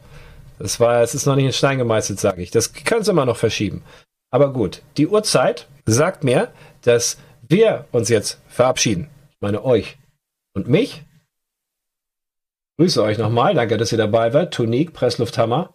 Das 0.60 0.80
war, 0.80 1.02
es 1.02 1.16
ist 1.16 1.26
noch 1.26 1.36
nicht 1.36 1.46
in 1.46 1.54
Stein 1.54 1.78
gemeißelt, 1.78 2.20
sage 2.20 2.42
ich. 2.42 2.52
Das 2.52 2.74
können 2.74 3.04
sie 3.04 3.12
immer 3.12 3.26
noch 3.26 3.38
verschieben. 3.38 3.84
Aber 4.32 4.52
gut, 4.52 4.82
die 4.98 5.08
Uhrzeit 5.08 5.68
sagt 5.86 6.24
mir, 6.24 6.52
dass 6.82 7.18
wir 7.48 7.86
uns 7.92 8.10
jetzt 8.10 8.40
verabschieden. 8.48 9.10
Ich 9.32 9.38
meine 9.42 9.64
euch 9.64 9.98
und 10.54 10.68
mich. 10.68 11.04
Grüße 12.78 13.02
euch 13.04 13.18
nochmal. 13.18 13.54
Danke, 13.54 13.78
dass 13.78 13.92
ihr 13.92 13.98
dabei 13.98 14.34
wart. 14.34 14.54
Tunik, 14.54 14.94
Presslufthammer. 14.94 15.74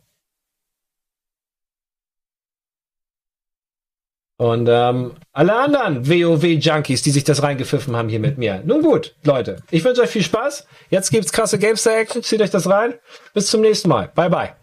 Und 4.38 4.68
ähm, 4.70 5.14
alle 5.32 5.56
anderen 5.56 6.06
WoW-Junkies, 6.06 7.02
die 7.02 7.10
sich 7.10 7.24
das 7.24 7.42
reingepfiffen 7.42 7.96
haben 7.96 8.10
hier 8.10 8.20
mit 8.20 8.36
mir. 8.36 8.62
Nun 8.66 8.82
gut, 8.82 9.16
Leute, 9.22 9.62
ich 9.70 9.82
wünsche 9.82 10.02
euch 10.02 10.10
viel 10.10 10.22
Spaß. 10.22 10.66
Jetzt 10.90 11.10
gibt's 11.10 11.32
krasse 11.32 11.58
Gamester-Action. 11.58 12.22
Zieht 12.22 12.42
euch 12.42 12.50
das 12.50 12.68
rein. 12.68 12.94
Bis 13.32 13.46
zum 13.46 13.62
nächsten 13.62 13.88
Mal. 13.88 14.12
Bye, 14.14 14.28
bye. 14.30 14.56